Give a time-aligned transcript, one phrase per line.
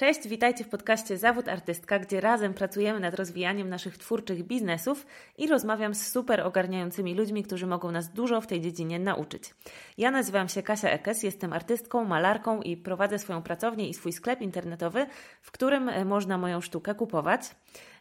[0.00, 5.06] Cześć, witajcie w podcaście Zawód Artystka, gdzie razem pracujemy nad rozwijaniem naszych twórczych biznesów
[5.38, 9.54] i rozmawiam z super ogarniającymi ludźmi, którzy mogą nas dużo w tej dziedzinie nauczyć.
[9.98, 14.40] Ja nazywam się Kasia Ekes, jestem artystką, malarką i prowadzę swoją pracownię i swój sklep
[14.40, 15.06] internetowy,
[15.42, 17.40] w którym e, można moją sztukę kupować.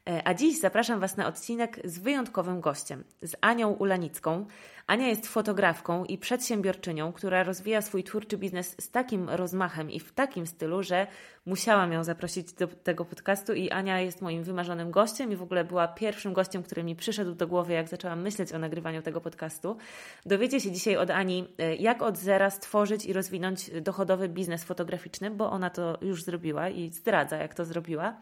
[0.10, 4.46] E, a dziś zapraszam Was na odcinek z wyjątkowym gościem, z Anią Ulanicką.
[4.88, 10.12] Ania jest fotografką i przedsiębiorczynią, która rozwija swój twórczy biznes z takim rozmachem i w
[10.12, 11.08] takim stylu, że
[11.46, 15.64] musiałam ją zaprosić do tego podcastu i Ania jest moim wymarzonym gościem i w ogóle
[15.64, 19.78] była pierwszym gościem, który mi przyszedł do głowy, jak zaczęłam myśleć o nagrywaniu tego podcastu.
[20.26, 25.32] Dowiecie się dzisiaj od Ani, e, jak od zera stworzyć i rozwinąć dochodowy biznes fotograficzny,
[25.32, 28.18] bo ona to już zrobiła i zdradza, jak to zrobiła.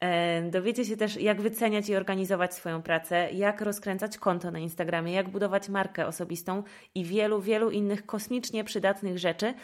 [0.00, 5.12] E, dowiecie się też, jak wyceniać i organizować swoją pracę, jak rozkręcać konto na Instagramie,
[5.12, 6.62] jak budować markę osobistą
[6.94, 9.54] i wielu, wielu innych kosmicznie przydatnych rzeczy.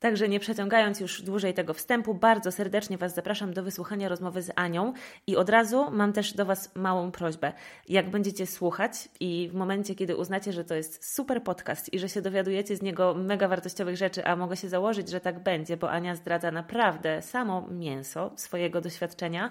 [0.00, 4.50] Także nie przeciągając już dłużej tego wstępu, bardzo serdecznie Was zapraszam do wysłuchania rozmowy z
[4.56, 4.92] Anią
[5.26, 7.52] i od razu mam też do Was małą prośbę.
[7.88, 12.08] Jak będziecie słuchać i w momencie, kiedy uznacie, że to jest super podcast i że
[12.08, 15.90] się dowiadujecie z niego mega wartościowych rzeczy, a mogę się założyć, że tak będzie, bo
[15.90, 19.50] Ania zdradza naprawdę samo mięso swojego doświadczenia,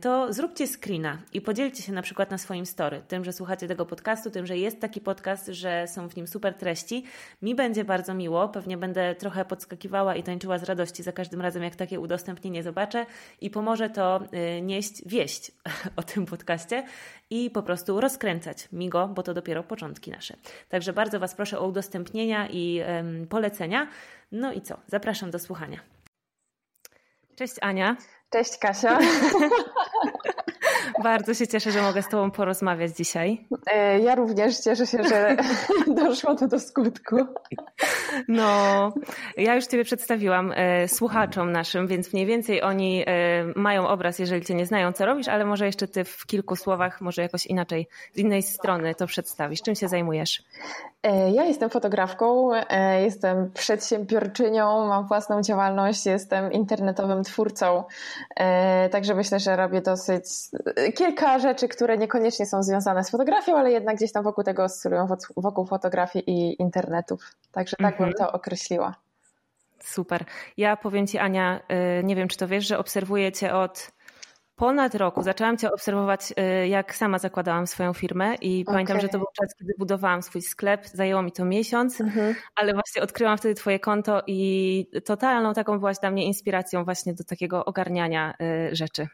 [0.00, 3.86] to zróbcie screena i podzielcie się na przykład na swoim story, tym, że słuchacie tego
[3.86, 7.04] podcastu, tym, że jest taki podcast, że są w nim super treści.
[7.42, 11.62] Mi będzie bardzo miło, pewnie będę trochę podskakiwała i tańczyła z radości za każdym razem,
[11.62, 13.06] jak takie udostępnienie zobaczę
[13.40, 14.20] i pomoże to
[14.58, 15.52] y, nieść wieść
[15.96, 16.84] o tym podcaście
[17.30, 20.36] i po prostu rozkręcać mi go, bo to dopiero początki nasze.
[20.68, 22.82] Także bardzo Was proszę o udostępnienia i
[23.28, 23.88] polecenia.
[24.32, 24.80] No i co?
[24.86, 25.93] Zapraszam do słuchania.
[27.36, 27.96] Cześć Ania.
[28.30, 28.98] Cześć Kasia.
[31.04, 33.46] Bardzo się cieszę, że mogę z Tobą porozmawiać dzisiaj.
[33.72, 35.36] E, ja również cieszę się, że
[36.04, 37.16] doszło to do skutku.
[38.28, 38.92] No,
[39.36, 44.44] ja już Ciebie przedstawiłam e, słuchaczom naszym, więc mniej więcej oni e, mają obraz, jeżeli
[44.44, 47.88] Cię nie znają, co robisz, ale może jeszcze Ty w kilku słowach, może jakoś inaczej,
[48.12, 49.62] z innej strony to przedstawisz.
[49.62, 50.42] Czym się zajmujesz?
[51.32, 52.50] Ja jestem fotografką,
[53.02, 57.84] jestem przedsiębiorczynią, mam własną działalność, jestem internetowym twórcą,
[58.90, 60.24] także myślę, że robię dosyć
[60.94, 65.06] kilka rzeczy, które niekoniecznie są związane z fotografią, ale jednak gdzieś tam wokół tego oscylują,
[65.36, 67.20] wokół fotografii i internetów.
[67.52, 68.10] Także tak mhm.
[68.10, 68.94] bym to określiła.
[69.80, 70.24] Super.
[70.56, 71.60] Ja powiem Ci, Ania,
[72.04, 73.90] nie wiem, czy to wiesz, że obserwuję Cię od
[74.56, 78.74] ponad roku zaczęłam Cię obserwować, y, jak sama zakładałam swoją firmę i okay.
[78.74, 80.86] pamiętam, że to był czas, kiedy budowałam swój sklep.
[80.86, 82.34] Zajęło mi to miesiąc, mhm.
[82.56, 87.24] ale właśnie odkryłam wtedy Twoje konto i totalną taką byłaś dla mnie inspiracją właśnie do
[87.24, 88.34] takiego ogarniania
[88.70, 89.06] y, rzeczy.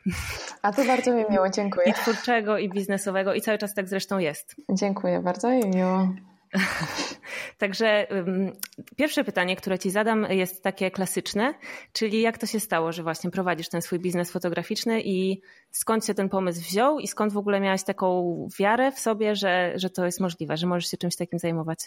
[0.62, 1.87] A to bardzo mi miło, dziękuję.
[1.87, 4.56] I twórczego, i biznesowego i cały czas tak zresztą jest.
[4.71, 6.09] Dziękuję bardzo i miło.
[7.59, 8.53] Także um,
[8.97, 11.55] pierwsze pytanie, które Ci zadam, jest takie klasyczne,
[11.93, 15.41] czyli jak to się stało, że właśnie prowadzisz ten swój biznes fotograficzny i
[15.72, 19.72] skąd się ten pomysł wziął i skąd w ogóle miałaś taką wiarę w sobie, że,
[19.75, 21.78] że to jest możliwe, że możesz się czymś takim zajmować?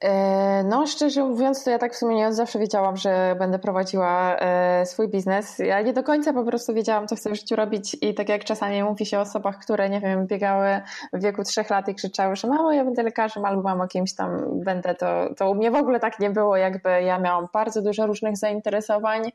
[0.00, 3.58] E, no, szczerze mówiąc, to ja tak w sumie nie od zawsze wiedziałam, że będę
[3.58, 5.58] prowadziła e, swój biznes.
[5.58, 8.44] Ja nie do końca po prostu wiedziałam, co chcę w życiu robić i tak jak
[8.44, 10.80] czasami mówi się o osobach, które, nie wiem, biegały
[11.12, 14.60] w wieku trzech lat i krzyczały, że mamo, ja będę lekarzem albo mamo kimś tam
[14.64, 18.06] będę, to, to u mnie w ogóle tak nie było, jakby ja miałam bardzo dużo
[18.06, 19.32] różnych zainteresowań.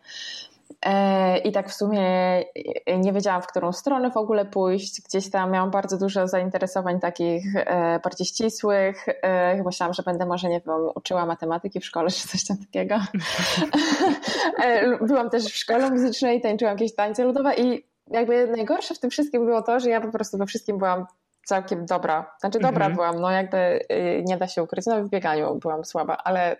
[0.85, 2.03] E, I tak w sumie
[2.97, 5.01] nie wiedziałam, w którą stronę w ogóle pójść.
[5.01, 9.05] Gdzieś tam miałam bardzo dużo zainteresowań takich e, bardziej ścisłych.
[9.07, 12.95] E, myślałam, że będę może, nie wiem, uczyła matematyki w szkole czy coś tam takiego.
[15.07, 19.45] Byłam też w szkole muzycznej, tańczyłam jakieś tańce ludowe i jakby najgorsze w tym wszystkim
[19.45, 21.05] było to, że ja po prostu we wszystkim byłam
[21.45, 22.35] całkiem dobra.
[22.39, 22.95] Znaczy dobra mhm.
[22.95, 23.57] byłam, no jakby
[23.91, 24.85] y, nie da się ukryć.
[24.85, 26.55] No w bieganiu byłam słaba, ale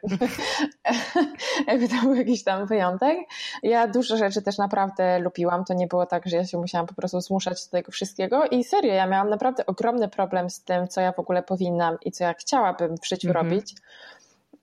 [1.68, 3.18] jakby to był jakiś tam wyjątek.
[3.64, 5.66] Ja dużo rzeczy też naprawdę lubiłam.
[5.66, 8.64] To nie było tak, że ja się musiałam po prostu zmuszać do tego wszystkiego i
[8.64, 12.24] serio, ja miałam naprawdę ogromny problem z tym, co ja w ogóle powinnam i co
[12.24, 13.46] ja chciałabym w życiu mhm.
[13.46, 13.76] robić.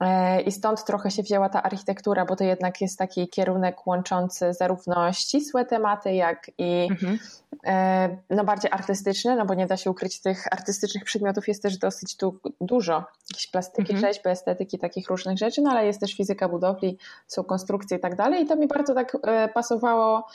[0.02, 4.52] E, I stąd trochę się wzięła ta architektura, bo to jednak jest taki kierunek łączący
[4.52, 7.18] zarówno ścisłe tematy, jak i mhm.
[7.66, 11.78] E, no bardziej artystyczne, no bo nie da się ukryć, tych artystycznych przedmiotów jest też
[11.78, 13.04] dosyć tu dużo.
[13.30, 14.00] Jakieś plastyki, mhm.
[14.00, 18.16] rzeźby, estetyki, takich różnych rzeczy, no ale jest też fizyka budowli, są konstrukcje i tak
[18.16, 18.42] dalej.
[18.42, 20.26] I to mi bardzo tak e, pasowało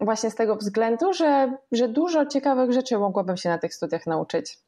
[0.00, 4.58] właśnie z tego względu, że, że dużo ciekawych rzeczy mogłabym się na tych studiach nauczyć.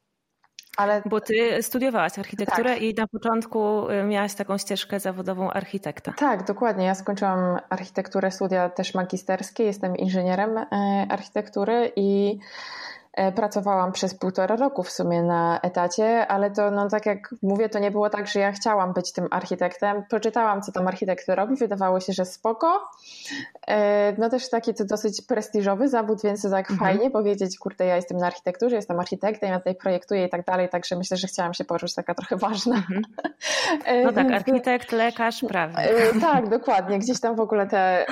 [0.77, 1.01] Ale...
[1.05, 2.81] Bo ty studiowałaś architekturę tak.
[2.81, 6.13] i na początku y, miałaś taką ścieżkę zawodową architekta.
[6.17, 6.85] Tak, dokładnie.
[6.85, 10.65] Ja skończyłam architekturę, studia też magisterskie, jestem inżynierem e,
[11.09, 12.39] architektury i
[13.35, 17.79] pracowałam przez półtora roku w sumie na etacie, ale to, no tak jak mówię, to
[17.79, 20.03] nie było tak, że ja chciałam być tym architektem.
[20.09, 22.89] Poczytałam, co tam architekt robi, wydawało się, że spoko.
[23.67, 26.79] E, no też taki to dosyć prestiżowy zawód, więc to tak mhm.
[26.79, 30.69] fajnie powiedzieć, kurde, ja jestem na architekturze, jestem architektem, ja tutaj projektuję i tak dalej,
[30.69, 32.75] także myślę, że chciałam się poczuć taka trochę ważna.
[32.75, 33.01] Mhm.
[33.85, 35.81] E, no tak, architekt, lekarz, prawda.
[36.21, 38.05] Tak, dokładnie, gdzieś tam w ogóle te,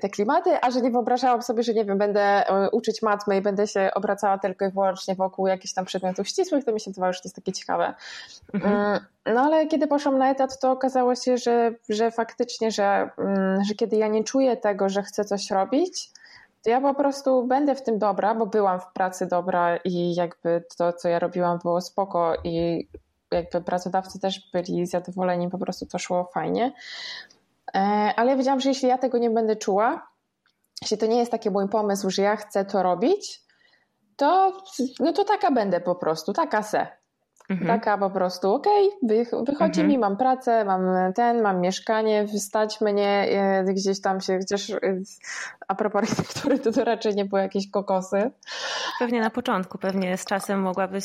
[0.00, 3.66] te klimaty, a że nie wyobrażałam sobie, że nie wiem, będę uczyć matmy i będę
[3.66, 7.20] się obracała tylko i wyłącznie wokół jakichś tam przedmiotów ścisłych, to mi się wydawało, że
[7.20, 7.94] to jest takie ciekawe.
[8.54, 8.74] Mhm.
[8.74, 9.00] Mm,
[9.34, 13.74] no ale kiedy poszłam na etat, to okazało się, że, że faktycznie, że, mm, że
[13.74, 16.10] kiedy ja nie czuję tego, że chcę coś robić,
[16.64, 20.64] to ja po prostu będę w tym dobra, bo byłam w pracy dobra i jakby
[20.78, 22.88] to, co ja robiłam, było spoko i
[23.30, 26.72] jakby pracodawcy też byli zadowoleni, po prostu to szło fajnie.
[27.74, 27.78] E,
[28.16, 30.08] ale ja wiedziałam, że jeśli ja tego nie będę czuła,
[30.82, 33.43] jeśli to nie jest taki mój pomysł, że ja chcę to robić,
[34.16, 34.62] to,
[35.00, 37.03] no to taka będę po prostu, taka se.
[37.48, 37.66] Mhm.
[37.66, 39.88] Taka po prostu, okej, okay, wychodzi mhm.
[39.88, 44.78] mi, mam pracę, mam ten, mam mieszkanie, wstać mnie, e, gdzieś tam się, chociaż e,
[45.68, 48.30] a propos architektury, to, to raczej nie były jakieś kokosy.
[48.98, 51.04] Pewnie na początku, pewnie z czasem mogłabyś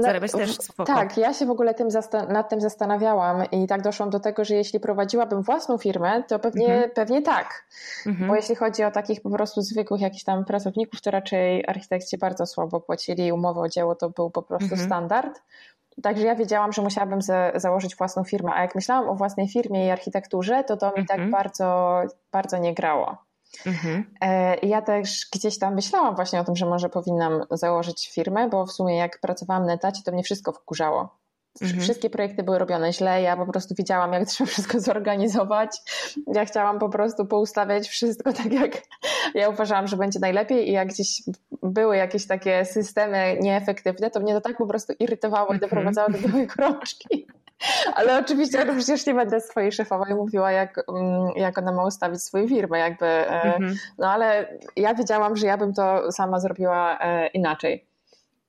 [0.00, 0.94] zarabiać no, też spoko.
[0.94, 1.88] Tak, ja się w ogóle tym
[2.28, 6.74] nad tym zastanawiałam i tak doszłam do tego, że jeśli prowadziłabym własną firmę, to pewnie,
[6.74, 6.90] mhm.
[6.90, 7.64] pewnie tak.
[8.06, 8.28] Mhm.
[8.28, 12.46] Bo jeśli chodzi o takich po prostu zwykłych jakichś tam pracowników, to raczej architekci bardzo
[12.46, 14.86] słabo płacili, umowy o dzieło to był po prostu mhm.
[14.86, 15.42] standard.
[16.02, 19.86] Także ja wiedziałam, że musiałabym za, założyć własną firmę, a jak myślałam o własnej firmie
[19.86, 21.30] i architekturze, to to mi tak mhm.
[21.30, 22.00] bardzo,
[22.32, 23.16] bardzo nie grało.
[23.66, 24.14] Mhm.
[24.20, 28.66] E, ja też gdzieś tam myślałam właśnie o tym, że może powinnam założyć firmę, bo
[28.66, 31.18] w sumie jak pracowałam na etacie, to mnie wszystko wkurzało.
[31.62, 31.80] Mhm.
[31.80, 35.76] Wszystkie projekty były robione źle, ja po prostu wiedziałam, jak trzeba wszystko zorganizować.
[36.26, 38.82] Ja chciałam po prostu poustawiać wszystko tak, jak
[39.34, 41.22] ja uważałam, że będzie najlepiej i jak gdzieś
[41.62, 45.60] były jakieś takie systemy nieefektywne, to mnie to tak po prostu irytowało i mhm.
[45.60, 47.26] doprowadzało do białej gorączki.
[47.94, 52.22] Ale oczywiście ja przecież nie będę swojej szefowej mówiła, jak, mm, jak ona ma ustawić
[52.22, 53.06] swoją firmę, jakby.
[53.06, 53.74] E, mhm.
[53.98, 57.86] No ale ja wiedziałam, że ja bym to sama zrobiła e, inaczej.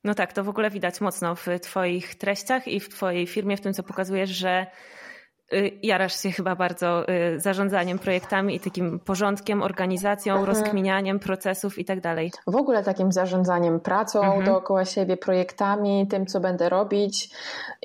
[0.07, 3.61] No tak, to w ogóle widać mocno w Twoich treściach i w Twojej firmie, w
[3.61, 4.67] tym co pokazujesz, że
[5.83, 10.55] jarasz się chyba bardzo y, zarządzaniem projektami i takim porządkiem, organizacją, mhm.
[10.55, 12.31] rozkminianiem procesów i tak dalej.
[12.47, 14.45] W ogóle takim zarządzaniem pracą mhm.
[14.45, 17.29] dookoła siebie, projektami, tym, co będę robić.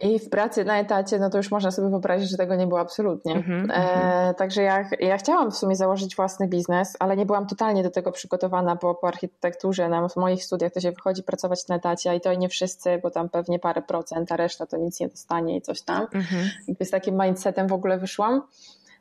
[0.02, 2.80] I w pracy na etacie, no to już można sobie wyobrazić, że tego nie było
[2.80, 3.34] absolutnie.
[3.34, 3.70] Mhm.
[3.70, 4.34] E, mhm.
[4.34, 8.12] także ja, ja chciałam w sumie założyć własny biznes, ale nie byłam totalnie do tego
[8.12, 12.20] przygotowana, bo po architekturze na w moich studiach to się wychodzi pracować na etacie, i
[12.20, 15.62] to nie wszyscy, bo tam pewnie parę procent, a reszta to nic nie dostanie i
[15.62, 16.06] coś tam.
[16.12, 16.50] Mhm.
[16.68, 18.42] Jakby z takim mindsetem mindsetem w ogóle wyszłam.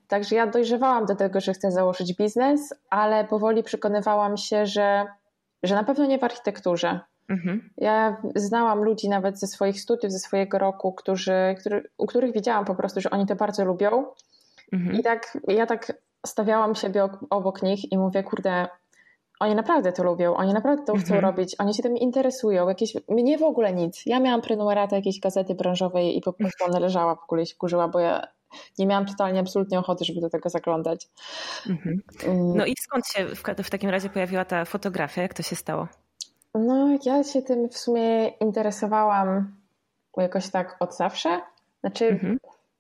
[0.08, 5.06] Także ja dojrzewałam do tego, że chcę założyć biznes, ale powoli przekonywałam się, że,
[5.64, 7.00] że na pewno nie w architekturze.
[7.30, 7.70] Mhm.
[7.78, 12.66] Ja znałam ludzi nawet ze swoich studiów, ze swojego roku, którzy, który, u których widziałam
[12.66, 14.06] po prostu, że oni to bardzo lubią.
[14.74, 15.00] Mhm.
[15.00, 15.94] I tak ja tak
[16.26, 18.68] stawiałam siebie obok nich i mówię, kurde,
[19.40, 21.06] oni naprawdę to lubią, oni naprawdę to mhm.
[21.06, 22.70] chcą robić, oni się tym interesują.
[22.70, 24.06] Jakieś, mnie w ogóle nic.
[24.06, 27.88] Ja miałam prenumeratę jakiejś gazety branżowej i po prostu ona leżała w ogóle się kurzyła,
[27.88, 28.28] bo ja
[28.80, 31.10] nie miałam totalnie, absolutnie ochoty, żeby do tego zaglądać.
[31.70, 32.02] Mhm.
[32.24, 32.58] Mm.
[32.58, 35.22] No i skąd się w, w takim razie pojawiła ta fotografia?
[35.22, 35.88] Jak to się stało?
[36.56, 39.56] No, ja się tym w sumie interesowałam
[40.18, 41.42] jakoś tak od zawsze.
[41.80, 42.38] Znaczy, mhm.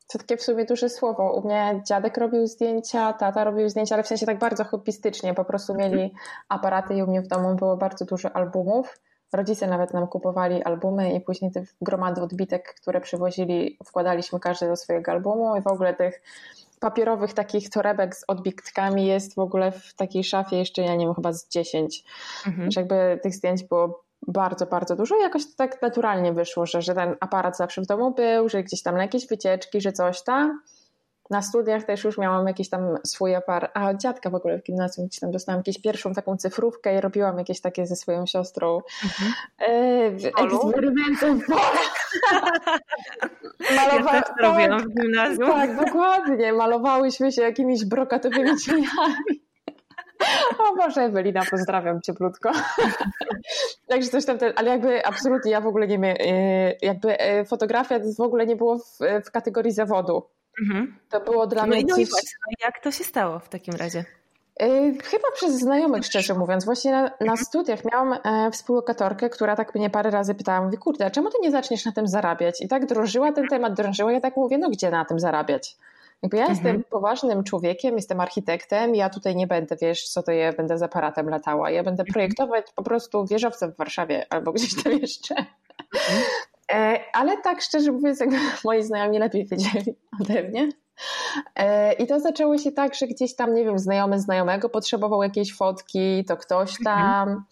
[0.07, 1.33] to takie w sumie duże słowo.
[1.33, 5.33] U mnie dziadek robił zdjęcia, tata robił zdjęcia, ale w sensie tak bardzo hobbystycznie.
[5.33, 6.11] Po prostu mieli mhm.
[6.49, 8.99] aparaty i u mnie w domu było bardzo dużo albumów.
[9.33, 14.75] Rodzice nawet nam kupowali albumy i później te gromady odbitek, które przywozili, wkładaliśmy każdy do
[14.75, 16.21] swojego albumu i w ogóle tych
[16.79, 21.15] papierowych takich torebek z odbitkami jest w ogóle w takiej szafie jeszcze, ja nie wiem,
[21.15, 22.03] chyba z 10.
[22.47, 22.71] Mhm.
[22.71, 26.81] Że jakby tych zdjęć było bardzo, bardzo dużo i jakoś to tak naturalnie wyszło, że,
[26.81, 30.23] że ten aparat zawsze w domu był, że gdzieś tam na jakieś wycieczki, że coś
[30.23, 30.61] tam
[31.31, 35.07] na studiach też już miałam jakiś tam swój aparat, a dziadka w ogóle w gimnazjum
[35.07, 39.33] gdzieś tam dostałam jakąś pierwszą taką cyfrówkę i robiłam jakieś takie ze swoją siostrą mhm.
[39.59, 41.25] e, eksperymenty.
[43.75, 44.15] Malowa...
[44.15, 45.51] Ja też to robiłam w gimnazjum.
[45.51, 46.53] Tak, dokładnie.
[46.53, 49.40] Malowałyśmy się jakimiś brokatowymi cieniami.
[50.69, 52.51] O Boże, Ewelina, pozdrawiam cieplutko.
[53.89, 56.15] Także coś tam, ale jakby absolutnie ja w ogóle nie wiem,
[56.81, 60.23] jakby e, fotografia w ogóle nie było w, w kategorii zawodu.
[60.61, 60.95] Mhm.
[61.09, 61.95] To było dla no mnie no.
[61.97, 62.05] No
[62.63, 64.05] jak to się stało w takim razie?
[64.59, 66.65] E, chyba przez znajomych, szczerze mówiąc.
[66.65, 67.37] Właśnie na, na mhm.
[67.37, 71.51] studiach miałam e, współlokatorkę, która tak mnie parę razy pytała, mówi, kurde, czemu ty nie
[71.51, 72.61] zaczniesz na tym zarabiać?
[72.61, 75.77] I tak drążyła ten temat, drążyła, ja tak mówię, no gdzie na tym zarabiać?
[76.23, 76.57] Jakby ja mhm.
[76.57, 80.83] jestem poważnym człowiekiem, jestem architektem, ja tutaj nie będę, wiesz, co to ja będę z
[80.83, 81.71] aparatem latała.
[81.71, 82.13] Ja będę mhm.
[82.13, 85.35] projektować po prostu wieżowce w Warszawie albo gdzieś tam jeszcze.
[85.35, 86.23] Mhm.
[86.71, 90.69] E, ale tak szczerze mówiąc, jakby moi znajomi lepiej wiedzieli ode mnie.
[91.55, 95.55] E, I to zaczęło się tak, że gdzieś tam, nie wiem, znajomy znajomego potrzebował jakiejś
[95.55, 97.43] fotki, to ktoś tam.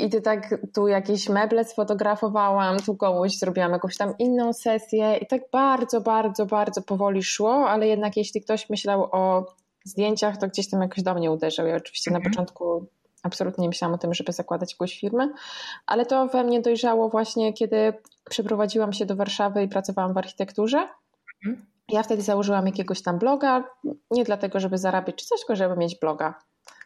[0.00, 5.26] I ty tak tu jakieś meble sfotografowałam, tu komuś zrobiłam jakąś tam inną sesję i
[5.26, 9.46] tak bardzo, bardzo, bardzo powoli szło, ale jednak jeśli ktoś myślał o
[9.84, 11.66] zdjęciach, to gdzieś tam jakoś do mnie uderzył.
[11.66, 12.22] Ja oczywiście mhm.
[12.24, 12.86] na początku
[13.22, 15.28] absolutnie nie myślałam o tym, żeby zakładać jakąś firmę,
[15.86, 17.92] ale to we mnie dojrzało właśnie, kiedy
[18.30, 20.88] przeprowadziłam się do Warszawy i pracowałam w architekturze.
[21.46, 21.66] Mhm.
[21.88, 23.64] Ja wtedy założyłam jakiegoś tam bloga,
[24.10, 26.34] nie dlatego, żeby zarabiać czy coś, tylko żeby mieć bloga.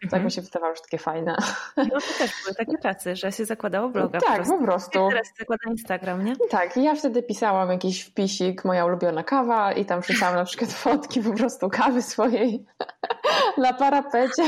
[0.00, 0.24] Tak mhm.
[0.24, 1.36] mi się wydawało, że takie fajne.
[1.76, 4.20] No to też były takie prace, że się zakładało bloga.
[4.20, 5.08] Tak, po prostu.
[5.10, 6.36] teraz zakłada Instagram, nie?
[6.50, 10.72] Tak, i ja wtedy pisałam jakiś wpisik, moja ulubiona kawa i tam wrzucałam na przykład
[10.84, 12.66] fotki po prostu kawy swojej
[13.58, 14.42] na parapecie.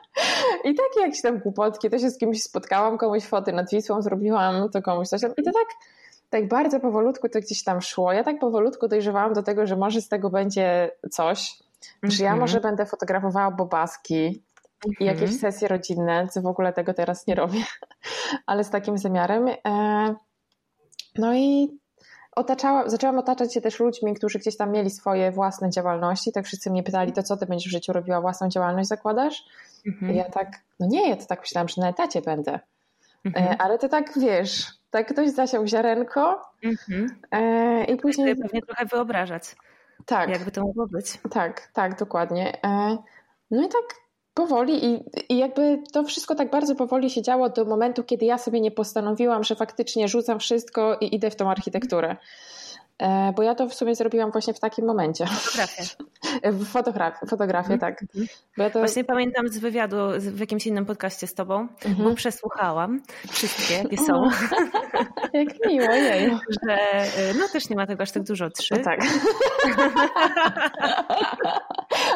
[0.64, 4.68] I takie jakieś tam głupotki, to się z kimś spotkałam, komuś foty nad Wisłą zrobiłam,
[4.70, 5.30] to komuś coś tam.
[5.36, 5.68] I to tak
[6.30, 8.12] tak bardzo powolutku to gdzieś tam szło.
[8.12, 11.58] Ja tak powolutku dojrzewałam do tego, że może z tego będzie coś,
[12.02, 12.40] że ja mhm.
[12.40, 14.42] może będę fotografowała bobaski,
[15.00, 15.38] i jakieś mhm.
[15.38, 17.64] sesje rodzinne, co w ogóle tego teraz nie robię,
[18.46, 19.48] ale z takim zamiarem.
[19.48, 20.14] E,
[21.18, 21.78] no i
[22.36, 26.32] otaczała, zaczęłam otaczać się też ludźmi, którzy gdzieś tam mieli swoje własne działalności.
[26.32, 29.44] Tak wszyscy mnie pytali, to co ty będziesz w życiu robiła, własną działalność zakładasz?
[29.86, 30.12] Mhm.
[30.12, 30.48] I ja tak,
[30.80, 32.52] no nie, ja to tak myślałam, że na etacie będę.
[32.54, 32.60] E,
[33.24, 33.56] mhm.
[33.58, 37.20] Ale to tak, wiesz, tak ktoś zasiał ziarenko mhm.
[37.30, 38.36] E, i później...
[38.36, 39.56] Pewnie trochę wyobrażać.
[40.06, 40.28] Tak.
[40.30, 41.18] Jakby to mogło być.
[41.30, 42.58] Tak, tak, dokładnie.
[43.50, 43.84] No i tak
[44.34, 48.38] powoli i, i jakby to wszystko tak bardzo powoli się działo do momentu, kiedy ja
[48.38, 52.16] sobie nie postanowiłam, że faktycznie rzucam wszystko i idę w tą architekturę.
[53.00, 55.26] E, bo ja to w sumie zrobiłam właśnie w takim momencie.
[55.26, 55.82] Fotografię.
[56.72, 57.80] Fotografię, fotografię mhm.
[57.80, 58.04] tak.
[58.56, 58.78] Bo ja to...
[58.78, 62.08] Właśnie pamiętam z wywiadu w jakimś innym podcaście z tobą, mhm.
[62.08, 64.22] bo przesłuchałam wszystkie, jakie są.
[65.32, 66.30] Jak miło, jej.
[66.66, 68.74] Że, e, no też nie ma tego aż tak dużo, trzy.
[68.74, 69.00] No tak.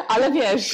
[0.07, 0.71] ale wiesz,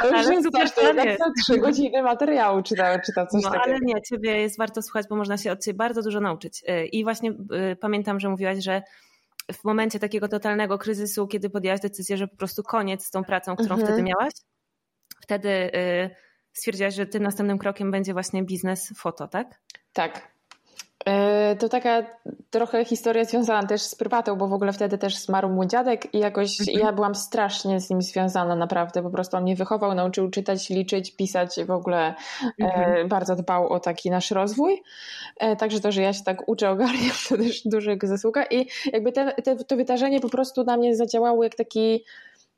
[0.00, 3.42] to już ale jest coś, to jednak trzy godziny materiału czy tam, czy tam coś
[3.42, 3.64] no, takiego.
[3.64, 6.62] Ale nie, ciebie jest warto słuchać, bo można się od ciebie bardzo dużo nauczyć.
[6.66, 7.32] E, I właśnie
[7.80, 8.82] pamiętam, że mówiłaś, że
[9.52, 13.54] w momencie takiego totalnego kryzysu, kiedy podjęłaś decyzję, że po prostu koniec z tą pracą,
[13.56, 13.86] którą mhm.
[13.86, 14.32] wtedy miałaś,
[15.22, 16.10] wtedy y,
[16.52, 19.60] stwierdziłaś, że tym następnym krokiem będzie właśnie biznes foto, tak?
[19.92, 20.39] Tak.
[21.06, 22.02] E, to taka
[22.50, 26.18] trochę historia związana też z prywatą, bo w ogóle wtedy też zmarł mój dziadek i
[26.18, 26.78] jakoś mhm.
[26.78, 29.02] ja byłam strasznie z nim związana naprawdę.
[29.02, 32.14] Po prostu on mnie wychował, nauczył czytać, liczyć, pisać w ogóle
[32.62, 33.08] e, mhm.
[33.08, 34.82] bardzo dbał o taki nasz rozwój.
[35.36, 38.66] E, także to, że ja się tak uczę, ogarniam, to też duża jego zasługa i
[38.92, 42.04] jakby te, te, to wydarzenie po prostu na mnie zadziałało jak taki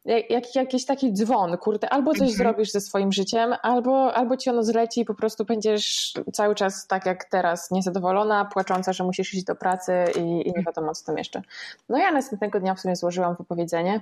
[0.04, 2.36] jak, jakiś taki dzwon, kurde, albo coś mhm.
[2.36, 6.86] zrobisz ze swoim życiem, albo, albo ci ono zleci i po prostu będziesz cały czas
[6.86, 11.06] tak jak teraz, niezadowolona, płacząca, że musisz iść do pracy i, i nie wiadomo co
[11.06, 11.42] tam jeszcze.
[11.88, 14.00] No ja następnego dnia w sumie złożyłam wypowiedzenie,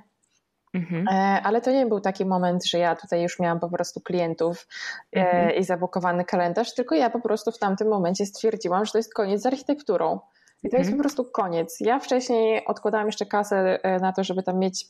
[0.75, 1.09] Mhm.
[1.09, 4.69] E, ale to nie był taki moment, że ja tutaj już miałam po prostu klientów
[5.17, 5.55] e, mhm.
[5.61, 9.43] i zabukowany kalendarz, tylko ja po prostu w tamtym momencie stwierdziłam, że to jest koniec
[9.43, 10.21] z architekturą.
[10.63, 10.97] I to jest mhm.
[10.97, 11.77] po prostu koniec.
[11.81, 14.87] Ja wcześniej odkładałam jeszcze kasę e, na to, żeby tam mieć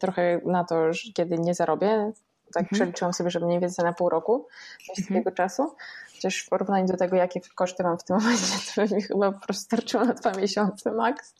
[0.00, 2.12] trochę na to, kiedy nie zarobię.
[2.54, 2.74] Tak mhm.
[2.74, 4.46] przeliczyłam sobie, że mniej więcej na pół roku
[4.94, 5.20] z mhm.
[5.20, 5.74] tego czasu.
[6.14, 9.40] Chociaż w porównaniu do tego, jakie koszty mam w tym momencie, to mi chyba po
[9.40, 11.34] prostu starczyło na dwa miesiące max.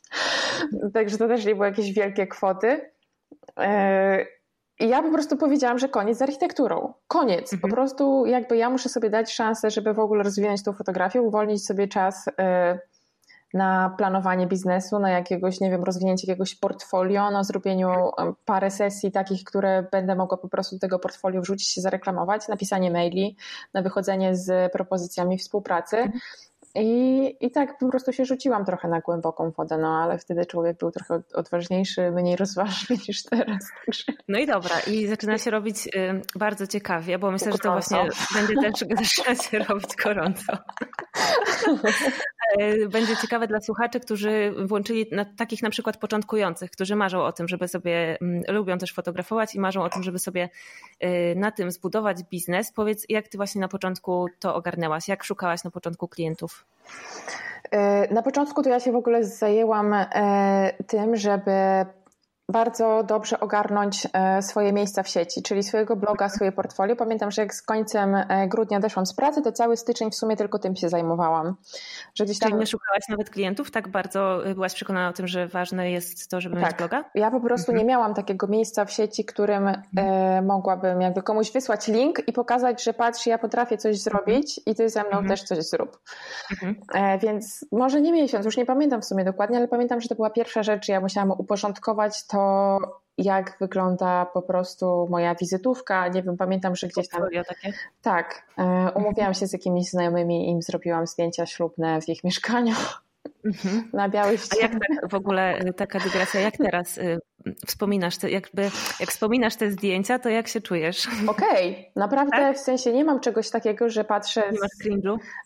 [0.93, 2.91] Także to też nie były jakieś wielkie kwoty.
[3.57, 4.25] E,
[4.79, 6.93] I ja po prostu powiedziałam, że koniec z architekturą.
[7.07, 7.53] Koniec.
[7.53, 7.61] Mhm.
[7.61, 11.65] Po prostu jakby ja muszę sobie dać szansę, żeby w ogóle rozwijać tą fotografię, uwolnić
[11.65, 12.79] sobie czas e,
[13.53, 18.11] na planowanie biznesu, na jakiegoś, nie wiem, rozwinięcie jakiegoś portfolio, na zrobieniu
[18.45, 22.91] parę sesji takich, które będę mogła po prostu do tego portfolio wrzucić się zareklamować, napisanie
[22.91, 23.37] maili,
[23.73, 26.11] na wychodzenie z propozycjami współpracy.
[26.75, 30.77] I, I tak po prostu się rzuciłam trochę na głęboką wodę, no ale wtedy człowiek
[30.77, 33.63] był trochę odważniejszy, mniej rozważny niż teraz.
[33.85, 34.03] Także...
[34.27, 38.09] No i dobra, i zaczyna się robić y, bardzo ciekawie, bo myślę, że to właśnie
[38.35, 38.73] będzie też
[39.03, 40.57] zaczyna się robić gorąco.
[42.57, 47.31] E, będzie ciekawe dla słuchaczy, którzy włączyli na, takich na przykład początkujących, którzy marzą o
[47.31, 50.49] tym, żeby sobie, m, lubią też fotografować i marzą o tym, żeby sobie
[51.03, 52.71] y, na tym zbudować biznes.
[52.71, 55.07] Powiedz, jak ty właśnie na początku to ogarnęłaś?
[55.07, 56.58] Jak szukałaś na początku klientów?
[57.71, 61.51] E, na początku to ja się w ogóle zajęłam e, tym, żeby
[62.49, 66.95] bardzo dobrze ogarnąć e, swoje miejsca w sieci, czyli swojego bloga, swoje portfolio.
[66.95, 70.37] Pamiętam, że jak z końcem e, grudnia doszłam z pracy, to cały styczeń w sumie
[70.37, 71.55] tylko tym się zajmowałam.
[72.15, 72.49] Że gdzieś tam...
[72.49, 73.71] Czyli nie szukałaś nawet klientów?
[73.71, 76.65] Tak bardzo byłaś przekonana o tym, że ważne jest to, żeby tak.
[76.65, 77.03] mieć bloga?
[77.15, 77.77] Ja po prostu mhm.
[77.77, 80.45] nie miałam takiego miejsca w sieci, którym e, mhm.
[80.45, 84.03] mogłabym jakby komuś wysłać link i pokazać, że patrz, ja potrafię coś mhm.
[84.03, 85.27] zrobić i ty ze mną mhm.
[85.27, 85.99] też coś zrób.
[86.51, 86.75] Mhm.
[86.93, 90.15] E, więc może nie miesiąc, już nie pamiętam w sumie dokładnie, ale pamiętam, że to
[90.15, 92.38] była pierwsza rzecz, ja musiałam uporządkować to,
[93.17, 96.07] jak wygląda po prostu moja wizytówka.
[96.07, 97.21] Nie wiem, pamiętam, że gdzieś tam.
[97.47, 97.73] Takie?
[98.01, 98.43] Tak.
[98.57, 102.75] E, umówiłam się z jakimiś znajomymi i im zrobiłam zdjęcia ślubne w ich mieszkaniu.
[103.45, 103.89] Mhm.
[103.93, 104.63] Na białej ścianie.
[104.63, 107.19] A jak tak, w ogóle taka dygresja, jak teraz y,
[107.67, 108.61] wspominasz, te, jakby,
[108.99, 111.07] jak wspominasz te zdjęcia, to jak się czujesz?
[111.27, 111.91] Okej, okay.
[111.95, 112.57] naprawdę tak?
[112.57, 114.43] w sensie nie mam czegoś takiego, że patrzę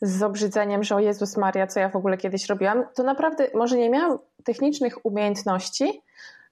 [0.01, 2.85] z, z obrzydzeniem, że o Jezus Maria, co ja w ogóle kiedyś robiłam.
[2.95, 6.01] To naprawdę, może nie miałam technicznych umiejętności,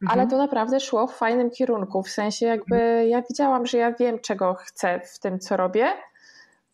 [0.01, 0.20] mhm.
[0.20, 2.03] ale to naprawdę szło w fajnym kierunku.
[2.03, 3.10] W sensie jakby mhm.
[3.10, 5.93] ja widziałam, że ja wiem, czego chcę w tym, co robię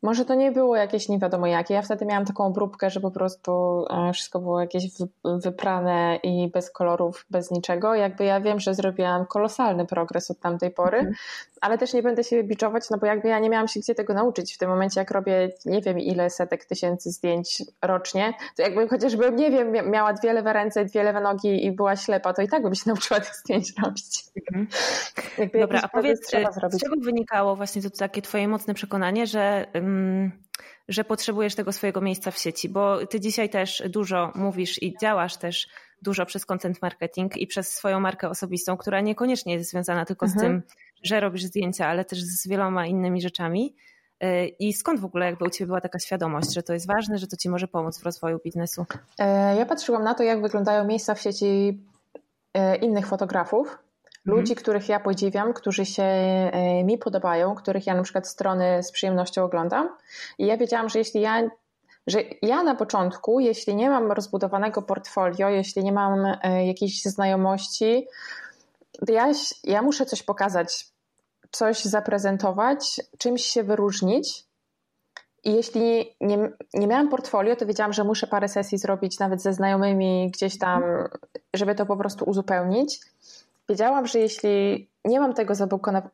[0.01, 1.73] może to nie było jakieś nie wiadomo jakie.
[1.73, 4.83] Ja wtedy miałam taką obróbkę, że po prostu e, wszystko było jakieś
[5.23, 7.95] wyprane i bez kolorów, bez niczego.
[7.95, 11.13] Jakby ja wiem, że zrobiłam kolosalny progres od tamtej pory, mm.
[11.61, 14.13] Ale też nie będę się biczować, no bo jakby ja nie miałam się gdzie tego
[14.13, 18.87] nauczyć w tym momencie, jak robię nie wiem ile setek tysięcy zdjęć rocznie, to jakby
[18.87, 22.47] chociażbym, nie wiem, miała dwie lewe ręce, dwie lewe nogi i była ślepa, to i
[22.47, 24.23] tak bym się nauczyła tych zdjęć robić.
[24.53, 24.67] Mm.
[25.59, 26.27] Dobra, a powiedz,
[26.71, 29.65] z czego wynikało właśnie to takie twoje mocne przekonanie, że
[30.87, 35.37] że potrzebujesz tego swojego miejsca w sieci, bo ty dzisiaj też dużo mówisz i działasz
[35.37, 35.67] też
[36.01, 40.39] dużo przez content marketing i przez swoją markę osobistą, która niekoniecznie jest związana tylko mhm.
[40.39, 43.75] z tym, że robisz zdjęcia, ale też z wieloma innymi rzeczami.
[44.23, 47.17] Y, I skąd w ogóle jakby u Ciebie była taka świadomość, że to jest ważne,
[47.17, 48.85] że to Ci może pomóc w rozwoju biznesu?
[49.19, 51.79] E, ja patrzyłam na to, jak wyglądają miejsca w sieci
[52.53, 53.77] e, innych fotografów
[54.25, 54.55] ludzi, mhm.
[54.55, 59.43] których ja podziwiam, którzy się e, mi podobają, których ja na przykład strony z przyjemnością
[59.43, 59.89] oglądam.
[60.37, 61.49] I ja wiedziałam, że jeśli ja
[62.07, 68.07] że ja na początku, jeśli nie mam rozbudowanego portfolio, jeśli nie mam jakiejś znajomości,
[69.07, 69.31] ja,
[69.63, 70.85] ja muszę coś pokazać,
[71.51, 74.43] coś zaprezentować, czymś się wyróżnić.
[75.43, 79.53] I jeśli nie, nie miałam portfolio, to wiedziałam, że muszę parę sesji zrobić nawet ze
[79.53, 80.83] znajomymi gdzieś tam,
[81.53, 82.99] żeby to po prostu uzupełnić
[83.69, 85.53] wiedziałam, że jeśli nie mam tego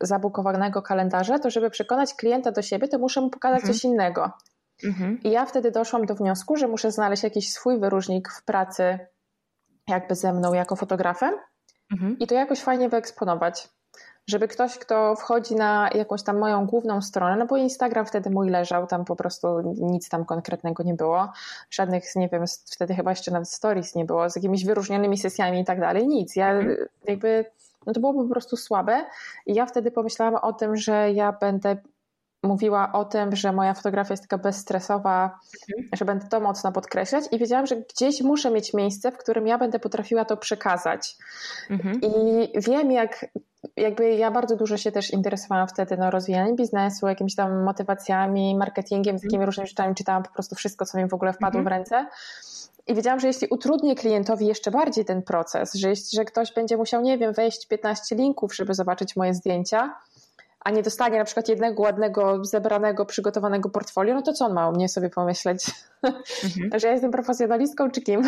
[0.01, 3.73] zabukowanego kalendarza, to żeby przekonać klienta do siebie, to muszę mu pokazać mhm.
[3.73, 4.31] coś innego.
[4.83, 5.19] Mhm.
[5.23, 8.99] I ja wtedy doszłam do wniosku, że muszę znaleźć jakiś swój wyróżnik w pracy
[9.87, 11.33] jakby ze mną jako fotografem
[11.93, 12.19] mhm.
[12.19, 13.69] i to jakoś fajnie wyeksponować.
[14.27, 18.49] Żeby ktoś, kto wchodzi na jakąś tam moją główną stronę, no bo Instagram wtedy mój
[18.49, 21.31] leżał, tam po prostu nic tam konkretnego nie było,
[21.69, 25.65] żadnych, nie wiem, wtedy chyba jeszcze nawet stories nie było, z jakimiś wyróżnionymi sesjami i
[25.65, 26.35] tak dalej, nic.
[26.35, 26.77] Ja mhm.
[27.07, 27.45] jakby,
[27.85, 29.05] no to było po prostu słabe
[29.45, 31.77] i ja wtedy pomyślałam o tym, że ja będę
[32.43, 35.89] mówiła o tym, że moja fotografia jest taka bezstresowa, mhm.
[35.93, 39.57] że będę to mocno podkreślać i wiedziałam, że gdzieś muszę mieć miejsce, w którym ja
[39.57, 41.15] będę potrafiła to przekazać.
[41.69, 42.01] Mhm.
[42.01, 43.25] I wiem, jak
[43.77, 49.19] jakby ja bardzo dużo się też interesowałam wtedy no, rozwijaniem biznesu, jakimiś tam motywacjami, marketingiem,
[49.19, 51.63] z takimi różnymi rzeczami, czytałam po prostu wszystko, co mi w ogóle wpadło mhm.
[51.63, 52.07] w ręce.
[52.87, 56.77] I wiedziałam, że jeśli utrudnię klientowi jeszcze bardziej ten proces, że, jeśli, że ktoś będzie
[56.77, 59.95] musiał, nie wiem, wejść 15 linków, żeby zobaczyć moje zdjęcia,
[60.63, 64.67] a nie dostanie na przykład jednego ładnego, zebranego, przygotowanego portfolio, no to co on ma
[64.67, 65.71] o mnie sobie pomyśleć?
[66.03, 66.69] Mhm.
[66.79, 68.21] że ja jestem profesjonalistką czy kim?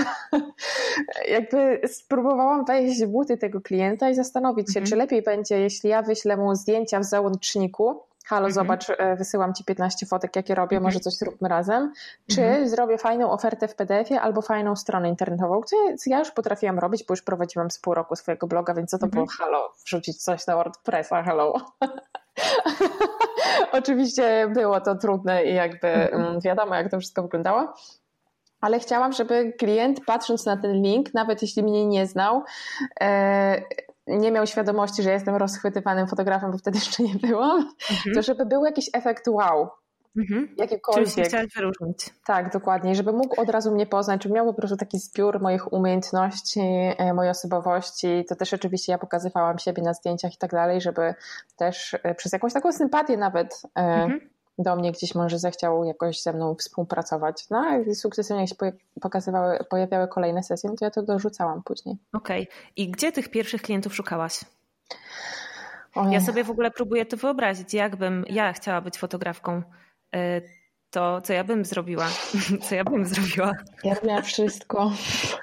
[1.36, 4.86] Jakby spróbowałam wejść w buty tego klienta i zastanowić się, mhm.
[4.86, 8.54] czy lepiej będzie, jeśli ja wyślę mu zdjęcia w załączniku, halo, mhm.
[8.54, 11.94] zobacz, e, wysyłam ci 15 fotek, jakie robię, może coś zróbmy razem,
[12.28, 17.04] czy zrobię fajną ofertę w PDF-ie albo fajną stronę internetową, co ja już potrafiłam robić,
[17.04, 20.48] bo już prowadziłam z pół roku swojego bloga, więc co to było, halo, wrzucić coś
[20.48, 21.54] na WordPressa, hello.
[23.72, 26.24] Oczywiście było to trudne i jakby mhm.
[26.24, 27.74] mm, wiadomo, jak to wszystko wyglądało.
[28.62, 32.44] Ale chciałam, żeby klient, patrząc na ten link, nawet jeśli mnie nie znał,
[33.02, 33.62] e,
[34.08, 37.58] nie miał świadomości, że jestem rozchwytywanym fotografem, bo wtedy jeszcze nie byłam,
[37.92, 38.16] mhm.
[38.16, 39.70] to żeby był jakiś efekt wow.
[40.18, 40.56] Mhm.
[40.58, 41.14] Jakikolwiek.
[41.14, 42.10] Czyli chciałeś wyróżnić.
[42.26, 42.96] Tak, dokładnie.
[42.96, 46.62] Żeby mógł od razu mnie poznać, żeby miał po prostu taki zbiór moich umiejętności,
[46.98, 48.26] e, mojej osobowości.
[48.30, 51.16] To też oczywiście ja pokazywałam siebie na zdjęciach i tak dalej, żeby
[51.58, 54.30] też e, przez jakąś taką sympatię nawet e, mhm.
[54.58, 57.50] do mnie gdzieś może zechciał jakoś ze mną współpracować.
[57.50, 58.56] No i sukcesywnie się
[59.02, 61.98] pokazywały, pojawiały kolejne sesje, no to ja to dorzucałam później.
[62.14, 62.44] Okej.
[62.44, 62.56] Okay.
[62.76, 64.40] I gdzie tych pierwszych klientów szukałaś?
[66.12, 69.62] Ja sobie w ogóle próbuję to wyobrazić, jakbym ja chciała być fotografką
[70.96, 72.08] to co ja bym zrobiła?
[72.70, 73.52] Co ja bym zrobiła?
[73.84, 74.92] Ja robiłam wszystko.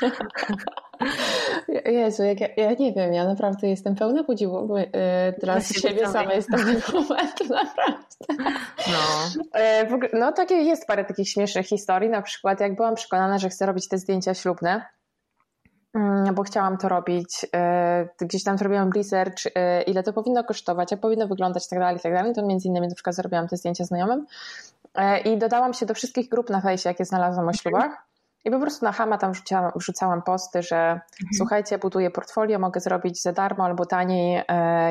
[1.86, 4.86] Jezu, jak ja, ja, nie wiem, ja naprawdę jestem pełna podziwu bo, yy,
[5.40, 8.44] dla siebie samej z tego momentu, naprawdę.
[8.88, 9.42] No.
[9.60, 13.48] Yy, ogóle, no takie jest parę takich śmiesznych historii, na przykład jak byłam przekonana, że
[13.48, 14.86] chcę robić te zdjęcia ślubne,
[16.34, 17.44] bo chciałam to robić.
[18.20, 19.50] Y, gdzieś tam zrobiłam research, y,
[19.86, 22.34] ile to powinno kosztować, jak powinno wyglądać i tak dalej, i tak dalej.
[22.34, 24.26] To między innymi na przykład zrobiłam te zdjęcia znajomym
[24.98, 28.06] y, i dodałam się do wszystkich grup na fejsie, jakie znalazłam o ślubach.
[28.44, 31.00] I po prostu na Hama tam wrzucałam, wrzucałam posty, że mhm.
[31.36, 34.42] słuchajcie, buduję portfolio, mogę zrobić za darmo albo taniej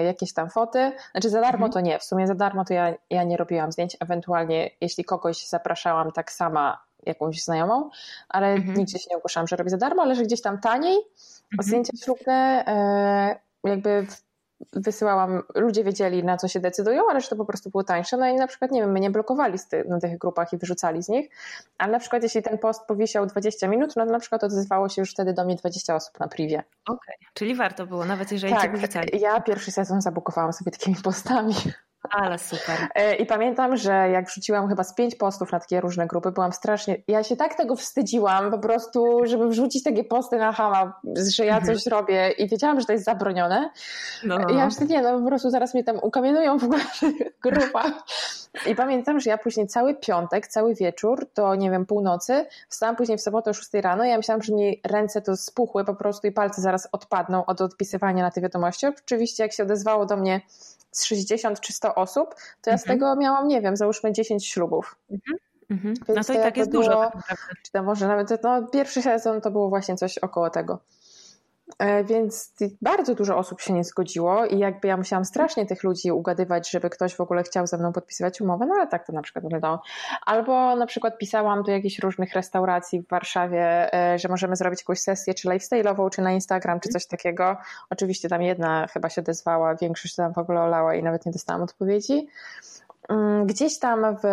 [0.06, 0.92] jakieś tam foty.
[1.12, 1.72] Znaczy za darmo mhm.
[1.72, 5.48] to nie, w sumie za darmo to ja, ja nie robiłam zdjęć, ewentualnie jeśli kogoś
[5.48, 7.90] zapraszałam tak sama jakąś znajomą,
[8.30, 8.78] ale mhm.
[8.78, 11.68] nigdzie się nie ogłaszałam, że robię za darmo, ale że gdzieś tam taniej mhm.
[11.68, 14.08] zdjęcia ślubne e, jakby
[14.74, 18.18] wysyłałam, ludzie wiedzieli na co się decydują, ale że to po prostu było tańsze.
[18.18, 21.04] No i na przykład, nie wiem, my nie blokowali ty, na tych grupach i wyrzucali
[21.04, 21.30] z nich,
[21.78, 25.02] ale na przykład jeśli ten post powisiał 20 minut, no to na przykład odzywało się
[25.02, 26.64] już wtedy do mnie 20 osób na privie.
[26.86, 27.28] Okej, okay.
[27.34, 29.20] czyli warto było, nawet jeżeli tak, cię wyrzucali.
[29.20, 31.54] ja pierwszy sezon zabukowałam sobie takimi postami.
[32.10, 32.78] Ale super.
[32.96, 36.54] E, I pamiętam, że jak wrzuciłam chyba z pięć postów na takie różne grupy, byłam
[36.54, 36.98] strasznie.
[37.08, 41.00] Ja się tak tego wstydziłam po prostu, żeby wrzucić takie posty na Hama,
[41.36, 41.92] że ja coś mhm.
[41.92, 43.70] robię i wiedziałam, że to jest zabronione.
[44.24, 44.50] No.
[44.50, 46.84] I ja już nie, no po prostu zaraz mnie tam ukamienują w ogóle
[47.44, 47.84] grupa.
[48.68, 53.18] I pamiętam, że ja później cały piątek, cały wieczór do, nie wiem, północy, wstałam później
[53.18, 56.28] w sobotę o 6 rano i ja myślałam, że mi ręce to spuchły po prostu
[56.28, 58.88] i palce zaraz odpadną od odpisywania na te wiadomości.
[58.88, 60.42] Oczywiście jak się odezwało do mnie
[60.92, 63.00] z 60 czy 100 osób, to ja z mhm.
[63.00, 64.96] tego miałam, nie wiem, załóżmy 10 ślubów.
[65.12, 65.38] Mhm.
[65.70, 65.94] Mhm.
[66.08, 67.12] No to i tak jest było, dużo.
[67.28, 70.80] Tak czy to może nawet, no pierwszy sezon to było właśnie coś około tego.
[71.80, 76.12] E, więc bardzo dużo osób się nie zgodziło i jakby ja musiałam strasznie tych ludzi
[76.12, 79.22] ugadywać, żeby ktoś w ogóle chciał ze mną podpisywać umowę, no ale tak to na
[79.22, 79.82] przykład wyglądało.
[80.26, 85.00] Albo na przykład pisałam do jakichś różnych restauracji w Warszawie, e, że możemy zrobić jakąś
[85.00, 87.58] sesję, czy lifestyle'ową, czy na Instagram, czy coś takiego.
[87.90, 91.62] Oczywiście tam jedna chyba się odezwała, większość tam w ogóle olała i nawet nie dostałam
[91.62, 92.28] odpowiedzi.
[93.10, 94.28] Mm, gdzieś tam w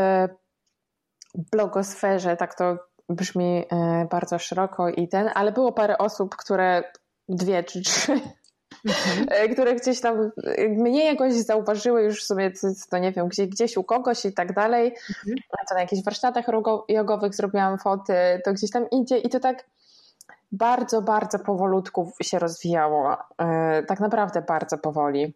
[1.52, 2.76] blogosferze, tak to
[3.08, 6.82] brzmi e, bardzo szeroko i ten, ale było parę osób, które
[7.28, 8.12] dwie czy trzy,
[8.84, 9.26] mhm.
[9.30, 10.30] E, które gdzieś tam
[10.68, 12.52] mnie jakoś zauważyły już sobie,
[12.90, 14.86] to nie wiem, gdzieś, gdzieś u kogoś i tak dalej.
[14.86, 15.36] Mhm.
[15.68, 16.46] To na jakichś warsztatach
[16.88, 18.14] jogowych zrobiłam foty,
[18.44, 19.64] to gdzieś tam idzie i to tak
[20.52, 23.16] bardzo, bardzo powolutku się rozwijało.
[23.38, 25.34] E, tak naprawdę bardzo powoli.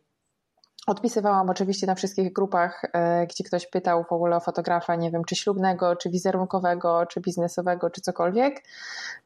[0.87, 5.25] Odpisywałam oczywiście na wszystkich grupach, e, gdzie ktoś pytał w ogóle o fotografa, nie wiem,
[5.25, 8.63] czy ślubnego, czy wizerunkowego, czy biznesowego, czy cokolwiek.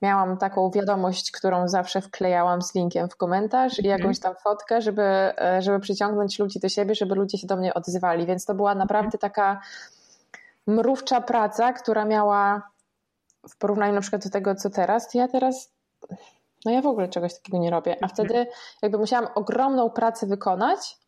[0.03, 5.03] Miałam taką wiadomość, którą zawsze wklejałam z linkiem w komentarz i jakąś tam fotkę, żeby,
[5.03, 8.27] e, żeby przyciągnąć ludzi do siebie, żeby ludzie się do mnie odzywali.
[8.27, 9.61] Więc to była naprawdę taka
[10.66, 12.62] mrówcza praca, która miała
[13.49, 15.71] w porównaniu na przykład do tego, co teraz, to ja teraz
[16.64, 18.11] no ja w ogóle czegoś takiego nie robię, a mhm.
[18.11, 18.47] wtedy
[18.83, 21.06] jakby musiałam ogromną pracę wykonać,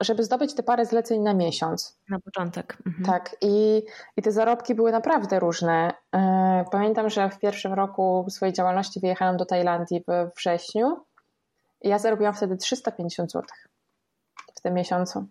[0.00, 1.98] żeby zdobyć te parę zleceń na miesiąc.
[2.08, 2.76] Na początek.
[2.86, 3.04] Mhm.
[3.04, 3.82] Tak, i,
[4.16, 5.92] i te zarobki były naprawdę różne.
[6.14, 10.96] E, pamiętam, że w pierwszym roku swojej działalności wyjechałam do Tajlandii we wrześniu
[11.82, 13.46] i ja zarobiłam wtedy 350 zł
[14.54, 15.26] w tym miesiącu.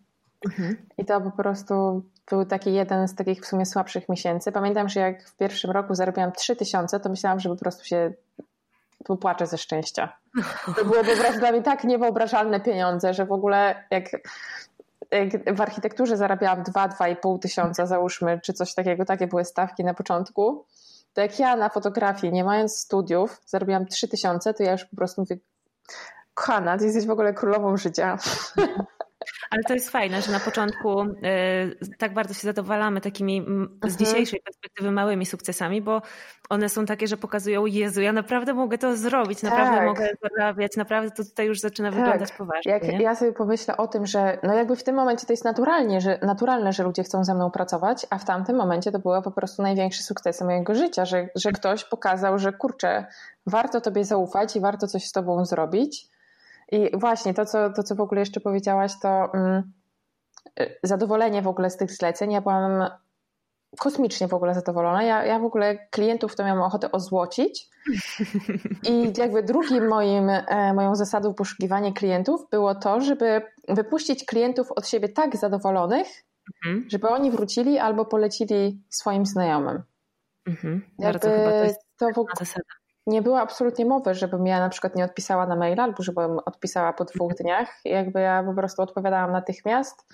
[0.45, 0.88] Mhm.
[0.97, 4.51] I to po prostu był taki jeden z takich w sumie słabszych miesięcy.
[4.51, 8.13] Pamiętam, że jak w pierwszym roku zarobiłam 3000, to myślałam, że po prostu się
[9.06, 10.18] popłaczę ze szczęścia.
[10.78, 14.06] To było po prostu dla mnie tak niewyobrażalne pieniądze, że w ogóle jak,
[15.12, 20.66] jak w architekturze zarabiałam 2-2,5 tysiąca, załóżmy, czy coś takiego, takie były stawki na początku,
[21.14, 24.96] to jak ja na fotografii, nie mając studiów, zarobiłam 3 tysiące, to ja już po
[24.96, 25.38] prostu mówię,
[26.34, 28.18] kochana, ty jesteś w ogóle królową życia.
[29.52, 33.98] Ale to jest fajne, że na początku y, tak bardzo się zadowalamy takimi z mhm.
[33.98, 36.02] dzisiejszej perspektywy małymi sukcesami, bo
[36.50, 39.86] one są takie, że pokazują, Jezu, ja naprawdę mogę to zrobić, naprawdę tak.
[39.86, 42.00] mogę zarabiać, naprawdę to tutaj już zaczyna tak.
[42.00, 42.72] wyglądać poważnie.
[42.72, 43.02] Jak nie?
[43.02, 46.20] ja sobie pomyślę o tym, że no jakby w tym momencie to jest naturalnie, że,
[46.22, 49.62] naturalne, że ludzie chcą ze mną pracować, a w tamtym momencie to były po prostu
[49.62, 53.06] największe sukcesy mojego życia, że, że ktoś pokazał, że kurczę,
[53.46, 56.10] warto tobie zaufać i warto coś z tobą zrobić
[56.71, 59.71] i właśnie to, co, to, co w ogóle jeszcze powiedziałaś, to mm,
[60.84, 62.32] zadowolenie w ogóle z tych zleceń.
[62.32, 62.89] Ja byłam
[63.77, 65.03] kosmicznie w ogóle zadowolona.
[65.03, 67.69] Ja, ja w ogóle klientów to miałam ochotę ozłocić.
[68.89, 74.88] I jakby drugim moim, e, moją zasadą poszukiwania klientów było to, żeby wypuścić klientów od
[74.88, 76.08] siebie tak zadowolonych,
[76.65, 76.89] mhm.
[76.89, 79.84] żeby oni wrócili albo polecili swoim znajomym.
[80.47, 80.82] Mhm.
[80.99, 82.79] Bardzo chyba to jest to w, zasada
[83.10, 86.93] nie było absolutnie mowy, żebym ja na przykład nie odpisała na maila albo żebym odpisała
[86.93, 87.67] po dwóch dniach.
[87.86, 90.06] Jakby ja po prostu odpowiadałam natychmiast.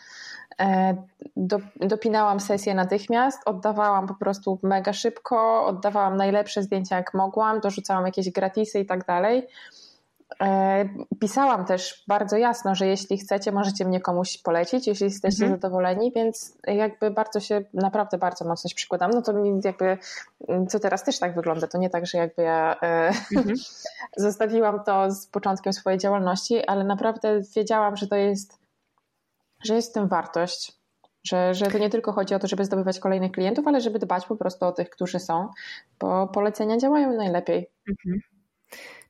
[0.59, 0.95] E,
[1.35, 8.05] do, dopinałam sesję natychmiast, oddawałam po prostu mega szybko, oddawałam najlepsze zdjęcia jak mogłam, dorzucałam
[8.05, 9.47] jakieś gratisy i tak dalej.
[10.41, 15.61] E, pisałam też bardzo jasno, że jeśli chcecie, możecie mnie komuś polecić, jeśli jesteście mhm.
[15.61, 19.11] zadowoleni, więc jakby bardzo się, naprawdę bardzo mocno się przykładam.
[19.11, 19.97] No to mi jakby,
[20.69, 23.55] co teraz też tak wygląda, to nie tak, że jakby ja e, mhm.
[24.17, 28.59] zostawiłam to z początkiem swojej działalności, ale naprawdę wiedziałam, że to jest,
[29.63, 30.71] że jest w tym wartość,
[31.23, 34.25] że, że to nie tylko chodzi o to, żeby zdobywać kolejnych klientów, ale żeby dbać
[34.25, 35.49] po prostu o tych, którzy są,
[35.99, 37.69] bo polecenia działają najlepiej.
[37.89, 38.19] Mhm.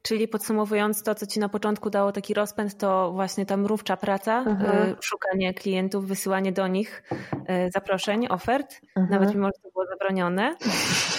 [0.06, 4.38] Czyli podsumowując to, co ci na początku dało taki rozpęd, to właśnie ta mrówcza praca,
[4.38, 4.90] mhm.
[4.90, 9.10] Y, szukanie klientów, wysyłanie do nich y, zaproszeń, ofert, mhm.
[9.10, 10.56] nawet mimo, że to było zabronione.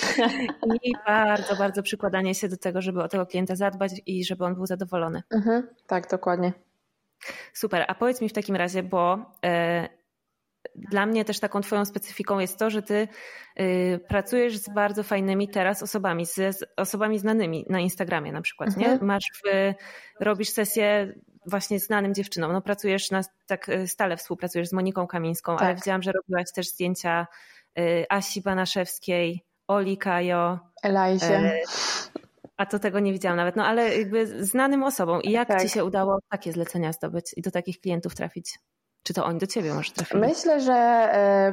[0.82, 4.54] I bardzo, bardzo przykładanie się do tego, żeby o tego klienta zadbać i żeby on
[4.54, 5.22] był zadowolony.
[5.30, 5.68] Mhm.
[5.86, 6.52] Tak, dokładnie.
[7.52, 7.84] Super.
[7.88, 9.88] A powiedz mi w takim razie, bo y,
[10.74, 13.08] dla mnie też taką twoją specyfiką jest to, że ty
[13.60, 18.68] y, pracujesz z bardzo fajnymi teraz osobami, z, z osobami znanymi na Instagramie na przykład,
[18.68, 18.98] mhm.
[18.98, 19.06] nie?
[19.06, 19.72] Masz w,
[20.20, 21.12] robisz sesję
[21.46, 22.52] właśnie znanym dziewczynom.
[22.52, 25.62] No pracujesz na, tak y, stale współpracujesz z Moniką Kamińską, tak.
[25.62, 27.26] ale widziałam, że robiłaś też zdjęcia
[27.78, 30.58] y, Asi Banaszewskiej, Oli Kajo.
[30.82, 31.54] Elajzie.
[31.54, 31.62] Y,
[32.56, 35.22] a to tego nie widziałam nawet, no ale jakby znanym osobom.
[35.22, 35.62] I jak tak.
[35.62, 38.58] ci się udało takie zlecenia zdobyć i do takich klientów trafić?
[39.06, 40.20] Czy to oni do ciebie może trafili?
[40.20, 41.52] Myślę, że e,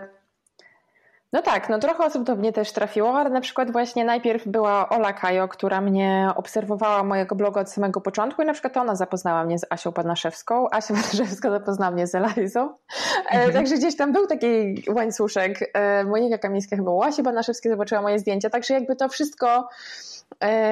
[1.34, 4.90] no tak, no trochę osób do mnie też trafiło, ale na przykład właśnie najpierw była
[4.90, 9.44] Ola Kajo, która mnie obserwowała mojego bloga od samego początku i na przykład ona zapoznała
[9.44, 13.54] mnie z Asią Panaszewską, Asia Panaszewska zapoznała mnie z Elizą, e, mhm.
[13.54, 15.72] także gdzieś tam był taki łańcuszek.
[15.74, 19.70] E, Monika Kamińska chyba u Asi Panaszewskiej zobaczyła moje zdjęcia, także jakby to wszystko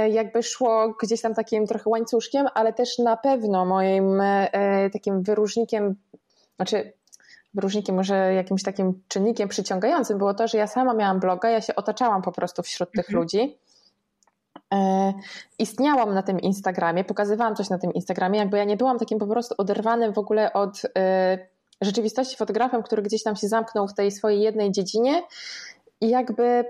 [0.10, 4.22] jakby szło gdzieś tam takim trochę łańcuszkiem, ale też na pewno moim
[4.94, 5.96] takim wyróżnikiem
[6.56, 6.94] znaczy
[7.54, 11.76] wyróżnikiem, może jakimś takim czynnikiem przyciągającym było to, że ja sama miałam bloga, ja się
[11.76, 13.20] otaczałam po prostu wśród tych mhm.
[13.20, 13.58] ludzi.
[14.74, 15.14] E,
[15.60, 19.28] istniałam na tym Instagramie, pokazywałam coś na tym Instagramie, jakby ja nie byłam takim po
[19.28, 21.38] prostu oderwanym w ogóle od e,
[21.82, 25.24] rzeczywistości fotografem, który gdzieś tam się zamknął w tej swojej jednej dziedzinie
[26.02, 26.66] i jakby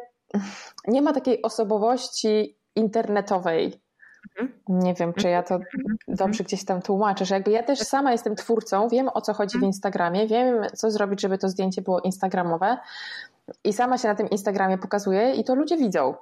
[0.88, 3.81] nie ma takiej osobowości internetowej.
[4.68, 5.72] Nie wiem, czy ja to mhm.
[5.76, 5.98] Mhm.
[6.08, 9.60] dobrze gdzieś tam tłumaczę, że jakby ja też sama jestem twórcą, wiem o co chodzi
[9.60, 12.78] w Instagramie, wiem co zrobić, żeby to zdjęcie było instagramowe
[13.64, 16.14] i sama się na tym Instagramie pokazuję i to ludzie widzą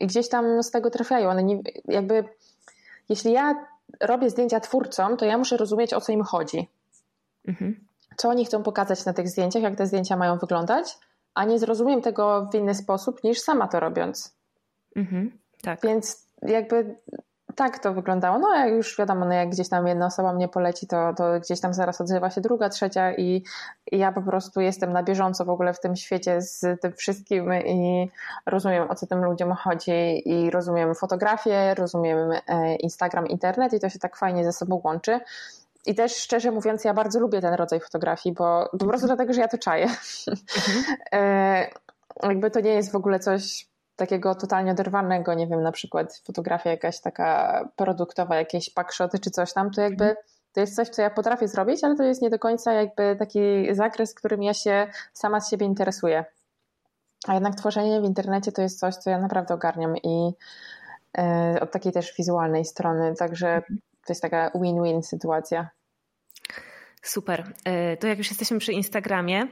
[0.00, 1.30] i gdzieś tam z tego trafiają.
[1.30, 2.24] One nie, jakby,
[3.08, 3.66] jeśli ja
[4.00, 6.68] robię zdjęcia twórcom, to ja muszę rozumieć o co im chodzi.
[7.48, 7.76] Mhm.
[8.16, 10.98] Co oni chcą pokazać na tych zdjęciach, jak te zdjęcia mają wyglądać,
[11.34, 14.34] a nie zrozumiem tego w inny sposób niż sama to robiąc.
[14.96, 15.32] Mhm.
[15.62, 15.80] Tak.
[15.82, 16.96] Więc jakby
[17.58, 18.38] tak to wyglądało.
[18.38, 21.60] No jak już wiadomo, no jak gdzieś tam jedna osoba mnie poleci, to, to gdzieś
[21.60, 23.44] tam zaraz odzywa się druga, trzecia i,
[23.92, 27.54] i ja po prostu jestem na bieżąco w ogóle w tym świecie z tym wszystkim
[27.54, 28.10] i
[28.46, 33.88] rozumiem o co tym ludziom chodzi i rozumiem fotografię, rozumiem e, Instagram, internet i to
[33.88, 35.20] się tak fajnie ze sobą łączy.
[35.86, 39.40] I też szczerze mówiąc, ja bardzo lubię ten rodzaj fotografii, bo po prostu dlatego, że
[39.40, 39.84] ja to czaję.
[39.84, 40.96] Mhm.
[41.12, 41.70] E,
[42.22, 43.68] jakby to nie jest w ogóle coś
[43.98, 49.52] takiego totalnie oderwanego, nie wiem, na przykład fotografia jakaś taka produktowa, jakieś packshoty czy coś
[49.52, 50.24] tam, to jakby mhm.
[50.52, 53.74] to jest coś, co ja potrafię zrobić, ale to jest nie do końca jakby taki
[53.74, 56.24] zakres, którym ja się sama z siebie interesuję.
[57.28, 60.24] A jednak tworzenie w internecie to jest coś, co ja naprawdę ogarniam i
[61.18, 63.80] yy, od takiej też wizualnej strony, także mhm.
[64.06, 65.68] to jest taka win-win sytuacja.
[67.08, 67.52] Super.
[67.64, 69.48] E, to jak już jesteśmy przy Instagramie,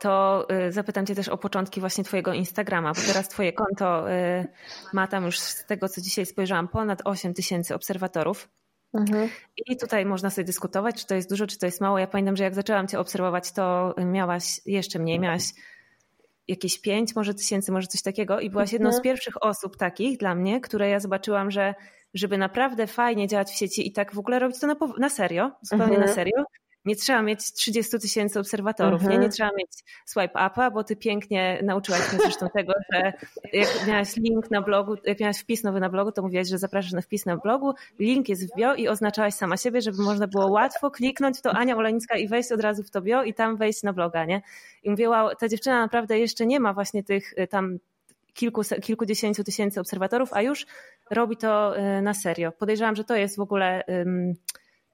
[0.00, 4.46] to e, zapytam Cię też o początki właśnie Twojego Instagrama, bo teraz Twoje konto e,
[4.92, 8.48] ma tam już z tego, co dzisiaj spojrzałam, ponad 8 tysięcy obserwatorów.
[8.94, 9.28] Mhm.
[9.66, 11.98] I tutaj można sobie dyskutować, czy to jest dużo, czy to jest mało.
[11.98, 15.42] Ja pamiętam, że jak zaczęłam Cię obserwować, to miałaś jeszcze mniej, miałaś
[16.48, 19.02] jakieś 5 może tysięcy, może coś takiego i byłaś jedną z mhm.
[19.02, 21.74] pierwszych osób takich dla mnie, które ja zobaczyłam, że
[22.14, 25.50] żeby naprawdę fajnie działać w sieci i tak w ogóle robić to na, na serio,
[25.62, 26.06] zupełnie mhm.
[26.06, 26.44] na serio,
[26.84, 29.08] nie trzeba mieć 30 tysięcy obserwatorów, nie?
[29.08, 29.32] nie mhm.
[29.32, 29.70] trzeba mieć
[30.06, 33.12] swipe upa, bo ty pięknie nauczyłaś mnie zresztą tego, że
[33.52, 36.92] jak miałaś link na blogu, jak miałaś wpis nowy na blogu, to mówiłaś, że zapraszasz
[36.92, 40.50] na wpis na blogu, link jest w bio i oznaczałaś sama siebie, żeby można było
[40.50, 43.56] łatwo kliknąć w to Ania Olenicka i wejść od razu w to bio i tam
[43.56, 44.42] wejść na bloga, nie?
[44.82, 47.78] I mówię, wow, ta dziewczyna naprawdę jeszcze nie ma właśnie tych y, tam
[48.34, 50.66] kilku, kilkudziesięciu tysięcy obserwatorów, a już
[51.10, 52.52] robi to y, na serio.
[52.52, 54.34] Podejrzewam, że to jest w ogóle um,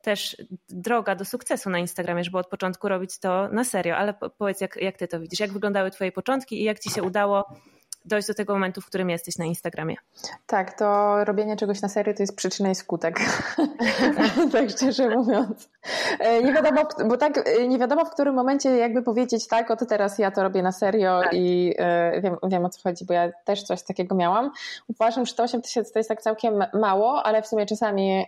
[0.05, 0.37] też
[0.69, 3.97] droga do sukcesu na Instagramie, żeby od początku robić to na serio.
[3.97, 5.41] Ale powiedz, jak, jak ty to widzisz?
[5.41, 7.45] Jak wyglądały twoje początki i jak ci się udało
[8.05, 9.97] dojść do tego momentu, w którym jesteś na Instagramie.
[10.47, 13.21] Tak, to robienie czegoś na serio to jest przyczyna i skutek.
[14.53, 15.71] tak szczerze mówiąc.
[16.19, 19.87] E, nie wiadomo, bo tak e, nie wiadomo w którym momencie jakby powiedzieć tak, oto
[19.87, 21.33] teraz ja to robię na serio tak.
[21.35, 24.51] i e, wiem, wiem o co chodzi, bo ja też coś takiego miałam.
[24.89, 28.27] Uważam, że to 8 tysięcy to jest tak całkiem mało, ale w sumie czasami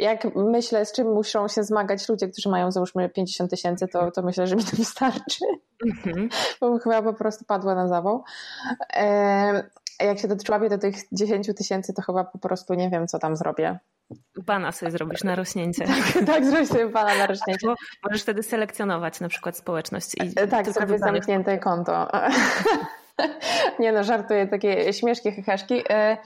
[0.00, 4.22] jak myślę, z czym muszą się zmagać ludzie, którzy mają załóżmy 50 tysięcy, to, to
[4.22, 5.44] myślę, że mi to wystarczy.
[5.86, 6.28] Mhm.
[6.60, 8.24] Bo chyba po prostu padła na zawał.
[8.96, 13.18] E, jak się doczłapię do tych 10 tysięcy, to chyba po prostu nie wiem, co
[13.18, 13.78] tam zrobię.
[14.36, 15.84] Bana sobie zrobisz na rośnięcie.
[16.14, 17.66] tak, tak zrobię sobie bana na rośnięcie.
[17.66, 20.14] Bo możesz wtedy selekcjonować na przykład społeczność.
[20.14, 22.08] I e, tak, zrobię zamknięte konto.
[23.80, 25.82] Nie no, żartuję, takie śmieszki, heheszki.
[25.90, 26.16] E,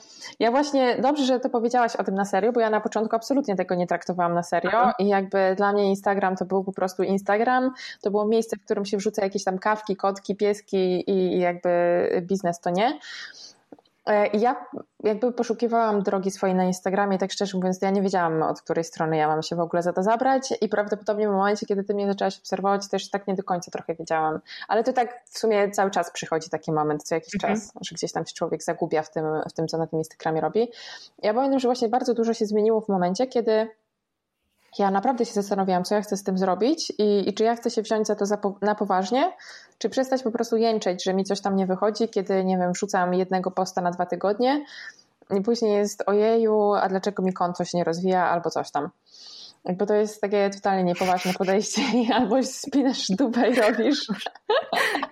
[0.41, 3.57] ja właśnie, dobrze, że to powiedziałaś o tym na serio, bo ja na początku absolutnie
[3.57, 7.71] tego nie traktowałam na serio i jakby dla mnie Instagram to był po prostu Instagram,
[8.03, 11.71] to było miejsce, w którym się wrzuca jakieś tam kawki, kotki, pieski i jakby
[12.23, 12.99] biznes to nie.
[14.07, 14.67] E, ja
[15.03, 19.17] jakby poszukiwałam drogi swojej na Instagramie, tak szczerze mówiąc, ja nie wiedziałam, od której strony
[19.17, 22.07] ja mam się w ogóle za to zabrać i prawdopodobnie w momencie, kiedy ty mnie
[22.07, 24.41] zaczęłaś obserwować, też tak nie do końca trochę wiedziałam.
[24.69, 27.55] Ale to tak w sumie cały czas przychodzi taki moment, co jakiś mhm.
[27.55, 30.41] czas, że gdzieś tam się człowiek zagubia w tym, w tym, co na tym Instagramie
[30.41, 30.69] robi.
[31.23, 33.69] Ja pamiętam, że właśnie bardzo dużo się zmieniło w momencie, kiedy
[34.79, 37.71] ja naprawdę się zastanawiałam, co ja chcę z tym zrobić i, i czy ja chcę
[37.71, 39.33] się wziąć za to za po, na poważnie,
[39.79, 43.15] czy przestać po prostu jęczeć, że mi coś tam nie wychodzi, kiedy, nie wiem, wrzucam
[43.15, 44.65] jednego posta na dwa tygodnie
[45.31, 48.91] i później jest ojeju, a dlaczego mi konto się nie rozwija albo coś tam.
[49.73, 51.83] Bo to jest takie totalnie niepoważne podejście
[52.17, 54.07] albo spinasz dupę i robisz.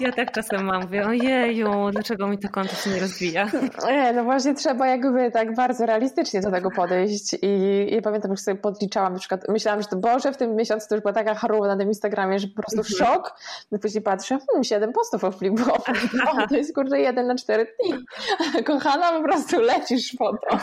[0.01, 3.51] Ja tak czasem mam, mówię, ojeju, dlaczego mi to konto się nie rozwija?
[3.87, 8.43] Nie, no właśnie trzeba jakby tak bardzo realistycznie do tego podejść i ja pamiętam, że
[8.43, 11.35] sobie podliczałam, na przykład myślałam, że to Boże, w tym miesiącu to już była taka
[11.35, 12.97] choroba na tym Instagramie, że po prostu mhm.
[12.97, 13.35] szok.
[13.73, 15.77] No później patrzę, hmm, 7 postów opublikował.
[16.49, 17.95] To jest kurde jeden na cztery dni.
[18.67, 20.59] Kochana, po prostu lecisz po to.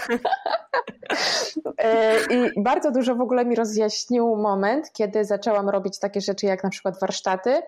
[1.78, 6.64] E, I bardzo dużo w ogóle mi rozjaśnił moment, kiedy zaczęłam robić takie rzeczy jak
[6.64, 7.62] na przykład warsztaty.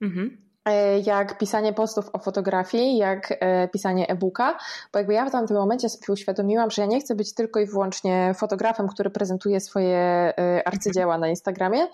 [0.00, 4.58] Mhm e, jak pisanie postów o fotografii, jak e, pisanie e-booka,
[4.92, 7.66] bo jakby ja w tamtym momencie sobie uświadomiłam, że ja nie chcę być tylko i
[7.66, 10.32] wyłącznie fotografem, który prezentuje swoje
[10.64, 11.86] arcydzieła na Instagramie,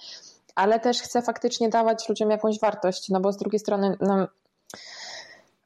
[0.54, 4.28] ale też chcę faktycznie dawać ludziom jakąś wartość, no bo z drugiej strony no,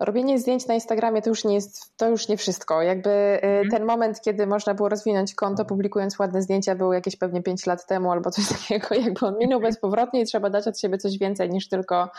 [0.01, 2.83] robienie zdjęć na Instagramie to już nie jest, to już nie wszystko.
[2.83, 3.71] Jakby y, mhm.
[3.71, 7.87] ten moment, kiedy można było rozwinąć konto publikując ładne zdjęcia był jakieś pewnie 5 lat
[7.87, 11.51] temu albo coś takiego, jakby on minął bezpowrotnie i trzeba dać od siebie coś więcej
[11.51, 12.11] niż tylko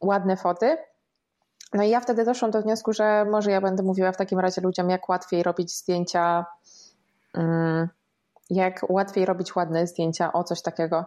[0.00, 0.76] ładne foty.
[1.72, 4.60] No i ja wtedy doszłam do wniosku, że może ja będę mówiła w takim razie
[4.60, 6.46] ludziom, jak łatwiej robić zdjęcia,
[7.34, 7.88] mm,
[8.50, 11.04] jak łatwiej robić ładne zdjęcia, o coś takiego.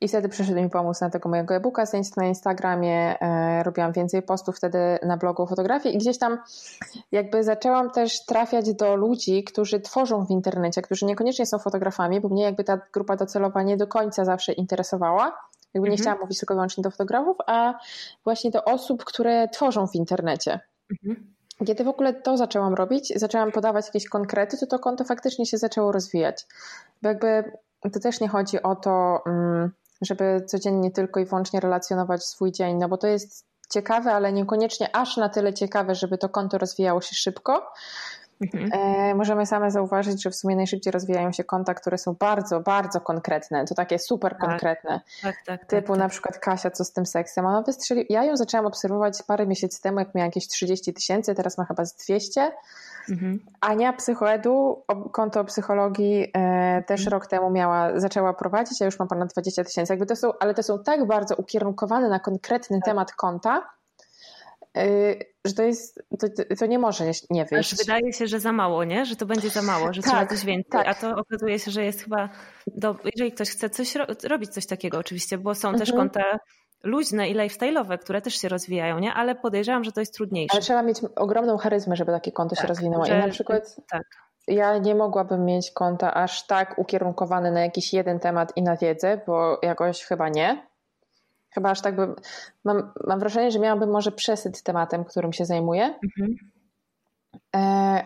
[0.00, 1.84] I wtedy przyszedł mi pomóc na tego mojego e-booka,
[2.16, 6.38] na Instagramie, e, robiłam więcej postów wtedy na blogu fotografii i gdzieś tam
[7.12, 12.28] jakby zaczęłam też trafiać do ludzi, którzy tworzą w internecie, którzy niekoniecznie są fotografami, bo
[12.28, 15.24] mnie jakby ta grupa docelowa nie do końca zawsze interesowała.
[15.74, 15.98] Jakby nie mhm.
[15.98, 17.74] chciałam mówić tylko wyłącznie do fotografów, a
[18.24, 20.60] właśnie do osób, które tworzą w internecie.
[20.90, 21.34] Mhm.
[21.66, 25.58] Kiedy w ogóle to zaczęłam robić, zaczęłam podawać jakieś konkrety, to to konto faktycznie się
[25.58, 26.46] zaczęło rozwijać.
[27.02, 27.52] Bo jakby
[27.92, 32.76] to też nie chodzi o to, mm, żeby codziennie tylko i wyłącznie relacjonować swój dzień,
[32.76, 37.00] no bo to jest ciekawe, ale niekoniecznie aż na tyle ciekawe, żeby to konto rozwijało
[37.00, 37.72] się szybko.
[38.40, 38.70] Mhm.
[38.72, 43.00] E, możemy same zauważyć, że w sumie najszybciej rozwijają się konta, które są bardzo, bardzo
[43.00, 43.64] konkretne.
[43.64, 44.40] To takie super tak.
[44.40, 45.00] konkretne.
[45.22, 47.46] Tak, tak, tak, typu tak, na przykład Kasia, co z tym seksem.
[47.46, 48.06] Ona wystrzeli...
[48.08, 51.84] Ja ją zaczęłam obserwować parę miesięcy temu, jak miała jakieś 30 tysięcy, teraz ma chyba
[51.84, 52.52] z 200.
[53.10, 53.38] Mhm.
[53.60, 57.12] Ania Psychoedu, konto psychologii e, też mhm.
[57.12, 59.92] rok temu miała, zaczęła prowadzić, a już ma ponad 20 tysięcy.
[59.92, 62.84] Jakby to są, ale to są tak bardzo ukierunkowane na konkretny tak.
[62.84, 63.70] temat konta,
[64.76, 66.26] e, że to jest, to,
[66.58, 67.72] to, nie może nie wyjść.
[67.72, 69.06] Aż wydaje się, że za mało, nie?
[69.06, 70.70] Że to będzie za mało, że tak, trzeba coś więcej.
[70.70, 70.88] Tak.
[70.88, 72.28] A to okazuje się, że jest chyba,
[72.66, 75.86] do, jeżeli ktoś chce coś ro, robić coś takiego oczywiście, bo są mhm.
[75.86, 76.38] też konta
[76.82, 79.14] luźne i lifestyle'owe, które też się rozwijają, nie?
[79.14, 80.54] Ale podejrzewam, że to jest trudniejsze.
[80.54, 83.04] Ale trzeba mieć ogromną charyzmę, żeby takie konto tak, się rozwinęło.
[83.04, 84.02] Że, I na przykład tak.
[84.46, 89.20] ja nie mogłabym mieć konta aż tak ukierunkowane na jakiś jeden temat i na wiedzę,
[89.26, 90.66] bo jakoś chyba nie.
[91.50, 92.14] Chyba aż tak bym...
[92.64, 95.84] Mam, mam wrażenie, że miałabym może przesyt tematem, którym się zajmuję.
[95.84, 96.36] Mhm.
[97.56, 97.58] E,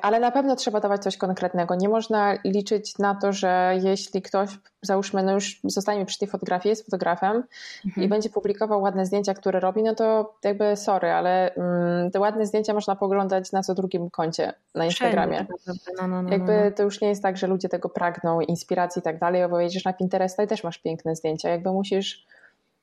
[0.03, 1.75] ale na pewno trzeba dawać coś konkretnego.
[1.75, 4.51] Nie można liczyć na to, że jeśli ktoś,
[4.83, 7.43] załóżmy, no już zostanie przy tej fotografii, jest fotografem
[7.87, 8.07] mhm.
[8.07, 12.47] i będzie publikował ładne zdjęcia, które robi, no to jakby sorry, ale mm, te ładne
[12.47, 15.47] zdjęcia można poglądać na co drugim koncie na Instagramie.
[15.67, 16.71] No, no, no, no, jakby no.
[16.77, 19.85] to już nie jest tak, że ludzie tego pragną, inspiracji i tak dalej, bo jedziesz
[19.85, 21.49] na Pinteresta i też masz piękne zdjęcia.
[21.49, 22.27] Jakby musisz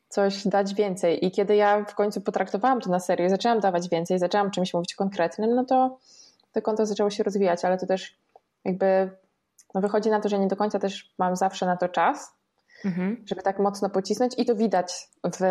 [0.09, 1.25] coś dać więcej.
[1.25, 4.95] I kiedy ja w końcu potraktowałam to na serio, zaczęłam dawać więcej, zaczęłam czymś mówić
[4.95, 5.97] konkretnym, no to
[6.51, 8.17] to konto zaczęło się rozwijać, ale to też
[8.65, 9.09] jakby
[9.75, 12.35] no wychodzi na to, że nie do końca też mam zawsze na to czas,
[12.85, 13.23] mhm.
[13.25, 15.09] żeby tak mocno pocisnąć i to widać
[15.39, 15.43] w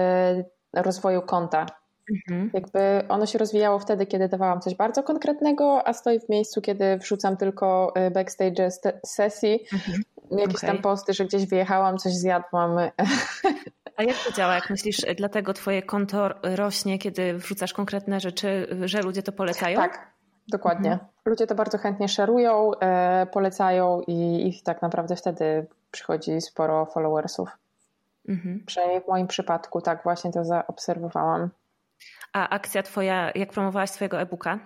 [0.75, 1.67] rozwoju konta.
[2.11, 2.51] Mhm.
[2.55, 6.99] Jakby ono się rozwijało wtedy, kiedy dawałam coś bardzo konkretnego, a stoi w miejscu, kiedy
[6.99, 8.71] wrzucam tylko y, backstage
[9.07, 10.03] sesji, mhm.
[10.31, 10.71] jakieś okay.
[10.71, 12.77] tam posty, że gdzieś wyjechałam, coś zjadłam.
[13.97, 14.55] A jak to działa?
[14.55, 19.77] Jak myślisz, dlatego twoje konto rośnie, kiedy wrzucasz konkretne rzeczy, że ludzie to polecają?
[19.81, 20.11] Tak,
[20.49, 20.93] dokładnie.
[20.93, 21.09] Mhm.
[21.25, 27.49] Ludzie to bardzo chętnie szerują, e, polecają i, i tak naprawdę wtedy przychodzi sporo followersów.
[28.29, 28.63] Mhm.
[28.67, 31.51] Przynajmniej w moim przypadku tak właśnie to zaobserwowałam.
[32.33, 34.59] A akcja twoja, jak promowałaś swojego e-booka?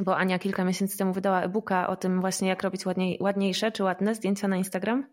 [0.00, 3.84] Bo Ania kilka miesięcy temu wydała e-booka o tym właśnie, jak robić ładniej, ładniejsze czy
[3.84, 5.06] ładne zdjęcia na Instagram.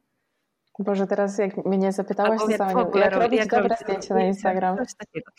[0.84, 3.76] Boże, teraz jak mnie zapytałaś, to jak, jak, jak robić jak dobre
[4.10, 4.78] na Instagram.
[4.78, 5.32] Coś takiego.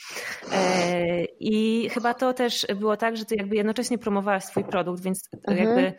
[0.52, 5.28] E, I chyba to też było tak, że ty jakby jednocześnie promowałaś swój produkt, więc
[5.48, 5.58] mhm.
[5.58, 5.92] jakby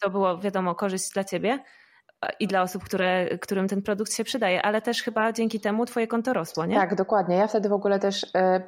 [0.00, 1.58] to było wiadomo korzyść dla ciebie
[2.40, 6.06] i dla osób, które, którym ten produkt się przydaje, ale też chyba dzięki temu twoje
[6.06, 6.76] konto rosło, nie?
[6.76, 7.36] Tak, dokładnie.
[7.36, 8.26] Ja wtedy w ogóle też...
[8.34, 8.62] E,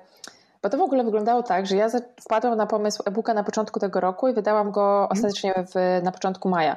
[0.63, 1.89] bo to w ogóle wyglądało tak, że ja
[2.21, 5.09] wpadłam na pomysł e-booka na początku tego roku i wydałam go mhm.
[5.11, 6.77] ostatecznie w, na początku maja.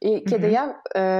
[0.00, 0.52] I kiedy mhm.
[0.52, 0.70] ja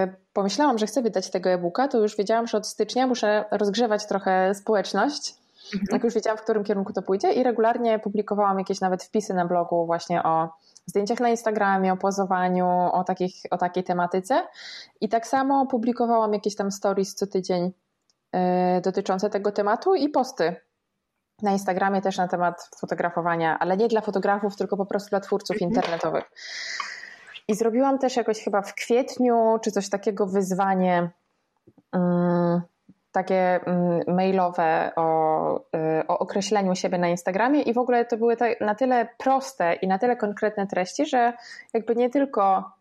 [0.05, 4.07] y, pomyślałam, że chcę wydać tego e-booka, to już wiedziałam, że od stycznia muszę rozgrzewać
[4.07, 5.35] trochę społeczność.
[5.64, 5.87] Mhm.
[5.93, 9.47] Jak już wiedziałam, w którym kierunku to pójdzie, i regularnie publikowałam jakieś nawet wpisy na
[9.47, 10.49] blogu właśnie o
[10.87, 14.47] zdjęciach na Instagramie, o pozowaniu, o, takich, o takiej tematyce.
[15.01, 17.72] I tak samo publikowałam jakieś tam stories co tydzień
[18.37, 20.57] y, dotyczące tego tematu i posty
[21.43, 25.61] na Instagramie też na temat fotografowania, ale nie dla fotografów, tylko po prostu dla twórców
[25.61, 26.24] internetowych.
[27.49, 31.11] I zrobiłam też jakoś chyba w kwietniu, czy coś takiego wyzwanie
[31.93, 32.62] um,
[33.12, 35.57] takie um, mailowe o,
[36.01, 39.88] y, o określeniu siebie na Instagramie i w ogóle to były na tyle proste i
[39.88, 41.32] na tyle konkretne treści, że
[41.74, 42.72] jakby nie tylko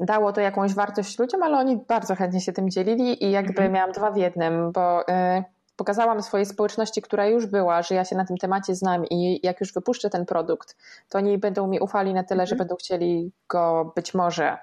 [0.00, 3.72] dało to jakąś wartość ludziom, ale oni bardzo chętnie się tym dzielili i jakby mhm.
[3.72, 5.44] miałam dwa w jednym, bo y,
[5.76, 9.60] pokazałam swojej społeczności, która już była, że ja się na tym temacie znam i jak
[9.60, 10.76] już wypuszczę ten produkt,
[11.08, 12.58] to oni będą mi ufali na tyle, że mhm.
[12.58, 14.58] będą chcieli go być może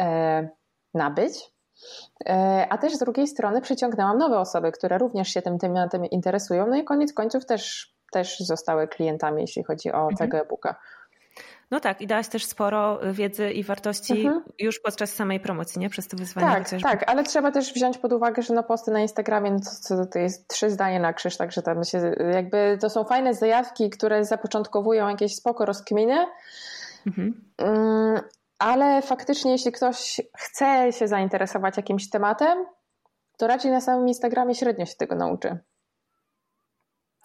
[0.00, 0.48] e,
[0.94, 1.52] nabyć.
[2.26, 6.66] E, a też z drugiej strony przyciągnęłam nowe osoby, które również się tym tematem interesują,
[6.66, 10.16] no i koniec końców też, też zostały klientami, jeśli chodzi o mhm.
[10.16, 10.74] tego e-booka.
[11.70, 14.42] No tak, i dałaś też sporo wiedzy i wartości mhm.
[14.58, 15.90] już podczas samej promocji, nie?
[15.90, 16.46] Przez to wyzwanie.
[16.46, 16.88] Tak, chociażby.
[16.88, 19.58] tak, ale trzeba też wziąć pod uwagę, że no posty na Instagramie no
[19.88, 23.90] to, to jest trzy zdania na krzyż, także tam się jakby to są fajne zajawki,
[23.90, 26.26] które zapoczątkowują jakieś spoko rozkminy,
[27.06, 27.44] mhm.
[27.58, 28.20] Mm,
[28.58, 32.58] ale faktycznie jeśli ktoś chce się zainteresować jakimś tematem,
[33.36, 35.58] to raczej na samym Instagramie średnio się tego nauczy.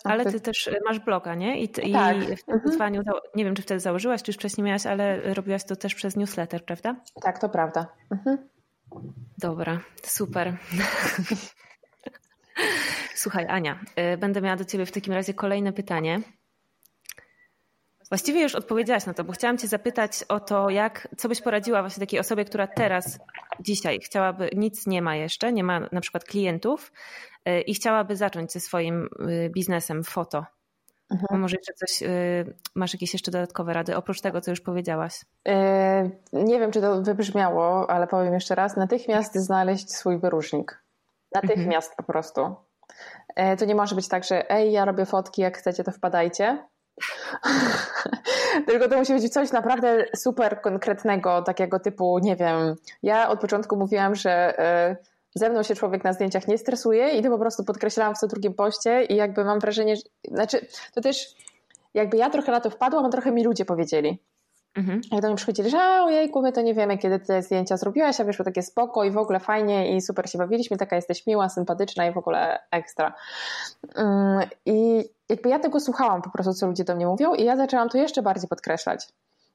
[0.03, 1.61] Ale ty też e, masz bloga, nie?
[1.61, 2.17] I, ty, tak.
[2.17, 2.61] i w tym mhm.
[2.65, 3.01] wyzwaniu,
[3.35, 6.65] nie wiem czy wtedy założyłaś, czy już wcześniej miałaś, ale robiłaś to też przez newsletter,
[6.65, 6.95] prawda?
[7.21, 7.87] Tak, to prawda.
[8.11, 8.37] Mhm.
[9.37, 10.53] Dobra, super.
[13.15, 16.21] Słuchaj, Ania, e, będę miała do ciebie w takim razie kolejne pytanie.
[18.09, 21.81] Właściwie już odpowiedziałaś na to, bo chciałam Cię zapytać o to, jak, co byś poradziła
[21.81, 23.19] właśnie takiej osobie, która teraz,
[23.59, 27.30] dzisiaj chciałaby, nic nie ma jeszcze, nie ma na przykład klientów y,
[27.65, 30.45] i chciałaby zacząć ze swoim y, biznesem foto.
[31.11, 31.41] Mhm.
[31.41, 35.25] Może jeszcze coś, y, masz jakieś jeszcze dodatkowe rady, oprócz tego, co już powiedziałaś?
[36.33, 38.77] Nie wiem, czy to wybrzmiało, ale powiem jeszcze raz.
[38.77, 40.83] Natychmiast znaleźć swój wyróżnik.
[41.35, 41.97] Natychmiast mhm.
[41.97, 42.55] po prostu.
[43.59, 46.57] To nie może być tak, że ej, ja robię fotki, jak chcecie, to wpadajcie
[48.67, 52.75] Tylko to musi być coś naprawdę super konkretnego, takiego typu, nie wiem.
[53.03, 54.97] Ja od początku mówiłam, że e,
[55.35, 58.27] ze mną się człowiek na zdjęciach nie stresuje i to po prostu podkreślałam w co
[58.27, 61.35] drugim poście i jakby mam wrażenie, że, znaczy to też
[61.93, 64.19] jakby ja trochę na to wpadłam, a trochę mi ludzie powiedzieli.
[64.75, 65.01] Mhm.
[65.11, 68.23] Jak do mnie przychodzili, że ojejku, my to nie wiemy, kiedy te zdjęcia zrobiłaś, a
[68.23, 72.07] wyszło takie spoko i w ogóle fajnie i super się bawiliśmy, taka jesteś miła, sympatyczna
[72.07, 73.13] i w ogóle ekstra.
[73.95, 77.57] Mm, I jakby ja tego słuchałam po prostu, co ludzie do mnie mówią i ja
[77.57, 79.07] zaczęłam to jeszcze bardziej podkreślać.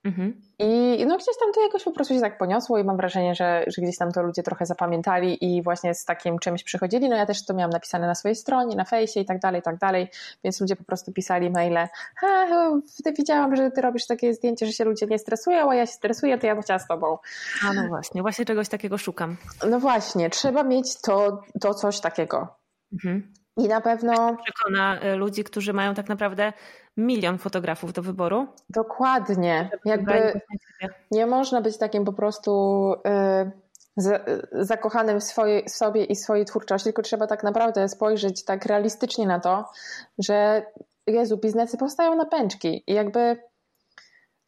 [0.06, 0.40] Mhm.
[0.58, 3.64] I no gdzieś tam to jakoś po prostu się tak poniosło i mam wrażenie, że,
[3.66, 7.08] że gdzieś tam to ludzie trochę zapamiętali i właśnie z takim czymś przychodzili.
[7.08, 9.62] No ja też to miałam napisane na swojej stronie, na fejsie i tak dalej, i
[9.62, 10.08] tak dalej,
[10.44, 12.46] więc ludzie po prostu pisali maile, ha,
[13.18, 16.38] widziałam, że ty robisz takie zdjęcie, że się ludzie nie stresują, a ja się stresuję,
[16.38, 17.18] to ja bym chciała z tobą.
[17.68, 19.36] A no właśnie, właśnie czegoś takiego szukam.
[19.70, 22.48] No właśnie, trzeba mieć to, to coś takiego.
[22.92, 23.32] Mhm.
[23.56, 24.36] I na pewno.
[24.44, 26.52] Przekona y, ludzi, którzy mają tak naprawdę
[26.96, 28.46] milion fotografów do wyboru.
[28.70, 29.70] Dokładnie.
[29.84, 30.40] Jakby
[31.10, 33.50] nie można być takim po prostu y,
[34.52, 39.26] zakochanym w, swojej, w sobie i swojej twórczości, tylko trzeba tak naprawdę spojrzeć tak realistycznie
[39.26, 39.64] na to,
[40.18, 40.66] że
[41.06, 43.36] Jezu, biznesy powstają na pęczki i jakby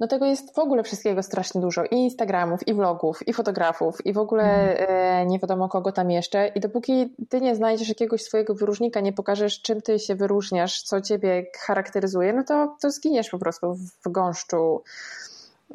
[0.01, 1.85] no tego jest w ogóle wszystkiego strasznie dużo.
[1.85, 4.45] I Instagramów, i vlogów, i fotografów, i w ogóle
[4.79, 5.29] mm.
[5.29, 6.49] nie wiadomo kogo tam jeszcze.
[6.49, 11.01] I dopóki ty nie znajdziesz jakiegoś swojego wyróżnika, nie pokażesz czym ty się wyróżniasz, co
[11.01, 14.83] ciebie charakteryzuje, no to, to zginiesz po prostu w gąszczu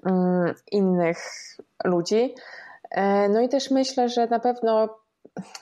[0.05, 1.17] um, innych
[1.83, 2.35] ludzi.
[2.91, 4.89] E, no i też myślę, że na pewno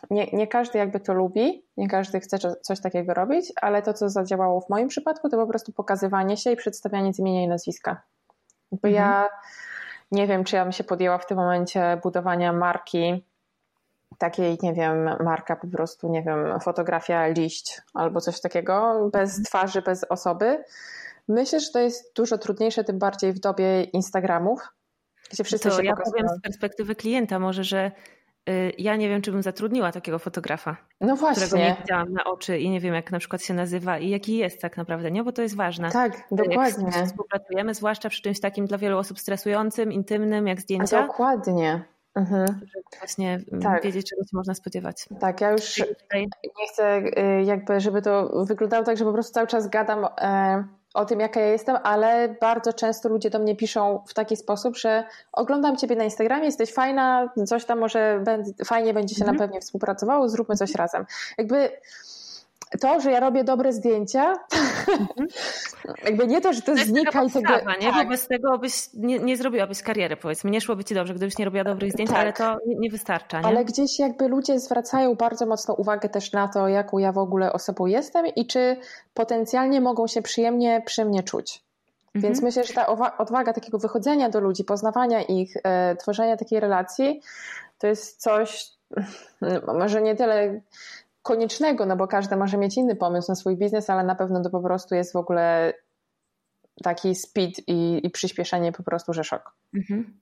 [0.09, 4.09] nie, nie każdy jakby to lubi, nie każdy chce coś takiego robić, ale to, co
[4.09, 8.01] zadziałało w moim przypadku, to po prostu pokazywanie się i przedstawianie z imienia i nazwiska.
[8.72, 8.93] Bo mhm.
[8.93, 9.30] ja
[10.11, 13.24] nie wiem, czy ja bym się podjęła w tym momencie budowania marki,
[14.17, 19.45] takiej, nie wiem, marka po prostu, nie wiem, fotografia liść albo coś takiego, bez mhm.
[19.45, 20.63] twarzy, bez osoby.
[21.28, 24.67] Myślę, że to jest dużo trudniejsze, tym bardziej w dobie Instagramów,
[25.32, 26.24] gdzie wszyscy to się ja pokazują.
[26.24, 27.91] powiem z perspektywy klienta może, że
[28.77, 30.77] ja nie wiem, czy bym zatrudniła takiego fotografa.
[31.01, 31.45] No właśnie.
[31.45, 34.37] Którego nie widziałam na oczy i nie wiem, jak na przykład się nazywa i jaki
[34.37, 35.23] jest tak naprawdę, nie?
[35.23, 35.91] Bo to jest ważne.
[35.91, 36.91] Tak, dokładnie.
[36.95, 40.99] Jak współpracujemy, zwłaszcza przy czymś takim dla wielu osób stresującym, intymnym, jak zdjęcia.
[40.99, 41.83] A dokładnie.
[42.15, 42.47] Mhm.
[42.47, 43.83] Żeby właśnie mm, tak.
[43.83, 45.05] wiedzieć, czego się można spodziewać.
[45.19, 45.77] Tak, ja już
[46.59, 50.63] nie chcę y, jakby, żeby to wyglądało tak, że po prostu cały czas gadam e,
[50.93, 54.77] o tym, jaka ja jestem, ale bardzo często ludzie do mnie piszą w taki sposób,
[54.77, 58.23] że oglądam Ciebie na Instagramie, jesteś fajna, coś tam może
[58.65, 59.37] fajnie będzie się mhm.
[59.37, 61.05] na pewnie współpracowało, zróbmy coś razem.
[61.37, 61.69] Jakby
[62.80, 64.34] to, że ja robię dobre zdjęcia,
[64.99, 65.28] mhm.
[66.05, 67.53] jakby nie to, że to, to znika i tego...
[67.82, 67.91] nie?
[67.91, 68.03] Tak.
[68.03, 70.51] Bo bez tego byś nie, nie zrobiłabyś kariery, powiedzmy.
[70.51, 72.19] Nie szłoby ci dobrze, gdybyś nie robiła dobrych zdjęć, tak.
[72.19, 73.47] ale to nie, nie wystarcza, nie?
[73.47, 77.53] Ale gdzieś jakby ludzie zwracają bardzo mocno uwagę też na to, jaką ja w ogóle
[77.53, 78.78] osobą jestem i czy
[79.13, 81.63] potencjalnie mogą się przyjemnie przy mnie czuć.
[82.15, 82.22] Mhm.
[82.22, 87.22] Więc myślę, że ta odwaga takiego wychodzenia do ludzi, poznawania ich, e, tworzenia takiej relacji,
[87.80, 88.69] to jest coś,
[89.80, 90.61] może nie tyle
[91.22, 94.49] koniecznego, no bo każdy może mieć inny pomysł na swój biznes, ale na pewno to
[94.49, 95.74] po prostu jest w ogóle
[96.84, 99.55] taki speed i, i przyspieszenie po prostu, że szok.
[99.76, 100.22] Mhm.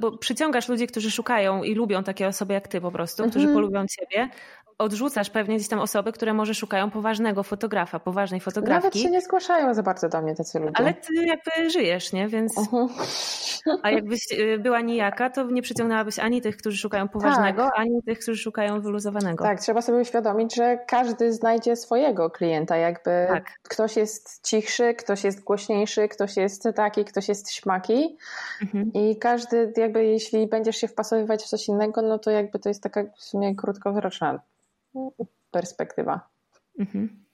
[0.00, 3.30] Bo przyciągasz ludzi, którzy szukają i lubią takie osoby jak ty po prostu, mhm.
[3.30, 4.28] którzy polubią ciebie,
[4.78, 8.84] odrzucasz pewnie gdzieś tam osoby, które może szukają poważnego fotografa, poważnej fotografki.
[8.84, 10.72] Nawet się nie zgłaszają za bardzo do mnie tacy ludzie.
[10.74, 12.28] Ale ty jakby żyjesz, nie?
[12.28, 12.54] Więc...
[12.54, 12.88] Uh-huh.
[13.82, 17.72] A jakbyś y, była nijaka, to nie przyciągnęłabyś ani tych, którzy szukają poważnego, tak.
[17.76, 19.44] ani tych, którzy szukają wyluzowanego.
[19.44, 22.76] Tak, trzeba sobie uświadomić, że każdy znajdzie swojego klienta.
[22.76, 23.58] Jakby tak.
[23.62, 28.16] ktoś jest cichszy, ktoś jest głośniejszy, ktoś jest taki, ktoś jest śmaki
[28.62, 28.92] mhm.
[28.94, 32.82] i każdy jakby jeśli będziesz się wpasowywać w coś innego, no to jakby to jest
[32.82, 34.40] taka w sumie krótkowzroczna
[35.50, 36.20] perspektywa.
[36.78, 37.24] Mhm.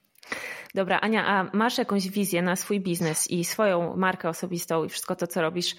[0.75, 5.15] Dobra, Ania, a masz jakąś wizję na swój biznes i swoją markę osobistą i wszystko
[5.15, 5.75] to, co robisz,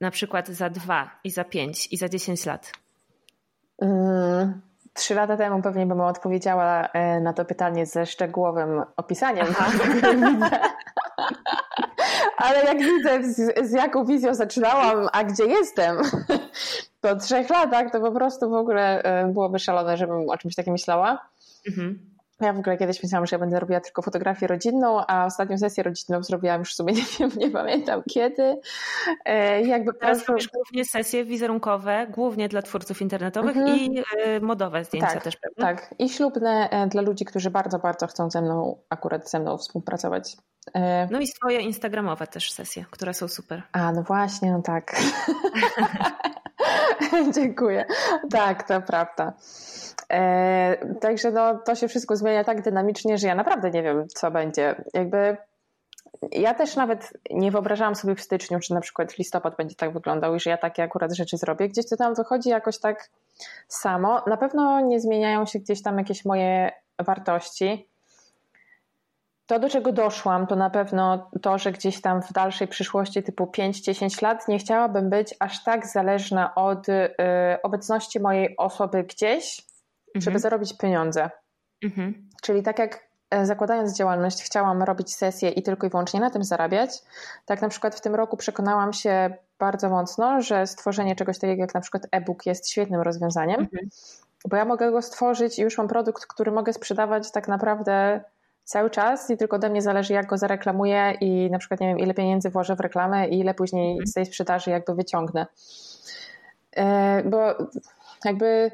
[0.00, 2.72] na przykład za dwa i za pięć i za dziesięć lat?
[3.82, 4.60] Mm,
[4.92, 9.46] trzy lata temu pewnie bym odpowiedziała e, na to pytanie ze szczegółowym opisaniem.
[12.46, 15.96] Ale jak widzę, z, z, jaką wizją zaczynałam, a gdzie jestem
[17.00, 20.72] po trzech latach, to po prostu w ogóle e, byłoby szalone, żebym o czymś takim
[20.72, 21.28] myślała.
[21.68, 22.15] Mhm.
[22.40, 25.82] Ja w ogóle kiedyś myślałam, że ja będę robiła tylko fotografię rodzinną, a ostatnią sesję
[25.82, 28.60] rodzinną zrobiłam już w sumie, nie wiem, nie pamiętam kiedy.
[29.24, 30.32] E, jakby Teraz proszę...
[30.32, 33.78] robisz głównie sesje wizerunkowe, głównie dla twórców internetowych mhm.
[33.78, 35.64] i e, modowe zdjęcia tak, też pewnie?
[35.64, 40.36] Tak, i ślubne dla ludzi, którzy bardzo, bardzo chcą ze mną, akurat ze mną współpracować.
[41.10, 43.62] No i swoje instagramowe też sesje, które są super.
[43.72, 44.96] A, no właśnie, no tak.
[47.34, 47.84] Dziękuję.
[48.30, 49.32] Tak, to prawda.
[50.12, 54.30] E, także no, to się wszystko zmienia tak dynamicznie, że ja naprawdę nie wiem, co
[54.30, 54.74] będzie.
[54.94, 55.36] Jakby
[56.32, 60.34] ja też nawet nie wyobrażałam sobie w styczniu, czy na przykład listopad będzie tak wyglądał
[60.34, 61.68] i że ja takie akurat rzeczy zrobię.
[61.68, 63.10] Gdzieś to tam wychodzi jakoś tak
[63.68, 64.22] samo.
[64.26, 67.88] Na pewno nie zmieniają się gdzieś tam jakieś moje wartości.
[69.46, 73.44] To, do czego doszłam, to na pewno to, że gdzieś tam w dalszej przyszłości, typu
[73.44, 77.08] 5-10 lat, nie chciałabym być aż tak zależna od y,
[77.62, 79.66] obecności mojej osoby gdzieś,
[80.06, 80.22] mhm.
[80.22, 81.30] żeby zarobić pieniądze.
[81.84, 82.28] Mhm.
[82.42, 86.44] Czyli tak jak e, zakładając działalność, chciałam robić sesje i tylko i wyłącznie na tym
[86.44, 86.90] zarabiać,
[87.44, 91.74] tak na przykład w tym roku przekonałam się bardzo mocno, że stworzenie czegoś takiego jak
[91.74, 93.88] na przykład e-book jest świetnym rozwiązaniem, mhm.
[94.48, 98.20] bo ja mogę go stworzyć i już mam produkt, który mogę sprzedawać tak naprawdę
[98.66, 101.98] cały czas i tylko ode mnie zależy, jak go zareklamuję i na przykład nie wiem,
[101.98, 104.06] ile pieniędzy włożę w reklamę i ile później mhm.
[104.06, 105.46] z tej sprzedaży jakby wyciągnę.
[106.76, 107.54] E, bo
[108.24, 108.70] jakby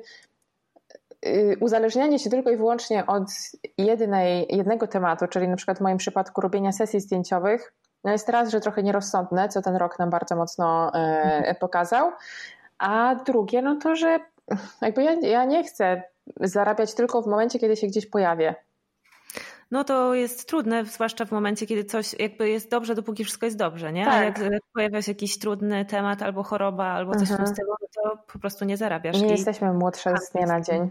[1.26, 3.24] y, uzależnianie się tylko i wyłącznie od
[3.78, 7.72] jednej, jednego tematu, czyli na przykład w moim przypadku robienia sesji zdjęciowych,
[8.04, 11.56] no jest raz, że trochę nierozsądne, co ten rok nam bardzo mocno e, mhm.
[11.56, 12.12] pokazał,
[12.78, 14.20] a drugie, no to, że
[14.82, 16.02] jakby ja, ja nie chcę
[16.40, 18.54] zarabiać tylko w momencie, kiedy się gdzieś pojawię
[19.72, 23.58] no to jest trudne, zwłaszcza w momencie, kiedy coś jakby jest dobrze, dopóki wszystko jest
[23.58, 24.04] dobrze, nie?
[24.04, 24.38] Tak.
[24.38, 27.38] A jak pojawia się jakiś trudny temat albo choroba, albo coś mhm.
[27.38, 29.20] w tym stylu, to po prostu nie zarabiasz.
[29.20, 29.30] Nie I...
[29.30, 30.90] jesteśmy młodsze z dnia na dzień.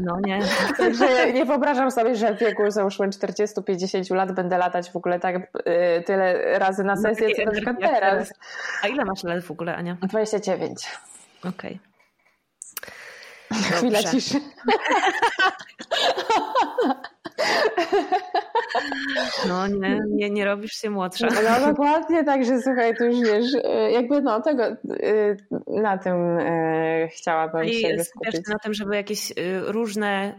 [0.00, 0.40] No nie.
[0.78, 5.36] Także nie wyobrażam sobie, że w wieku załóżmy 40-50 lat będę latać w ogóle tak
[5.36, 8.32] y, tyle razy na sesję, no, co na przykład teraz.
[8.82, 9.96] A ile masz lat w ogóle, Ania?
[10.02, 10.86] 29.
[11.44, 11.80] Okej.
[13.50, 13.62] Okay.
[13.62, 14.40] Chwila ciszy.
[19.48, 21.28] No nie, nie, nie robisz się młodsza.
[21.44, 24.76] No dokładnie, także słuchaj, tu już wiesz, e, jakby no tego, e,
[25.66, 28.48] na tym e, chciałabym I się skupić.
[28.48, 29.32] na tym, żeby jakieś
[29.66, 30.34] różne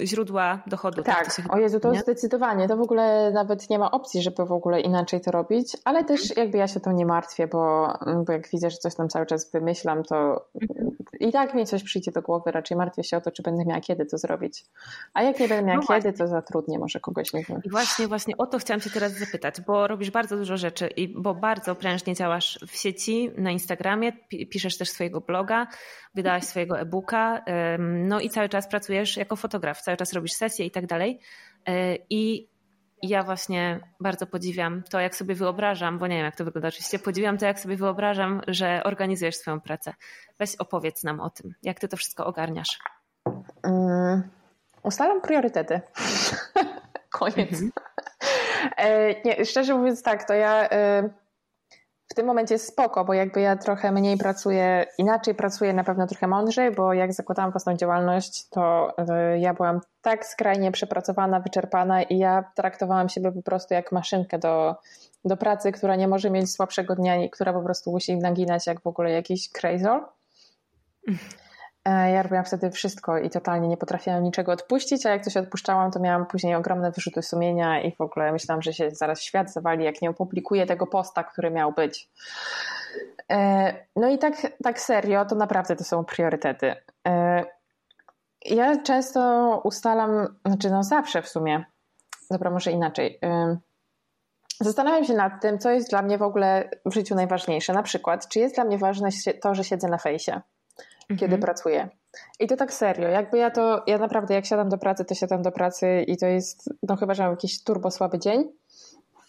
[0.00, 1.02] źródła dochodu.
[1.02, 2.00] Tak, tak o Jezu, to nie?
[2.00, 2.68] zdecydowanie.
[2.68, 6.20] To w ogóle nawet nie ma opcji, żeby w ogóle inaczej to robić, ale też
[6.20, 6.44] mhm.
[6.44, 7.92] jakby ja się tą nie martwię, bo,
[8.26, 10.90] bo jak widzę, że coś tam cały czas wymyślam, to mhm.
[11.20, 13.80] i tak mi coś przyjdzie do głowy, raczej martwię się o to, czy będę miała
[13.80, 14.64] kiedy to zrobić.
[15.14, 16.12] A jak nie będę miała no kiedy, właśnie.
[16.12, 17.60] to zatrudnię może kogoś, wiem.
[17.64, 21.08] I właśnie, właśnie o to chciałam cię teraz zapytać, bo robisz bardzo dużo rzeczy i
[21.08, 24.12] bo bardzo prężnie działasz w sieci, na Instagramie,
[24.50, 25.66] piszesz też swojego bloga,
[26.14, 27.44] wydałaś swojego e-booka,
[27.78, 31.20] no i cały czas pracujesz jako fotograf, cały czas robisz sesje i tak dalej.
[31.66, 32.48] E, I
[33.02, 36.98] ja właśnie bardzo podziwiam to, jak sobie wyobrażam, bo nie wiem, jak to wygląda oczywiście,
[36.98, 39.94] podziwiam to, jak sobie wyobrażam, że organizujesz swoją pracę.
[40.38, 42.78] Weź opowiedz nam o tym, jak ty to wszystko ogarniasz.
[43.64, 44.22] Um,
[44.82, 45.80] ustalam priorytety.
[47.18, 47.52] Koniec.
[47.52, 47.70] Mhm.
[48.76, 51.10] E, nie, szczerze mówiąc tak, to ja e,
[52.10, 56.06] w tym momencie jest spoko, bo jakby ja trochę mniej pracuję, inaczej pracuję na pewno
[56.06, 58.92] trochę mądrzej, bo jak zakładałam własną działalność, to
[59.34, 64.38] y, ja byłam tak skrajnie przepracowana, wyczerpana i ja traktowałam siebie po prostu jak maszynkę
[64.38, 64.76] do,
[65.24, 68.80] do pracy, która nie może mieć słabszego dnia i która po prostu musi naginać jak
[68.80, 69.88] w ogóle jakiś crazy.
[71.84, 75.90] E, ja robiłam wtedy wszystko i totalnie nie potrafiłam niczego odpuścić, a jak coś odpuszczałam,
[75.90, 79.84] to miałam później ogromne wyrzuty sumienia i w ogóle myślałam, że się zaraz świat zawali,
[79.84, 82.10] jak nie opublikuję tego posta, który miał być.
[83.32, 86.74] E, no i tak, tak serio, to naprawdę to są priorytety.
[87.08, 87.44] E,
[88.44, 91.64] ja często ustalam, znaczy no zawsze w sumie,
[92.30, 93.20] dobra, może inaczej.
[94.60, 97.72] Zastanawiam się nad tym, co jest dla mnie w ogóle w życiu najważniejsze.
[97.72, 99.08] Na przykład, czy jest dla mnie ważne
[99.42, 100.40] to, że siedzę na fejsie
[101.18, 101.40] kiedy mhm.
[101.40, 101.88] pracuję.
[102.40, 105.42] I to tak serio, jakby ja to, ja naprawdę jak siadam do pracy, to siadam
[105.42, 108.52] do pracy i to jest, no chyba, że mam jakiś turbo słaby dzień,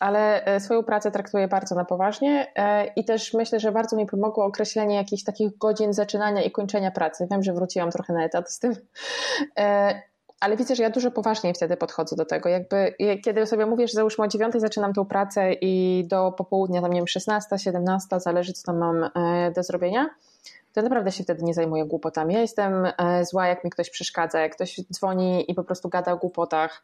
[0.02, 4.06] ale e, swoją pracę traktuję bardzo na poważnie e, i też myślę, że bardzo mi
[4.06, 7.28] pomogło określenie jakichś takich godzin zaczynania i kończenia pracy.
[7.32, 8.76] Wiem, że wróciłam trochę na etat z tym,
[9.60, 10.02] e,
[10.40, 12.50] ale widzę, że ja dużo poważniej wtedy podchodzę do tego.
[12.50, 16.94] Jakby, kiedy sobie mówię, że załóżmy o 9 zaczynam tą pracę i do popołudnia, tam
[16.94, 19.10] nie wiem, 16, 17, zależy co tam mam
[19.56, 20.10] do zrobienia,
[20.74, 22.34] to naprawdę się wtedy nie zajmuję głupotami.
[22.34, 26.14] Ja jestem e, zła, jak mi ktoś przeszkadza, jak ktoś dzwoni i po prostu gada
[26.14, 26.84] o głupotach.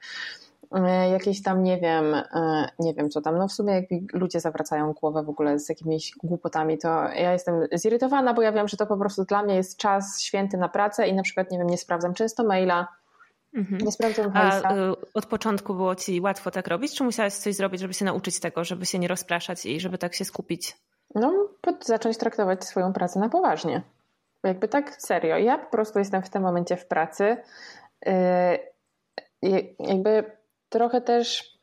[0.72, 4.08] E, jakieś tam, nie wiem, e, nie wiem co tam, no w sumie jak mi
[4.14, 8.68] ludzie zawracają głowę w ogóle z jakimiś głupotami, to ja jestem zirytowana, bo ja wiem,
[8.68, 11.58] że to po prostu dla mnie jest czas święty na pracę i na przykład, nie
[11.58, 12.88] wiem, nie sprawdzam często maila,
[13.54, 13.78] Mhm.
[13.78, 17.82] Nie sprawdzam A y, od początku było ci łatwo tak robić, czy musiałaś coś zrobić,
[17.82, 20.76] żeby się nauczyć tego, żeby się nie rozpraszać i żeby tak się skupić?
[21.16, 21.48] No,
[21.82, 23.82] zacząć traktować swoją pracę na poważnie.
[24.44, 25.38] Jakby tak serio.
[25.38, 27.38] Ja po prostu jestem w tym momencie w pracy.
[28.06, 30.38] Yy, jakby
[30.70, 31.58] trochę też,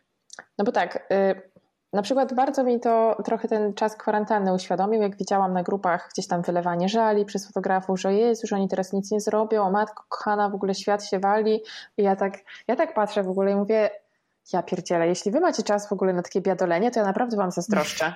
[0.58, 1.54] no bo tak, yy,
[1.92, 6.26] na przykład bardzo mi to trochę ten czas kwarantanny uświadomił, jak widziałam na grupach gdzieś
[6.26, 10.04] tam wylewanie żali przez fotografów, że jest, że oni teraz nic nie zrobią, o matko
[10.08, 11.60] kochana, w ogóle świat się wali.
[11.96, 12.38] I ja tak,
[12.68, 13.90] ja tak patrzę w ogóle i mówię,
[14.52, 17.50] ja pierdzielę, jeśli wy macie czas w ogóle na takie biadolenie, to ja naprawdę wam
[17.50, 18.14] zazdroszczę.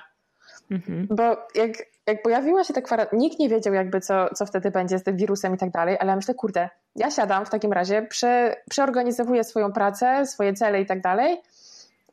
[0.71, 1.07] Mhm.
[1.09, 1.23] Bo
[1.55, 1.71] jak,
[2.07, 5.17] jak pojawiła się ta kwarantanna, nikt nie wiedział jakby co, co wtedy będzie z tym
[5.17, 9.43] wirusem i tak dalej, ale ja myślę, kurde, ja siadam w takim razie, prze, przeorganizowuję
[9.43, 11.41] swoją pracę, swoje cele i tak dalej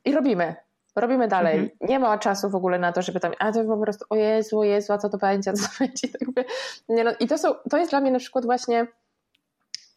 [0.05, 0.55] i robimy.
[0.95, 1.53] Robimy dalej.
[1.53, 1.77] Mhm.
[1.81, 4.59] Nie ma czasu w ogóle na to, żeby tam, a to po prostu, o Jezu,
[4.59, 6.07] o Jezu, a co to będzie, co to będzie.
[6.07, 6.45] Tak
[6.89, 8.87] nie, no, I to, są, to jest dla mnie na przykład właśnie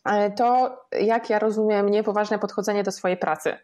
[0.05, 3.59] e, to, jak ja rozumiem niepoważne podchodzenie do swojej pracy.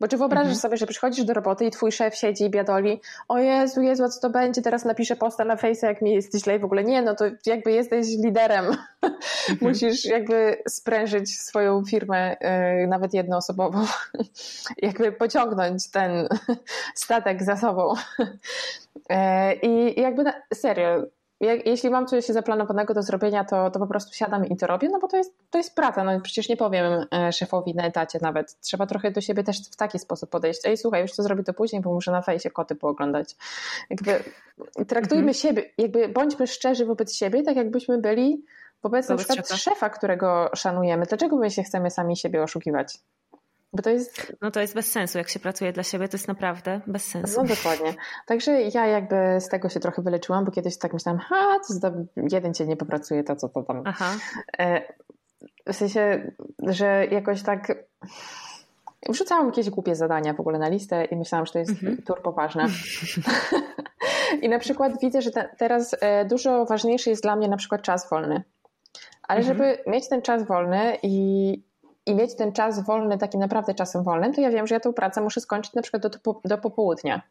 [0.00, 0.60] Bo czy wyobrażasz mhm.
[0.60, 4.20] sobie, że przychodzisz do roboty i twój szef siedzi i biadoli, o Jezu, Jezu, co
[4.20, 7.02] to będzie, teraz napiszę posta na fejsie, jak mi jest źle i w ogóle nie,
[7.02, 8.64] no to jakby jesteś liderem.
[8.64, 8.78] Mhm.
[9.60, 12.36] Musisz jakby sprężyć swoją firmę,
[12.80, 13.86] yy, nawet jednoosobową,
[14.82, 16.28] jakby pociągnąć ten
[16.94, 17.94] statek za sobą.
[18.18, 19.16] Yy,
[19.62, 21.06] I jakby na, serio,
[21.40, 24.88] jak, jeśli mam coś zaplanowanego do zrobienia, to, to po prostu siadam i to robię,
[24.88, 26.04] no bo to jest, to jest praca.
[26.04, 28.60] No przecież nie powiem e, szefowi na etacie nawet.
[28.60, 30.60] Trzeba trochę do siebie też w taki sposób podejść.
[30.64, 33.36] Ej, słuchaj, już to zrobię to później, bo muszę na fejsie koty pooglądać.
[33.90, 34.22] Jakby
[34.86, 35.34] traktujmy mhm.
[35.34, 38.44] siebie, jakby bądźmy szczerzy wobec siebie, tak jakbyśmy byli
[38.82, 41.06] wobec, wobec na przykład szefa, którego szanujemy.
[41.06, 42.98] Dlaczego my się chcemy sami siebie oszukiwać?
[43.72, 44.36] Bo to jest...
[44.40, 47.42] No to jest bez sensu, jak się pracuje dla siebie, to jest naprawdę bez sensu.
[47.42, 47.94] No dokładnie.
[48.26, 51.92] Także ja jakby z tego się trochę wyleczyłam, bo kiedyś tak myślałam, ha, to za
[52.16, 53.82] jeden dzień nie popracuje, to co to tam.
[53.86, 54.14] Aha.
[54.58, 54.82] E,
[55.66, 57.72] w sensie, że jakoś tak
[59.08, 62.02] wrzucałam jakieś głupie zadania w ogóle na listę i myślałam, że to jest mhm.
[62.02, 62.66] turbo ważne.
[64.42, 67.82] I na przykład widzę, że te, teraz e, dużo ważniejszy jest dla mnie na przykład
[67.82, 68.42] czas wolny.
[69.22, 69.58] Ale mhm.
[69.58, 71.62] żeby mieć ten czas wolny i,
[72.08, 74.92] i mieć ten czas wolny takim naprawdę czasem wolnym, to ja wiem, że ja tą
[74.92, 77.22] pracę muszę skończyć na przykład do, do popołudnia.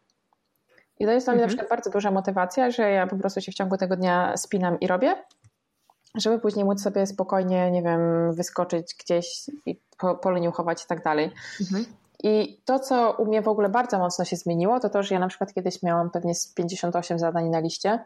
[0.99, 1.47] I to jest dla mnie mhm.
[1.47, 4.80] na przykład bardzo duża motywacja, że ja po prostu się w ciągu tego dnia spinam
[4.80, 5.15] i robię,
[6.15, 11.32] żeby później móc sobie spokojnie, nie wiem, wyskoczyć gdzieś i po, poleniuchować i tak dalej.
[11.61, 11.86] Mhm.
[12.23, 15.19] I to, co u mnie w ogóle bardzo mocno się zmieniło, to to, że ja
[15.19, 17.99] na przykład kiedyś miałam pewnie 58 zadań na liście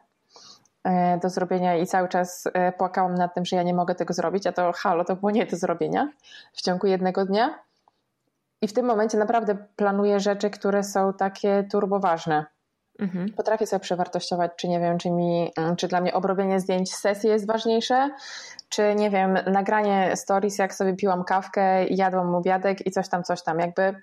[1.21, 4.47] do zrobienia i cały czas e, płakałam nad tym, że ja nie mogę tego zrobić,
[4.47, 6.09] a to halo, to było nie do zrobienia
[6.53, 7.59] w ciągu jednego dnia.
[8.61, 12.45] I w tym momencie naprawdę planuję rzeczy, które są takie turboważne.
[12.99, 13.33] Mhm.
[13.33, 17.47] Potrafię sobie przewartościować, czy nie wiem, czy, mi, czy dla mnie obrobienie zdjęć sesji jest
[17.47, 18.09] ważniejsze,
[18.69, 23.43] czy nie wiem, nagranie stories, jak sobie piłam kawkę, jadłam obiadek i coś tam, coś
[23.43, 23.59] tam.
[23.59, 23.95] Jakby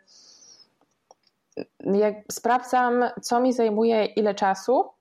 [1.84, 4.97] jak sprawdzam, co mi zajmuje, ile czasu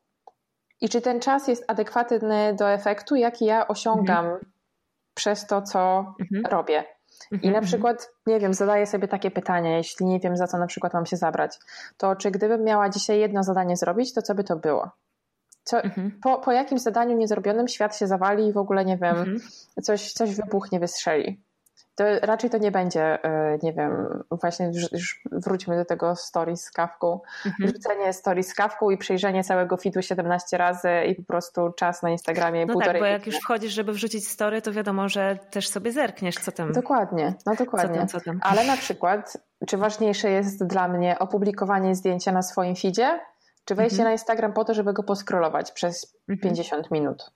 [0.82, 4.46] i czy ten czas jest adekwatny do efektu, jaki ja osiągam mhm.
[5.14, 6.46] przez to, co mhm.
[6.46, 6.84] robię.
[7.32, 10.58] I mhm, na przykład, nie wiem, zadaję sobie takie pytanie, jeśli nie wiem, za co
[10.58, 11.60] na przykład mam się zabrać,
[11.98, 14.92] to czy gdybym miała dzisiaj jedno zadanie zrobić, to co by to było?
[15.64, 16.20] Co, mhm.
[16.24, 19.40] po, po jakimś zadaniu niezrobionym świat się zawali i w ogóle, nie wiem, mhm.
[19.84, 21.47] coś, coś wybuchnie, wystrzeli
[21.98, 26.72] to raczej to nie będzie, e, nie wiem, właśnie już wróćmy do tego story z
[26.72, 27.20] kawką.
[27.46, 27.70] Mhm.
[27.74, 32.10] Rzucenie story z kawką i przejrzenie całego feedu 17 razy i po prostu czas na
[32.10, 33.02] Instagramie no półtorej.
[33.02, 36.52] Tak, bo jak już wchodzisz, żeby wrzucić story, to wiadomo, że też sobie zerkniesz, co
[36.52, 36.72] tam.
[36.72, 37.94] Dokładnie, no dokładnie.
[37.94, 38.40] Co tam, co tam.
[38.44, 39.38] Ale na przykład,
[39.68, 43.20] czy ważniejsze jest dla mnie opublikowanie zdjęcia na swoim feedzie,
[43.66, 44.08] czy wejście mhm.
[44.08, 46.40] na Instagram po to, żeby go poskrolować przez mhm.
[46.40, 47.32] 50 minut?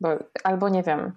[0.00, 0.08] Bo,
[0.44, 1.12] albo nie wiem,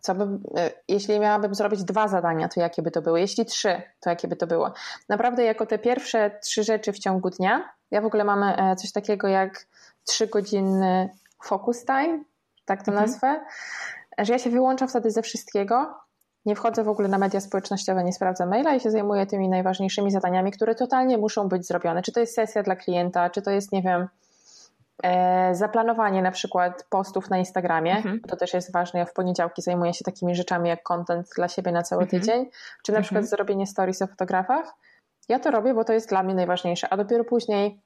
[0.00, 0.24] co by,
[0.56, 3.20] e, jeśli miałabym zrobić dwa zadania, to jakie by to były?
[3.20, 4.72] Jeśli trzy, to jakie by to było?
[5.08, 8.92] Naprawdę, jako te pierwsze trzy rzeczy w ciągu dnia, ja w ogóle mam e, coś
[8.92, 9.66] takiego jak
[10.06, 11.10] trzygodzinny
[11.44, 12.24] focus time,
[12.64, 13.06] tak to mhm.
[13.06, 13.40] nazwę,
[14.18, 15.94] że ja się wyłączam wtedy ze wszystkiego,
[16.46, 20.10] nie wchodzę w ogóle na media społecznościowe, nie sprawdzam maila i się zajmuję tymi najważniejszymi
[20.10, 22.02] zadaniami, które totalnie muszą być zrobione.
[22.02, 24.08] Czy to jest sesja dla klienta, czy to jest, nie wiem,
[25.52, 28.20] zaplanowanie na przykład postów na Instagramie, mhm.
[28.20, 29.00] to też jest ważne.
[29.00, 32.20] Ja w poniedziałki zajmuję się takimi rzeczami jak content dla siebie na cały mhm.
[32.20, 32.50] tydzień,
[32.84, 33.02] czy na mhm.
[33.02, 34.74] przykład zrobienie stories o fotografach.
[35.28, 37.80] Ja to robię, bo to jest dla mnie najważniejsze, a dopiero później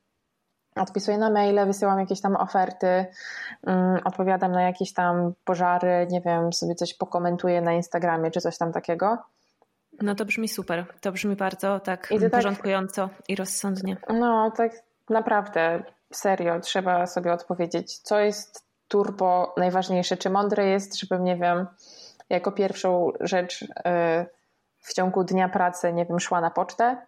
[0.76, 3.06] odpisuję na maile, wysyłam jakieś tam oferty,
[3.66, 8.58] um, odpowiadam na jakieś tam pożary, nie wiem, sobie coś pokomentuję na Instagramie czy coś
[8.58, 9.18] tam takiego.
[10.02, 10.86] No to brzmi super.
[11.00, 13.96] To brzmi bardzo tak I tak- porządkująco tak, i rozsądnie.
[14.08, 14.72] No, tak
[15.10, 15.82] naprawdę
[16.16, 20.16] serio trzeba sobie odpowiedzieć, co jest turbo najważniejsze.
[20.16, 21.66] Czy mądre jest, żebym, nie wiem,
[22.30, 23.66] jako pierwszą rzecz y,
[24.78, 27.06] w ciągu dnia pracy, nie wiem, szła na pocztę.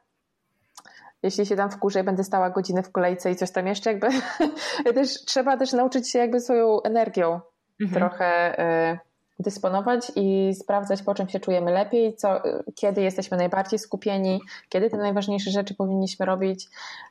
[1.22, 4.08] Jeśli się tam wkurzę i będę stała godzinę w kolejce i coś tam jeszcze, jakby
[4.94, 7.40] też, trzeba też nauczyć się jakby swoją energią
[7.80, 8.00] mhm.
[8.00, 8.58] trochę
[8.92, 8.98] y,
[9.38, 12.42] dysponować i sprawdzać, po czym się czujemy lepiej, co,
[12.74, 16.68] kiedy jesteśmy najbardziej skupieni, kiedy te najważniejsze rzeczy powinniśmy robić,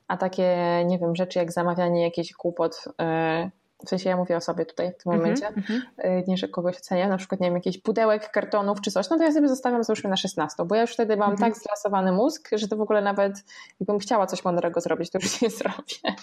[0.08, 3.50] a takie, nie wiem, rzeczy jak zamawianie jakichś głupot, e,
[3.86, 6.28] w sensie ja mówię o sobie tutaj w tym -hmm, momencie, mm -hmm.
[6.28, 9.24] nie, że kogoś oceniam, na przykład, nie wiem, jakiś pudełek, kartonów czy coś, no to
[9.24, 11.42] ja sobie zostawiam załóżmy na 16, bo ja już wtedy mam mm -hmm.
[11.42, 13.34] tak zlasowany mózg, że to w ogóle nawet
[13.80, 16.16] jakbym chciała coś mądrego zrobić, to już nie zrobię.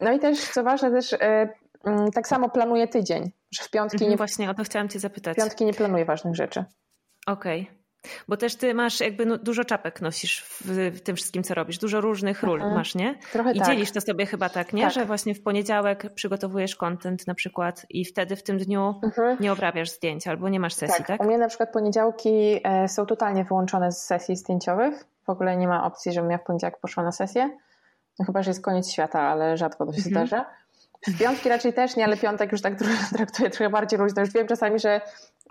[0.00, 1.48] No i też, co ważne, też Mm,
[2.14, 4.16] tak samo planuję tydzień, że w piątki mhm, nie...
[4.16, 5.36] Właśnie o to chciałam cię zapytać.
[5.36, 6.64] W piątki nie planuję ważnych rzeczy.
[7.26, 7.62] Okej.
[7.62, 7.84] Okay.
[8.28, 10.62] Bo też ty masz jakby no, dużo czapek nosisz w,
[10.96, 11.78] w, tym wszystkim, co robisz.
[11.78, 12.74] Dużo różnych ról mhm.
[12.74, 13.18] masz, nie?
[13.32, 13.68] Trochę I tak.
[13.68, 14.82] dzielisz to sobie chyba tak, nie?
[14.82, 14.92] Tak.
[14.92, 19.36] Że właśnie w poniedziałek przygotowujesz content na przykład i wtedy w tym dniu mhm.
[19.40, 21.06] nie obrabiasz zdjęć albo nie masz sesji, tak?
[21.06, 21.20] tak?
[21.20, 25.04] U mnie na przykład poniedziałki e, są totalnie wyłączone z sesji zdjęciowych.
[25.26, 27.50] W ogóle nie ma opcji, żebym ja w poniedziałek poszła na sesję.
[28.18, 30.26] No chyba, że jest koniec świata, ale rzadko to się mhm.
[30.26, 30.46] zdarza.
[31.06, 32.74] W piątki raczej też nie, ale piątek już tak
[33.16, 34.22] traktuję trochę bardziej luźno.
[34.22, 35.00] Już wiem czasami, że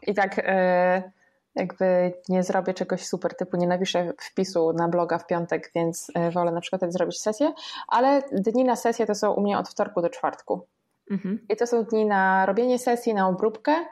[0.08, 1.12] i tak e,
[1.56, 6.32] jakby nie zrobię czegoś super, typu nie napiszę wpisu na bloga w piątek, więc e,
[6.32, 7.54] wolę na przykład zrobić sesję,
[7.88, 10.68] ale dni na sesję to są u mnie od wtorku do czwartku.
[11.12, 11.46] Mhm.
[11.50, 13.86] I to są dni na robienie sesji, na obróbkę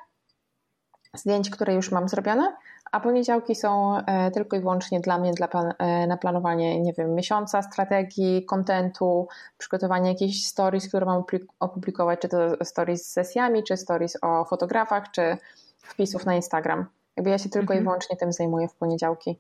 [1.14, 2.56] zdjęć, które już mam zrobione,
[2.92, 6.94] a poniedziałki są e, tylko i wyłącznie dla mnie dla plan, e, na planowanie, nie
[6.94, 9.28] wiem, miesiąca, strategii, kontentu,
[9.58, 11.24] przygotowanie jakichś stories, które mam
[11.60, 15.38] opublikować, czy to stories z sesjami, czy stories o fotografach, czy
[15.78, 16.86] wpisów na Instagram.
[17.18, 17.80] Jakby ja się tylko mhm.
[17.80, 19.40] i wyłącznie tym zajmuję w poniedziałki.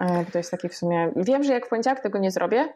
[0.00, 1.12] E, to jest taki w sumie.
[1.16, 2.68] Wiem, że jak w poniedziałek tego nie zrobię,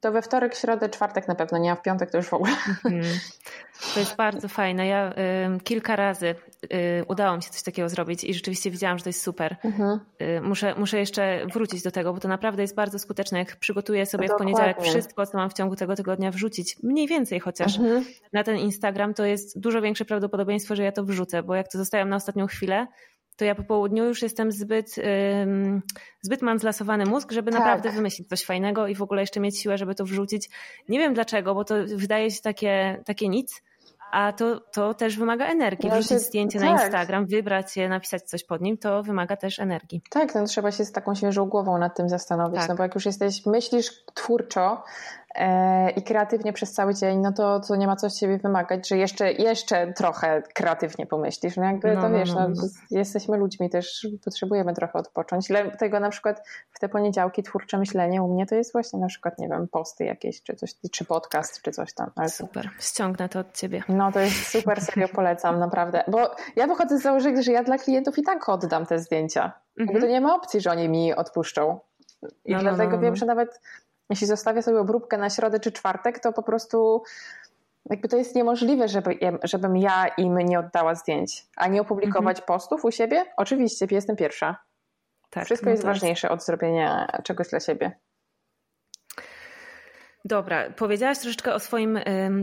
[0.00, 2.52] to we wtorek, środę, czwartek na pewno nie, a w piątek to już w ogóle.
[2.84, 3.04] Mhm.
[3.94, 4.86] To jest bardzo fajne.
[4.86, 6.34] Ja y, kilka razy
[6.64, 9.56] y, udało mi się coś takiego zrobić i rzeczywiście widziałam, że to jest super.
[9.64, 10.00] Mhm.
[10.22, 13.38] Y, muszę, muszę jeszcze wrócić do tego, bo to naprawdę jest bardzo skuteczne.
[13.38, 14.52] Jak przygotuję sobie Dokładnie.
[14.52, 18.04] w poniedziałek wszystko, co mam w ciągu tego tygodnia wrzucić, mniej więcej chociaż mhm.
[18.32, 21.78] na ten Instagram, to jest dużo większe prawdopodobieństwo, że ja to wrzucę, bo jak to
[21.78, 22.86] zostawiam na ostatnią chwilę,
[23.40, 24.96] to ja po południu już jestem zbyt,
[26.22, 27.60] zbyt mam zlasowany mózg, żeby tak.
[27.60, 30.50] naprawdę wymyślić coś fajnego i w ogóle jeszcze mieć siłę, żeby to wrzucić.
[30.88, 33.62] Nie wiem dlaczego, bo to wydaje się takie, takie nic,
[34.12, 35.90] a to, to też wymaga energii.
[35.90, 36.68] Wrzucić zdjęcie tak.
[36.68, 40.02] na Instagram, wybrać je, napisać coś pod nim, to wymaga też energii.
[40.10, 42.68] Tak, no trzeba się z taką świeżą głową nad tym zastanowić, tak.
[42.68, 44.82] no bo jak już jesteś, myślisz twórczo,
[45.96, 48.96] i kreatywnie przez cały dzień, no to, to nie ma co z ciebie wymagać, że
[48.96, 51.56] jeszcze, jeszcze trochę kreatywnie pomyślisz.
[51.56, 55.48] No jakby no, to no, wiesz, no, no, no, jesteśmy ludźmi też, potrzebujemy trochę odpocząć.
[55.48, 59.38] Dlatego na przykład w te poniedziałki twórcze myślenie u mnie to jest właśnie na przykład,
[59.38, 62.10] nie wiem, posty jakieś, czy coś, czy podcast, czy coś tam.
[62.16, 63.82] Ale super, ściągnę to od ciebie.
[63.88, 66.04] No to jest super, serio polecam, naprawdę.
[66.08, 69.52] Bo ja wychodzę z założenia, że ja dla klientów i tak oddam te zdjęcia.
[69.78, 69.94] Mhm.
[69.94, 71.80] Bo to nie ma opcji, że oni mi odpuszczą.
[72.44, 73.60] I no, dlatego wiem, że nawet
[74.10, 77.02] jeśli zostawię sobie obróbkę na środę czy czwartek, to po prostu
[77.90, 82.46] jakby to jest niemożliwe, żeby, żebym ja im nie oddała zdjęć, a nie opublikować mhm.
[82.46, 83.24] postów u siebie.
[83.36, 84.56] Oczywiście, jestem pierwsza.
[85.30, 87.92] Tak, Wszystko no jest ważniejsze od zrobienia czegoś dla siebie.
[90.24, 91.98] Dobra, powiedziałaś troszeczkę o swoim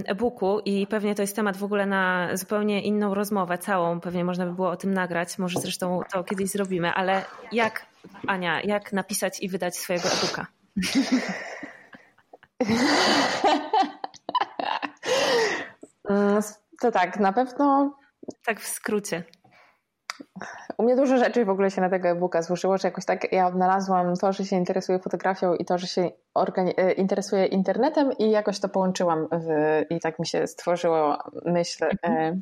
[0.05, 3.99] e-booku i pewnie to jest temat w ogóle na zupełnie inną rozmowę, całą.
[3.99, 7.85] Pewnie można by było o tym nagrać, może zresztą to kiedyś zrobimy, ale jak,
[8.27, 10.47] Ania, jak napisać i wydać swojego e-booka?
[16.81, 17.97] To tak, na pewno.
[18.45, 19.23] Tak w skrócie.
[20.77, 23.47] U mnie dużo rzeczy w ogóle się na tego e-booka złożyło, że jakoś tak ja
[23.47, 26.11] odnalazłam to, że się interesuję fotografią i to, że się
[26.77, 29.47] e, interesuję internetem i jakoś to połączyłam w,
[29.89, 31.85] i tak mi się stworzyło myśl.
[31.85, 32.41] E, mhm.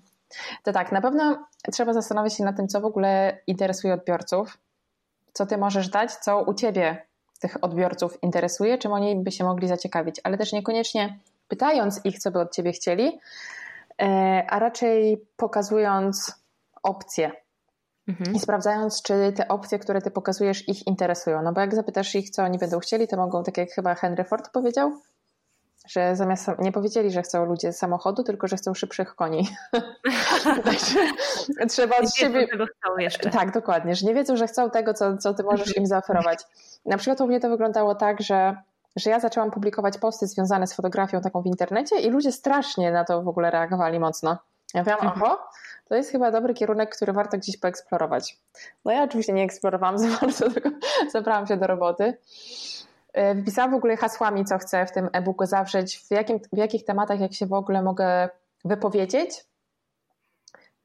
[0.64, 4.58] To tak, na pewno trzeba zastanowić się nad tym, co w ogóle interesuje odbiorców,
[5.34, 7.06] co ty możesz dać, co u ciebie
[7.46, 12.32] tych odbiorców interesuje, czym oni by się mogli zaciekawić, ale też niekoniecznie pytając ich, co
[12.32, 13.20] by od ciebie chcieli,
[14.02, 16.32] e, a raczej pokazując
[16.84, 17.32] opcje
[18.08, 18.36] mhm.
[18.36, 21.42] i sprawdzając, czy te opcje, które ty pokazujesz, ich interesują.
[21.42, 24.24] No bo jak zapytasz ich, co oni będą chcieli, to mogą, tak jak chyba Henry
[24.24, 24.92] Ford powiedział,
[25.88, 29.50] że zamiast nie powiedzieli, że chcą ludzie samochodu, tylko że chcą szybszych koni.
[31.70, 32.48] trzeba od siebie.
[32.48, 33.30] Tego chcą jeszcze.
[33.30, 36.40] Tak, dokładnie, że nie wiedzą, że chcą tego, co, co ty możesz im zaoferować.
[36.86, 38.58] Na przykład u mnie to wyglądało tak, że,
[38.96, 43.06] że ja zaczęłam publikować posty związane z fotografią taką w internecie i ludzie strasznie na
[43.06, 44.38] to w ogóle reagowali mocno.
[44.74, 45.24] Ja mówiłam, mhm.
[45.24, 45.48] oho,
[45.90, 48.38] to jest chyba dobry kierunek, który warto gdzieś poeksplorować.
[48.86, 50.70] No ja oczywiście nie eksplorowałam za bardzo, tylko
[51.14, 52.18] zabrałam się do roboty.
[53.16, 56.86] E, wpisałam w ogóle hasłami, co chcę w tym e-booku zawrzeć, w, jakim, w jakich
[56.86, 58.30] tematach, jak się w ogóle mogę
[58.66, 59.46] wypowiedzieć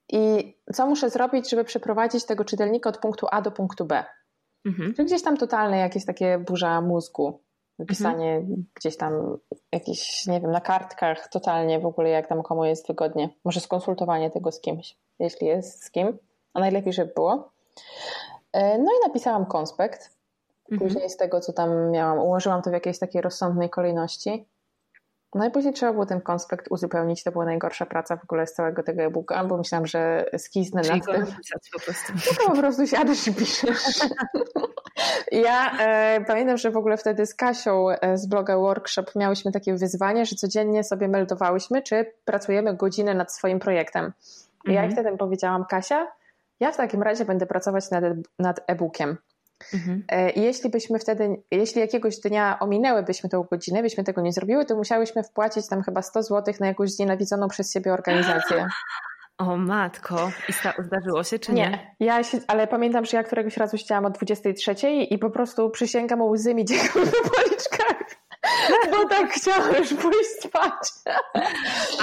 [0.08, 4.04] i co muszę zrobić, żeby przeprowadzić tego czytelnika od punktu A do punktu B.
[4.64, 4.94] Mhm.
[4.94, 7.40] Czyli gdzieś tam totalne jakieś takie burza mózgu,
[7.78, 8.64] wypisanie mhm.
[8.74, 9.38] gdzieś tam
[9.72, 13.28] jakieś, nie wiem, na kartkach, totalnie w ogóle jak tam komu jest wygodnie.
[13.44, 16.18] Może skonsultowanie tego z kimś, jeśli jest z kim,
[16.54, 17.52] a najlepiej, żeby było.
[18.52, 20.19] E, no i napisałam konspekt
[20.70, 20.80] Mhm.
[20.80, 24.46] Później z tego, co tam miałam, ułożyłam to w jakiejś takiej rozsądnej kolejności.
[25.34, 27.22] No i później trzeba było ten konspekt uzupełnić.
[27.24, 31.00] To była najgorsza praca w ogóle z całego tego e-booka, bo myślałam, że skiznę Czyli
[31.00, 31.26] nad tym.
[31.72, 32.12] po prostu.
[32.28, 33.78] Tylko po prostu siadasz i piszesz.
[35.32, 39.74] ja e, pamiętam, że w ogóle wtedy z Kasią e, z bloga Workshop miałyśmy takie
[39.74, 44.12] wyzwanie, że codziennie sobie meldowałyśmy, czy pracujemy godzinę nad swoim projektem.
[44.64, 44.90] I mhm.
[44.90, 46.06] ja wtedy powiedziałam, Kasia,
[46.60, 48.04] ja w takim razie będę pracować nad,
[48.38, 49.16] nad e-bookiem.
[49.74, 50.04] Mhm.
[50.08, 54.76] E, jeśli byśmy wtedy, jeśli jakiegoś dnia ominęłybyśmy tę godzinę, byśmy tego nie zrobiły, to
[54.76, 58.66] musiałyśmy wpłacić tam chyba 100 zł na jakąś znienawidzoną przez siebie organizację.
[59.38, 60.52] O matko, i
[60.82, 61.70] zdarzyło się czy nie?
[61.70, 64.74] Nie, ja się, ale pamiętam, że ja któregoś razu siedziałam o 23
[65.10, 68.19] i po prostu przysięgam łzy mi ciekły na policzkach.
[68.90, 71.14] Bo tak chciałam już pójść spać.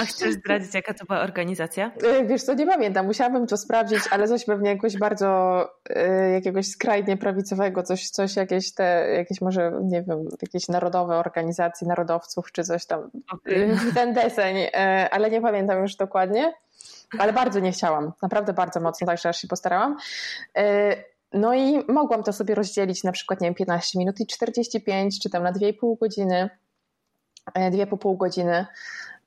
[0.00, 1.90] A chcesz zdradzić, jaka to była organizacja?
[2.04, 3.06] E, wiesz co, nie pamiętam.
[3.06, 5.60] Musiałabym to sprawdzić, ale coś pewnie jakoś bardzo
[5.90, 11.88] e, jakiegoś skrajnie prawicowego, coś, coś jakieś te, jakieś może, nie wiem, jakieś narodowe organizacje
[11.88, 13.10] narodowców, czy coś tam.
[13.32, 13.76] Okay.
[13.94, 16.54] Ten deseń, e, ale nie pamiętam już dokładnie.
[17.18, 18.12] Ale bardzo nie chciałam.
[18.22, 19.96] Naprawdę bardzo mocno, także aż się postarałam.
[21.32, 25.30] No i mogłam to sobie rozdzielić na przykład, nie wiem, 15 minut i 45, czy
[25.30, 26.50] tam na 2,5 godziny,
[27.56, 28.66] 2,5 e, godziny.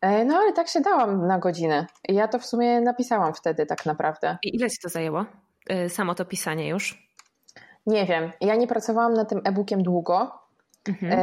[0.02, 1.86] E, no ale tak się dałam na godzinę.
[2.10, 4.38] Ja to w sumie napisałam wtedy tak naprawdę.
[4.44, 5.26] I ile ci to zajęło?
[5.70, 7.12] E, samo to pisanie już?
[7.86, 8.32] Nie wiem.
[8.42, 10.32] Ja nie pracowałam nad tym e-bookiem długo.
[10.88, 11.14] Mhm.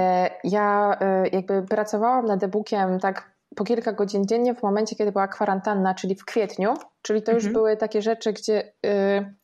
[0.44, 0.98] Ja
[1.32, 6.14] jakby pracowałam nad e-bookiem tak po kilka godzin dziennie w momencie, kiedy była kwarantanna, czyli
[6.14, 7.52] w kwietniu, czyli to już mhm.
[7.52, 8.90] były takie rzeczy, gdzie yy,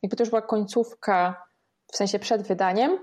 [0.03, 1.45] jakby to już była końcówka,
[1.91, 2.99] w sensie przed wydaniem,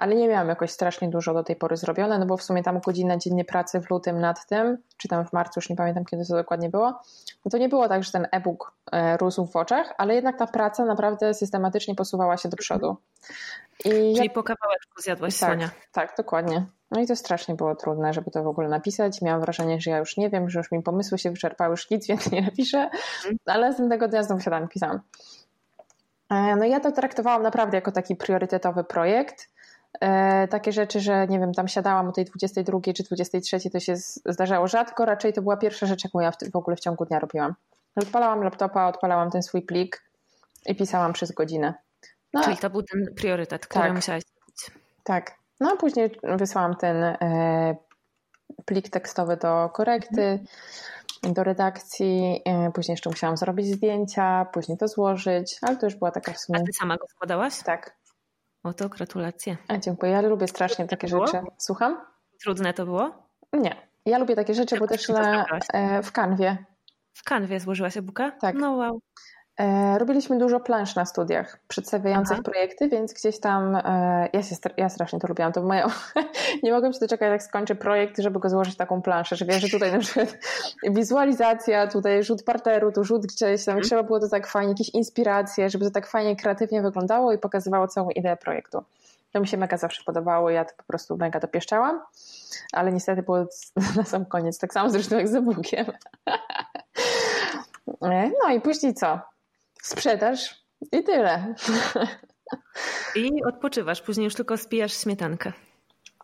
[0.00, 2.80] ale nie miałam jakoś strasznie dużo do tej pory zrobione, no bo w sumie tam
[2.80, 6.26] godzina dziennie pracy w lutym nad tym, czy tam w marcu, już nie pamiętam kiedy
[6.26, 7.00] to dokładnie było,
[7.44, 10.46] no to nie było tak, że ten e-book e, rósł w oczach, ale jednak ta
[10.46, 12.96] praca naprawdę systematycznie posuwała się do przodu.
[13.84, 14.32] I Czyli jak...
[14.32, 15.70] po kawałeczku zjadłaś tak, Sonia.
[15.92, 16.66] Tak, dokładnie.
[16.90, 19.22] No i to strasznie było trudne, żeby to w ogóle napisać.
[19.22, 22.06] Miałam wrażenie, że ja już nie wiem, że już mi pomysły się wyczerpały, już nic
[22.06, 23.36] więcej nie napiszę, mhm.
[23.46, 25.00] ale następnego dnia znowu siadam i pisałam.
[26.30, 29.49] E, no ja to traktowałam naprawdę jako taki priorytetowy projekt.
[30.00, 33.94] E, takie rzeczy, że nie wiem, tam siadałam o tej 22 czy 23, to się
[34.26, 37.54] zdarzało rzadko, raczej to była pierwsza rzecz, jaką ja w, ogóle w ciągu dnia robiłam.
[37.96, 40.04] Odpalałam laptopa, odpalałam ten swój plik
[40.66, 41.74] i pisałam przez godzinę.
[42.32, 44.80] No, Czyli to był ten priorytet, który tak, musiałaś zrobić.
[45.04, 45.34] Tak.
[45.60, 47.76] No a później wysłałam ten e,
[48.64, 50.44] plik tekstowy do korekty,
[51.22, 56.10] do redakcji, e, później jeszcze musiałam zrobić zdjęcia, później to złożyć, ale to już była
[56.10, 56.58] taka w sumie...
[56.62, 57.62] A ty sama go składałaś?
[57.62, 57.99] Tak.
[58.62, 59.56] O to gratulacje.
[59.68, 61.40] A dziękuję, ja lubię strasznie takie rzeczy.
[61.58, 62.00] Słucham?
[62.42, 63.28] Trudne to było?
[63.52, 63.76] Nie.
[64.06, 66.64] Ja lubię takie rzeczy, bo też na, e, w kanwie.
[67.12, 68.30] W kanwie złożyłaś e-booka?
[68.30, 68.56] Tak.
[68.56, 69.00] No wow.
[69.60, 72.42] E, robiliśmy dużo plansz na studiach przedstawiających Aha.
[72.42, 75.52] projekty, więc gdzieś tam e, ja, się, ja strasznie to lubiłam.
[75.52, 75.86] To moja,
[76.62, 79.68] nie mogłem się doczekać, jak skończę projekt, żeby go złożyć taką planszę, że wiesz, że
[79.68, 80.38] tutaj na przykład
[80.90, 83.84] wizualizacja, tutaj rzut parteru, tu rzut gdzieś tam, hmm.
[83.84, 87.88] trzeba było to tak fajnie, jakieś inspiracje, żeby to tak fajnie, kreatywnie wyglądało i pokazywało
[87.88, 88.82] całą ideę projektu.
[89.32, 92.00] To mi się mega zawsze podobało, ja to po prostu mega dopieszczałam,
[92.72, 93.38] ale niestety było
[93.96, 95.34] na sam koniec, tak samo zresztą jak z.
[98.02, 99.20] E, no i później co?
[99.82, 101.54] Sprzedaż i tyle.
[103.16, 105.52] I odpoczywasz, później już tylko spijasz śmietankę.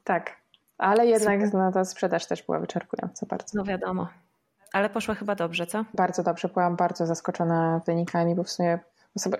[0.05, 0.37] Tak,
[0.79, 3.47] ale jednak no, ta sprzedaż też była wyczerpująca bardzo.
[3.55, 4.09] No wiadomo,
[4.73, 5.85] ale poszła chyba dobrze, co?
[5.95, 8.79] Bardzo dobrze, byłam bardzo zaskoczona wynikami, bo w sumie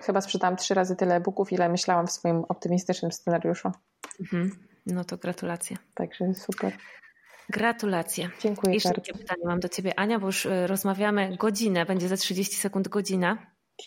[0.01, 3.71] chyba sprzedałam trzy razy tyle e-booków, ile myślałam w swoim optymistycznym scenariuszu.
[4.19, 4.51] Mhm.
[4.85, 5.77] No to gratulacje.
[5.93, 6.73] Także super.
[7.49, 8.29] Gratulacje.
[8.39, 9.01] Dziękuję Jeszcze bardzo.
[9.01, 12.87] Jeszcze pytanie mam do Ciebie, Ania, bo już y, rozmawiamy godzinę, będzie za 30 sekund
[12.87, 13.37] godzina.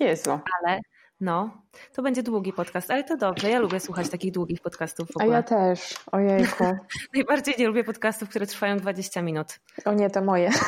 [0.00, 0.40] Jezu.
[0.60, 0.80] Ale
[1.20, 1.62] no,
[1.92, 3.50] to będzie długi podcast, ale to dobrze.
[3.50, 5.32] Ja lubię słuchać takich długich podcastów w ogóle.
[5.32, 5.94] A ja też.
[6.12, 6.64] Ojejku.
[7.14, 9.60] Najbardziej nie lubię podcastów, które trwają 20 minut.
[9.84, 10.50] O nie, to moje.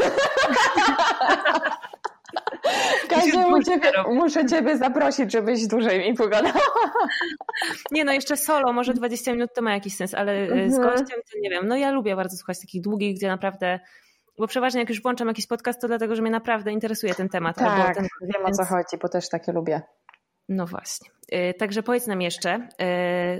[3.08, 3.48] Kasia,
[4.08, 6.60] muszę ciebie zaprosić, żebyś dłużej mi pogadała.
[7.92, 10.82] Nie no, jeszcze solo, może 20 minut to ma jakiś sens, ale e, z mhm.
[10.82, 11.68] gościem to nie wiem.
[11.68, 13.80] No ja lubię bardzo słuchać takich długich, gdzie naprawdę
[14.38, 17.56] bo przeważnie jak już włączam jakiś podcast, to dlatego, że mnie naprawdę interesuje ten temat.
[17.56, 18.60] Tak, albo ten, wiem więc...
[18.60, 19.82] o co chodzi, bo też takie lubię.
[20.48, 21.10] No właśnie.
[21.32, 22.68] Y, także powiedz nam jeszcze,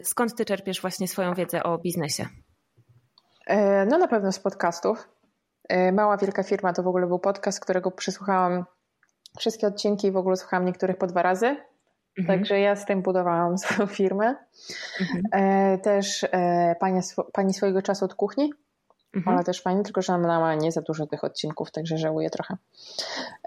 [0.01, 2.27] y, skąd ty czerpiesz właśnie swoją wiedzę o biznesie?
[3.51, 3.55] Y,
[3.89, 5.09] no na pewno z podcastów.
[5.93, 8.65] Mała Wielka Firma to w ogóle był podcast, którego przesłuchałam
[9.39, 11.47] wszystkie odcinki i w ogóle słuchałam niektórych po dwa razy.
[12.19, 12.39] Mhm.
[12.39, 14.37] Także ja z tym budowałam swoją firmę.
[15.01, 15.81] Mhm.
[15.81, 16.27] Też
[16.81, 17.01] pani,
[17.33, 18.53] pani swojego czasu od kuchni
[19.15, 19.37] Mhm.
[19.37, 22.57] Ale też fajnie, tylko że ona ma nie za dużo tych odcinków, także żałuję trochę.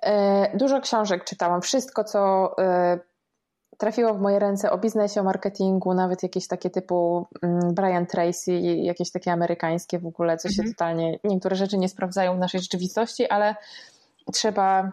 [0.01, 1.61] E, dużo książek czytałam.
[1.61, 2.99] Wszystko, co e,
[3.77, 8.53] trafiło w moje ręce o biznesie, o marketingu, nawet jakieś takie typu mm, Brian Tracy,
[8.59, 10.67] jakieś takie amerykańskie w ogóle, co mhm.
[10.67, 13.55] się totalnie, niektóre rzeczy nie sprawdzają w naszej rzeczywistości, ale
[14.33, 14.91] trzeba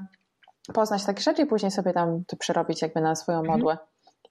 [0.74, 3.60] poznać takie rzeczy i później sobie tam to przerobić jakby na swoją mhm.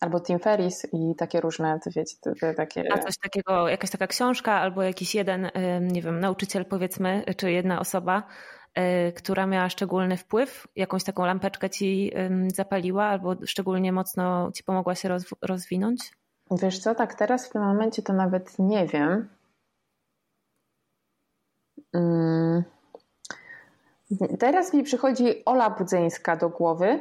[0.01, 2.83] Albo Tim Ferris i takie różne, to wiecie, to, to takie...
[2.93, 7.79] A coś takiego, jakaś taka książka albo jakiś jeden, nie wiem, nauczyciel powiedzmy, czy jedna
[7.79, 8.23] osoba,
[8.77, 12.11] y, która miała szczególny wpływ, jakąś taką lampeczkę ci
[12.55, 15.09] zapaliła albo szczególnie mocno ci pomogła się
[15.41, 16.11] rozwinąć?
[16.51, 19.29] Wiesz co, tak teraz w tym momencie to nawet nie wiem.
[21.93, 22.63] Mm.
[24.39, 26.99] Teraz mi przychodzi Ola Budzyńska do głowy,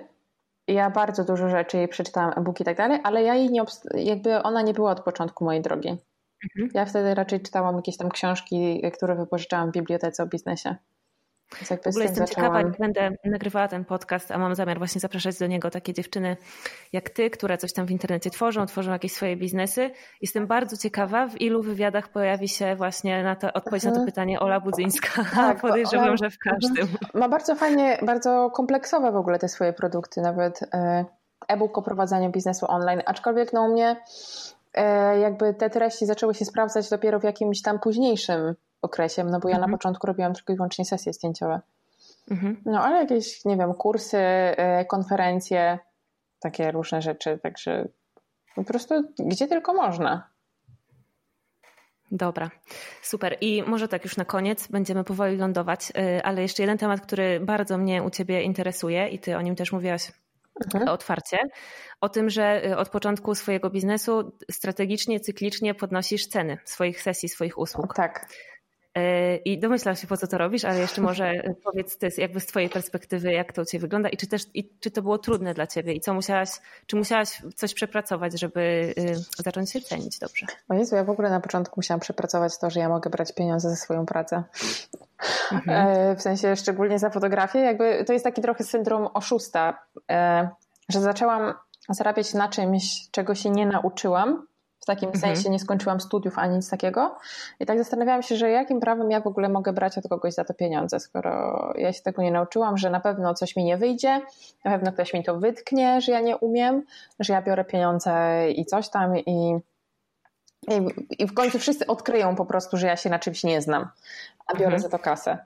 [0.73, 3.63] ja bardzo dużo rzeczy jej przeczytałam, e-book i tak dalej, ale ja jej nie,
[3.95, 5.89] jakby ona nie była od początku mojej drogi.
[5.89, 6.71] Mhm.
[6.75, 10.77] Ja wtedy raczej czytałam jakieś tam książki, które wypożyczałam w bibliotece o biznesie.
[11.55, 12.27] W ogóle jestem zaczęłam...
[12.27, 16.37] ciekawa, jak będę nagrywała ten podcast, a mam zamiar właśnie zapraszać do niego takie dziewczyny
[16.93, 19.91] jak ty, które coś tam w internecie tworzą, tworzą jakieś swoje biznesy.
[20.21, 24.07] Jestem bardzo ciekawa, w ilu wywiadach pojawi się właśnie na to, odpowiedź na to mhm.
[24.07, 25.25] pytanie Ola Budzyńska.
[25.35, 26.89] Tak, Podejrzewam, że w każdym.
[27.15, 31.05] Ma bardzo fajnie, bardzo kompleksowe w ogóle te swoje produkty, nawet e,
[31.49, 33.97] e-book o prowadzeniu biznesu online, aczkolwiek no u mnie
[34.75, 39.49] e, jakby te treści zaczęły się sprawdzać dopiero w jakimś tam późniejszym okresie, no bo
[39.49, 39.71] ja mhm.
[39.71, 41.61] na początku robiłam tylko i wyłącznie sesje zdjęciowe.
[42.31, 42.63] Mhm.
[42.65, 45.79] No ale jakieś, nie wiem, kursy, e, konferencje,
[46.41, 47.89] takie różne rzeczy, także
[48.55, 50.31] po prostu gdzie tylko można.
[52.13, 52.51] Dobra,
[53.03, 53.37] super.
[53.41, 57.41] I może tak już na koniec będziemy powoli lądować, y, ale jeszcze jeden temat, który
[57.41, 60.13] bardzo mnie u Ciebie interesuje i Ty o nim też mówiłaś
[60.65, 60.89] mhm.
[60.89, 61.39] otwarcie,
[62.01, 67.59] o tym, że y, od początku swojego biznesu strategicznie, cyklicznie podnosisz ceny swoich sesji, swoich
[67.59, 67.95] usług.
[67.95, 68.27] Tak.
[68.95, 71.33] E, I domyślam się, po co to robisz, ale jeszcze może
[71.65, 74.71] powiedz ty, jakby z twojej perspektywy, jak to u ciebie wygląda i czy też i
[74.81, 76.49] czy to było trudne dla ciebie i co musiałaś,
[76.87, 80.47] czy musiałaś coś przepracować, żeby y, zacząć się cenić dobrze?
[80.69, 83.71] O Jezu, ja w ogóle na początku musiałam przepracować to, że ja mogę brać pieniądze
[83.71, 84.45] za swoją pracę.
[85.53, 85.87] Mhm.
[85.89, 89.79] E, w sensie szczególnie za fotografię, jakby to jest taki trochę syndrom oszusta,
[90.11, 90.49] e,
[90.89, 91.55] że zaczęłam
[91.89, 94.47] zarabiać na czymś, czego się nie nauczyłam,
[94.81, 95.21] w takim mhm.
[95.35, 97.19] sensie nie skończyłam studiów ani nic takiego.
[97.61, 100.45] I tak zastanawiałam się, że jakim prawem ja w ogóle mogę brać od kogoś za
[100.45, 104.21] to pieniądze, skoro ja się tego nie nauczyłam, że na pewno coś mi nie wyjdzie,
[104.65, 106.83] na pewno ktoś mi to wytknie, że ja nie umiem,
[107.21, 109.61] że ja biorę pieniądze i coś tam i,
[110.69, 110.81] i,
[111.19, 113.89] i w końcu wszyscy odkryją po prostu, że ja się na czymś nie znam,
[114.47, 114.83] a biorę mhm.
[114.83, 115.39] za to kasę.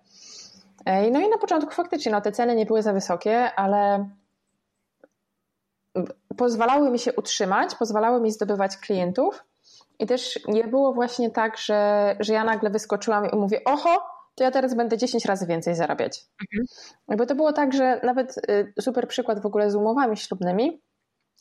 [0.87, 4.09] No i na początku faktycznie no, te ceny nie były za wysokie, ale
[6.37, 9.45] pozwalały mi się utrzymać, pozwalały mi zdobywać klientów.
[9.99, 14.03] I też nie było właśnie tak, że, że ja nagle wyskoczyłam i mówię, oho,
[14.35, 16.27] to ja teraz będę 10 razy więcej zarabiać.
[16.43, 17.19] Mhm.
[17.19, 20.83] Bo to było tak, że nawet y, super przykład w ogóle z umowami ślubnymi,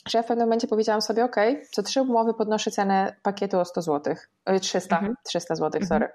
[0.05, 1.35] że ja w pewnym momencie powiedziałam sobie, ok,
[1.71, 4.15] co trzy umowy podnoszę cenę pakietu o 100 zł,
[4.61, 5.15] 300, mhm.
[5.23, 5.87] 300 zł, mhm.
[5.87, 6.13] sorry.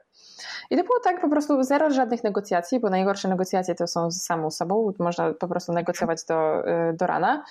[0.71, 4.23] I to było tak po prostu zero żadnych negocjacji, bo najgorsze negocjacje to są z
[4.23, 7.45] samą sobą, można po prostu negocjować do, y, do rana.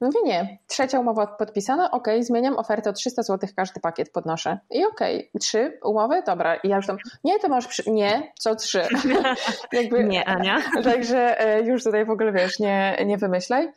[0.00, 4.58] Mówię nie, trzecia umowa podpisana, ok, zmieniam ofertę o 300 zł, każdy pakiet podnoszę.
[4.70, 5.00] I ok,
[5.40, 6.54] trzy umowy, dobra.
[6.56, 7.90] I ja już tam, nie, to masz, przy...
[7.90, 8.82] nie, co trzy.
[9.72, 10.58] Jakby, nie, Ania.
[10.84, 13.72] Także e, już tutaj w ogóle wiesz, nie, nie wymyślaj.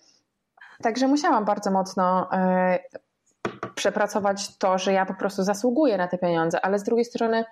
[0.83, 2.79] Także musiałam bardzo mocno e,
[3.75, 7.45] przepracować to, że ja po prostu zasługuję na te pieniądze, ale z drugiej strony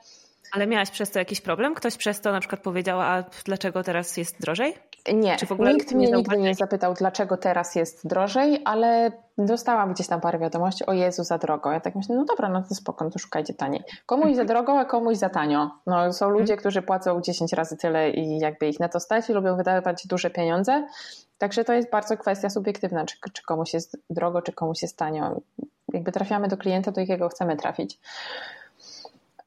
[0.53, 1.75] ale miałaś przez to jakiś problem?
[1.75, 4.73] Ktoś przez to na przykład powiedział, a dlaczego teraz jest drożej?
[5.13, 10.39] Nie, nikt mnie nigdy nie zapytał, dlaczego teraz jest drożej, ale dostałam gdzieś tam parę
[10.39, 11.71] wiadomości, o Jezu, za drogo.
[11.71, 13.83] Ja tak myślę, no dobra, no to spoko, no to szukajcie taniej.
[14.05, 15.71] Komuś za drogo, a komuś za tanio.
[15.87, 19.33] No, są ludzie, którzy płacą 10 razy tyle i jakby ich na to stać i
[19.33, 20.87] lubią wydawać duże pieniądze.
[21.43, 25.41] Także to jest bardzo kwestia subiektywna, czy, czy komuś jest drogo, czy komuś jest tanio.
[25.93, 27.99] Jakby trafiamy do klienta, do jakiego chcemy trafić.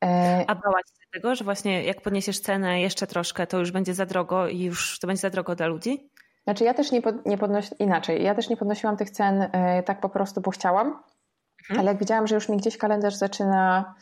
[0.05, 3.95] E, A bałaś się tego, że właśnie jak podniesiesz cenę jeszcze troszkę, to już będzie
[3.95, 6.11] za drogo i już to będzie za drogo dla ludzi?
[6.45, 9.51] Znaczy ja też nie, pod, nie podnosi, inaczej, ja też nie podnosiłam tych cen y,
[9.85, 11.81] tak po prostu, bo chciałam, mhm.
[11.81, 13.95] ale jak widziałam, że już mi gdzieś kalendarz zaczyna,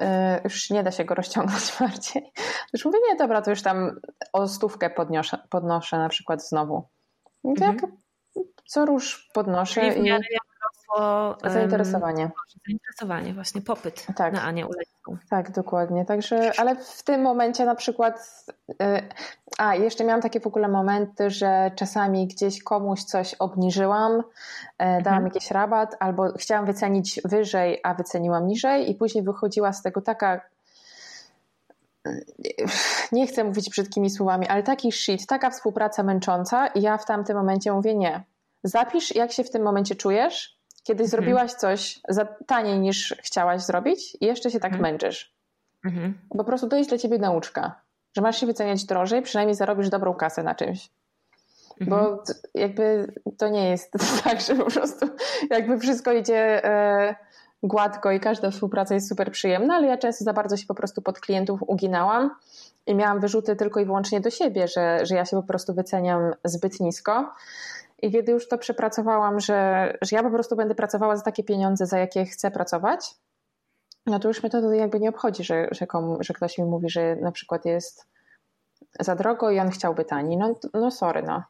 [0.00, 0.04] y,
[0.44, 4.00] już nie da się go rozciągnąć bardziej, to już mówię, nie, dobra, to już tam
[4.32, 6.88] o stówkę podnoszę, podnoszę na przykład znowu.
[7.46, 7.76] Mhm.
[7.76, 7.90] tak
[8.66, 9.86] co róż podnoszę.
[9.86, 12.30] I w miarę i wzrosło zainteresowanie.
[12.66, 14.32] Zainteresowanie, właśnie popyt tak.
[14.32, 15.16] na Anię Ulecką.
[15.30, 16.04] Tak, dokładnie.
[16.04, 18.74] Także, ale w tym momencie na przykład, y,
[19.58, 24.22] a jeszcze miałam takie w ogóle momenty, że czasami gdzieś komuś coś obniżyłam, y,
[24.78, 25.24] dałam mhm.
[25.24, 30.40] jakiś rabat, albo chciałam wycenić wyżej, a wyceniłam niżej, i później wychodziła z tego taka
[33.12, 37.36] nie chcę mówić brzydkimi słowami, ale taki shit, taka współpraca męcząca i ja w tamtym
[37.36, 38.24] momencie mówię nie.
[38.64, 41.10] Zapisz, jak się w tym momencie czujesz, kiedy mhm.
[41.10, 44.92] zrobiłaś coś za taniej niż chciałaś zrobić i jeszcze się tak mhm.
[44.92, 45.34] męczysz.
[45.84, 46.18] Mhm.
[46.38, 47.80] Po prostu to jest dla ciebie nauczka,
[48.16, 50.90] że masz się wyceniać drożej, przynajmniej zarobisz dobrą kasę na czymś.
[51.80, 52.18] Bo mhm.
[52.54, 53.92] jakby to nie jest
[54.24, 55.06] tak, że po prostu
[55.50, 57.16] jakby wszystko idzie e,
[57.62, 61.02] gładko i każda współpraca jest super przyjemna, ale ja często za bardzo się po prostu
[61.02, 62.30] pod klientów uginałam
[62.86, 66.32] i miałam wyrzuty tylko i wyłącznie do siebie, że, że ja się po prostu wyceniam
[66.44, 67.32] zbyt nisko.
[68.02, 71.86] I kiedy już to przepracowałam, że, że ja po prostu będę pracowała za takie pieniądze,
[71.86, 73.14] za jakie chcę pracować,
[74.06, 76.90] no to już mnie to jakby nie obchodzi, że, że, komu, że ktoś mi mówi,
[76.90, 78.06] że na przykład jest
[79.00, 80.36] za drogo i on chciałby taniej.
[80.38, 81.42] No, no sorry, no.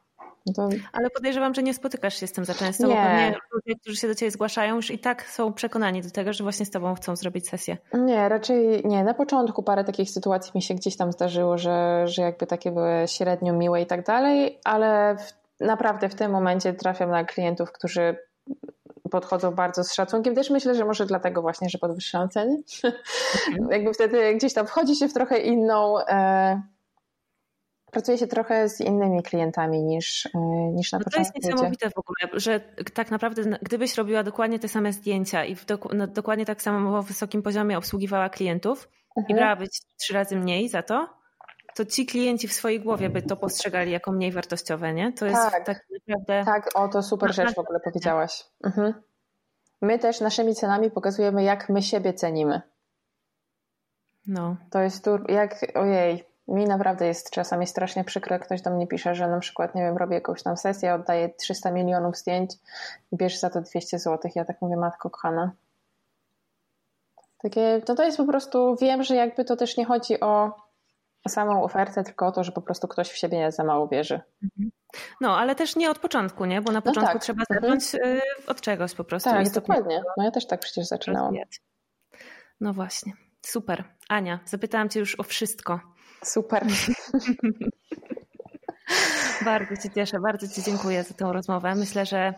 [0.55, 0.69] To...
[0.93, 2.95] Ale podejrzewam, że nie spotykasz się z tym za często, nie.
[2.95, 6.33] bo pewnie ludzie, którzy się do Ciebie zgłaszają, już i tak są przekonani do tego,
[6.33, 7.77] że właśnie z Tobą chcą zrobić sesję.
[7.93, 9.03] Nie, raczej nie.
[9.03, 13.07] Na początku parę takich sytuacji mi się gdzieś tam zdarzyło, że, że jakby takie były
[13.07, 15.33] średnio miłe i tak dalej, ale w,
[15.65, 18.15] naprawdę w tym momencie trafiam na klientów, którzy
[19.11, 20.35] podchodzą bardzo z szacunkiem.
[20.35, 22.61] Też myślę, że może dlatego właśnie, że podwyższam ceny.
[22.85, 23.71] Mhm.
[23.75, 25.99] jakby wtedy gdzieś tam wchodzi się w trochę inną...
[25.99, 26.61] E,
[27.97, 30.39] pracuje się trochę z innymi klientami niż, e,
[30.73, 31.31] niż na no początku.
[31.31, 32.59] To jest niesamowite w ogóle, że
[32.93, 35.55] tak naprawdę gdybyś robiła dokładnie te same zdjęcia i
[35.93, 39.25] no, dokładnie tak samo w wysokim poziomie obsługiwała klientów mhm.
[39.29, 39.67] i brałaby
[39.99, 41.09] trzy razy mniej za to,
[41.75, 45.13] to ci klienci w swojej głowie by to postrzegali jako mniej wartościowe, nie?
[45.13, 46.43] To jest tak, tak naprawdę...
[46.45, 48.43] Tak, o to super rzecz w ogóle powiedziałaś.
[48.63, 48.93] Mhm.
[49.81, 52.61] My też naszymi cenami pokazujemy, jak my siebie cenimy.
[54.27, 54.57] No.
[54.69, 55.31] To jest tur...
[55.31, 59.39] jak, ojej, mi naprawdę jest czasami strasznie przykro, jak ktoś do mnie pisze, że na
[59.39, 62.51] przykład, nie wiem, robię jakąś tam sesję, oddaję 300 milionów zdjęć
[63.11, 64.31] i bierz za to 200 zł.
[64.35, 65.51] Ja tak mówię, matko kochana.
[67.37, 70.51] Takie, to to jest po prostu, wiem, że jakby to też nie chodzi o,
[71.27, 74.21] samą ofertę, tylko o to, że po prostu ktoś w siebie za mało wierzy.
[74.43, 74.71] Mhm.
[75.21, 76.61] No, ale też nie od początku, nie?
[76.61, 77.21] Bo na no początku no tak.
[77.21, 77.61] trzeba mhm.
[77.61, 78.21] zacząć mhm.
[78.47, 79.29] od czegoś po prostu.
[79.29, 80.03] Tak, dokładnie.
[80.17, 81.35] No ja też tak przecież zaczynałam.
[82.61, 83.13] No właśnie.
[83.41, 83.83] Super.
[84.09, 85.79] Ania, zapytałam Cię już o wszystko.
[86.23, 86.65] Super.
[89.45, 91.75] bardzo Ci cieszę, bardzo Ci dziękuję za tę rozmowę.
[91.75, 92.33] Myślę, że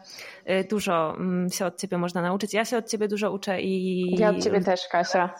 [0.49, 2.53] y, dużo mm, się od Ciebie można nauczyć.
[2.53, 4.15] Ja się od Ciebie dużo uczę i.
[4.19, 5.33] Ja od Ciebie też, Kasia.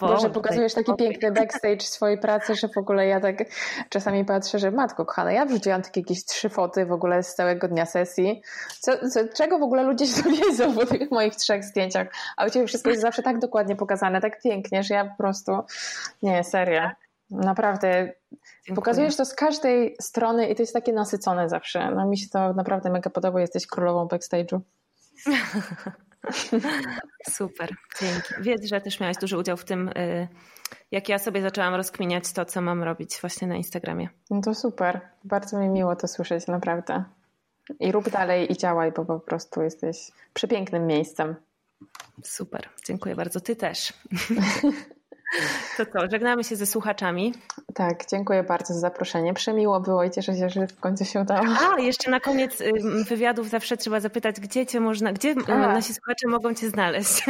[0.00, 3.36] Boże, pokazujesz taki piękny backstage swojej pracy, że w ogóle ja tak
[3.88, 7.68] czasami patrzę, że matko kochana, ja wrzuciłam takie jakieś trzy foty w ogóle z całego
[7.68, 8.42] dnia sesji.
[8.80, 12.08] Co, co, czego w ogóle ludzie się dowiedzą po tych moich trzech zdjęciach?
[12.36, 15.52] A u Ciebie wszystko jest zawsze tak dokładnie pokazane, tak pięknie, że ja po prostu...
[16.22, 16.90] Nie, serio.
[17.32, 18.12] Naprawdę.
[18.32, 18.74] Dziękuję.
[18.74, 21.90] Pokazujesz to z każdej strony i to jest takie nasycone zawsze.
[21.90, 23.40] No mi się to naprawdę mega podoba.
[23.40, 24.60] Jesteś królową backstage'u.
[27.30, 28.34] Super, dzięki.
[28.40, 30.28] Wiedz, że też miałeś duży udział w tym, y,
[30.90, 34.08] jak ja sobie zaczęłam rozkminiać to, co mam robić właśnie na Instagramie.
[34.30, 35.00] No to super.
[35.24, 37.04] Bardzo mi miło to słyszeć, naprawdę.
[37.80, 41.34] I rób dalej i działaj, bo po prostu jesteś przepięknym miejscem.
[42.22, 43.40] Super, dziękuję bardzo.
[43.40, 43.92] Ty też.
[45.76, 47.34] To co, żegnamy się ze słuchaczami.
[47.74, 49.34] Tak, dziękuję bardzo za zaproszenie.
[49.34, 51.46] Przemiło było i cieszę się, że w końcu się udało.
[51.76, 52.62] A, jeszcze na koniec
[53.08, 55.56] wywiadów zawsze trzeba zapytać, gdzie cię można, gdzie A.
[55.56, 57.22] nasi słuchacze mogą cię znaleźć?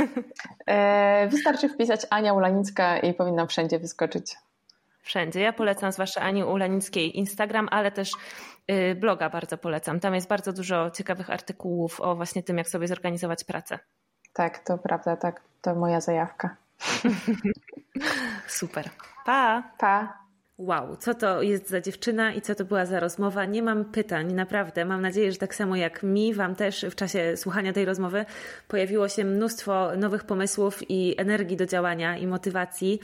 [0.67, 4.37] E, wystarczy wpisać Ania Ulanicka i powinnam wszędzie wyskoczyć.
[5.03, 5.41] Wszędzie.
[5.41, 8.11] Ja polecam zwłaszcza Ani Ulanickiej Instagram, ale też
[8.71, 10.01] y, bloga bardzo polecam.
[10.01, 13.79] Tam jest bardzo dużo ciekawych artykułów o właśnie tym, jak sobie zorganizować pracę.
[14.33, 15.41] Tak, to prawda, tak.
[15.63, 16.57] To moja zajawka.
[18.49, 18.91] Super.
[19.25, 19.63] Pá!
[19.79, 20.22] Pá!
[20.59, 23.45] Wow, co to jest za dziewczyna i co to była za rozmowa?
[23.45, 24.85] Nie mam pytań, naprawdę.
[24.85, 28.25] Mam nadzieję, że tak samo jak mi, Wam też w czasie słuchania tej rozmowy
[28.69, 33.01] pojawiło się mnóstwo nowych pomysłów i energii do działania i motywacji.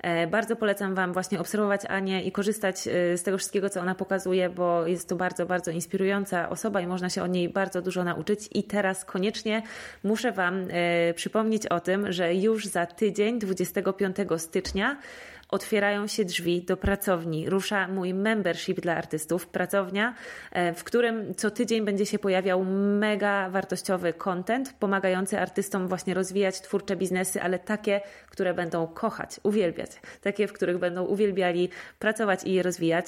[0.00, 3.94] E, bardzo polecam Wam właśnie obserwować Anię i korzystać e, z tego wszystkiego, co ona
[3.94, 8.04] pokazuje, bo jest to bardzo, bardzo inspirująca osoba i można się od niej bardzo dużo
[8.04, 8.48] nauczyć.
[8.52, 9.62] I teraz koniecznie
[10.04, 14.96] muszę Wam e, przypomnieć o tym, że już za tydzień, 25 stycznia,
[15.50, 17.50] otwierają się drzwi do pracowni.
[17.50, 20.14] Rusza mój membership dla artystów, pracownia,
[20.52, 22.64] e, w którym co tydzień będzie się pojawiał
[22.98, 28.00] mega wartościowy content pomagający artystom właśnie rozwijać twórcze biznesy, ale takie,
[28.30, 29.90] które będą kochać, uwielbiać.
[30.22, 31.68] Takie, w których będą uwielbiali
[31.98, 33.06] pracować i je rozwijać.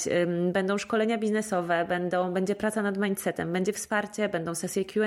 [0.52, 5.02] Będą szkolenia biznesowe, będą, będzie praca nad mindsetem, będzie wsparcie, będą sesje QA,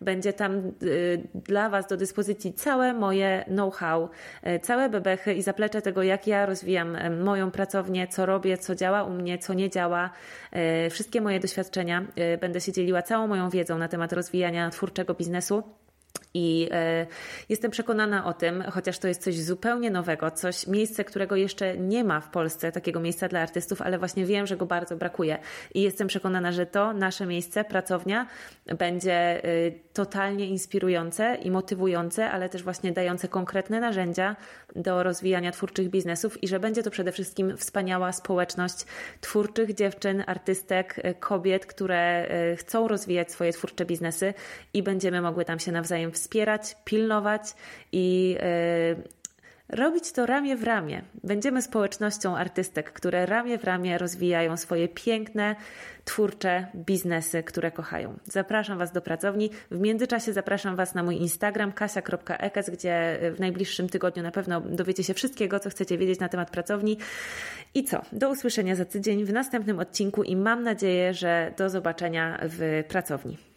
[0.00, 4.08] będzie tam y, dla Was do dyspozycji całe moje know-how,
[4.42, 9.04] e, całe bebechy i zaplecze tego, jak ja rozwijam moją pracownię, co robię, co działa
[9.04, 10.10] u mnie, co nie działa,
[10.52, 12.06] e, wszystkie moje doświadczenia.
[12.16, 15.62] E, będę się dzieliła całą moją wiedzą na temat rozwijania twórczego biznesu.
[16.34, 17.06] I e,
[17.48, 22.04] jestem przekonana o tym, chociaż to jest coś zupełnie nowego, coś, miejsce, którego jeszcze nie
[22.04, 25.38] ma w Polsce, takiego miejsca dla artystów, ale właśnie wiem, że go bardzo brakuje.
[25.74, 28.26] I jestem przekonana, że to nasze miejsce, pracownia,
[28.78, 34.36] będzie e, totalnie inspirujące i motywujące, ale też właśnie dające konkretne narzędzia
[34.76, 38.84] do rozwijania twórczych biznesów i że będzie to przede wszystkim wspaniała społeczność
[39.20, 44.34] twórczych dziewczyn, artystek, e, kobiet, które chcą rozwijać swoje twórcze biznesy
[44.74, 47.54] i będziemy mogły tam się nawzajem wspierać wspierać, pilnować
[47.92, 48.96] i e,
[49.68, 51.02] robić to ramię w ramię.
[51.24, 55.56] Będziemy społecznością artystek, które ramię w ramię rozwijają swoje piękne,
[56.04, 58.18] twórcze biznesy, które kochają.
[58.24, 59.50] Zapraszam Was do pracowni.
[59.70, 65.04] W międzyczasie zapraszam Was na mój Instagram kasia.ekes, gdzie w najbliższym tygodniu na pewno dowiecie
[65.04, 66.98] się wszystkiego, co chcecie wiedzieć na temat pracowni.
[67.74, 68.02] I co?
[68.12, 73.53] Do usłyszenia za tydzień w następnym odcinku i mam nadzieję, że do zobaczenia w pracowni.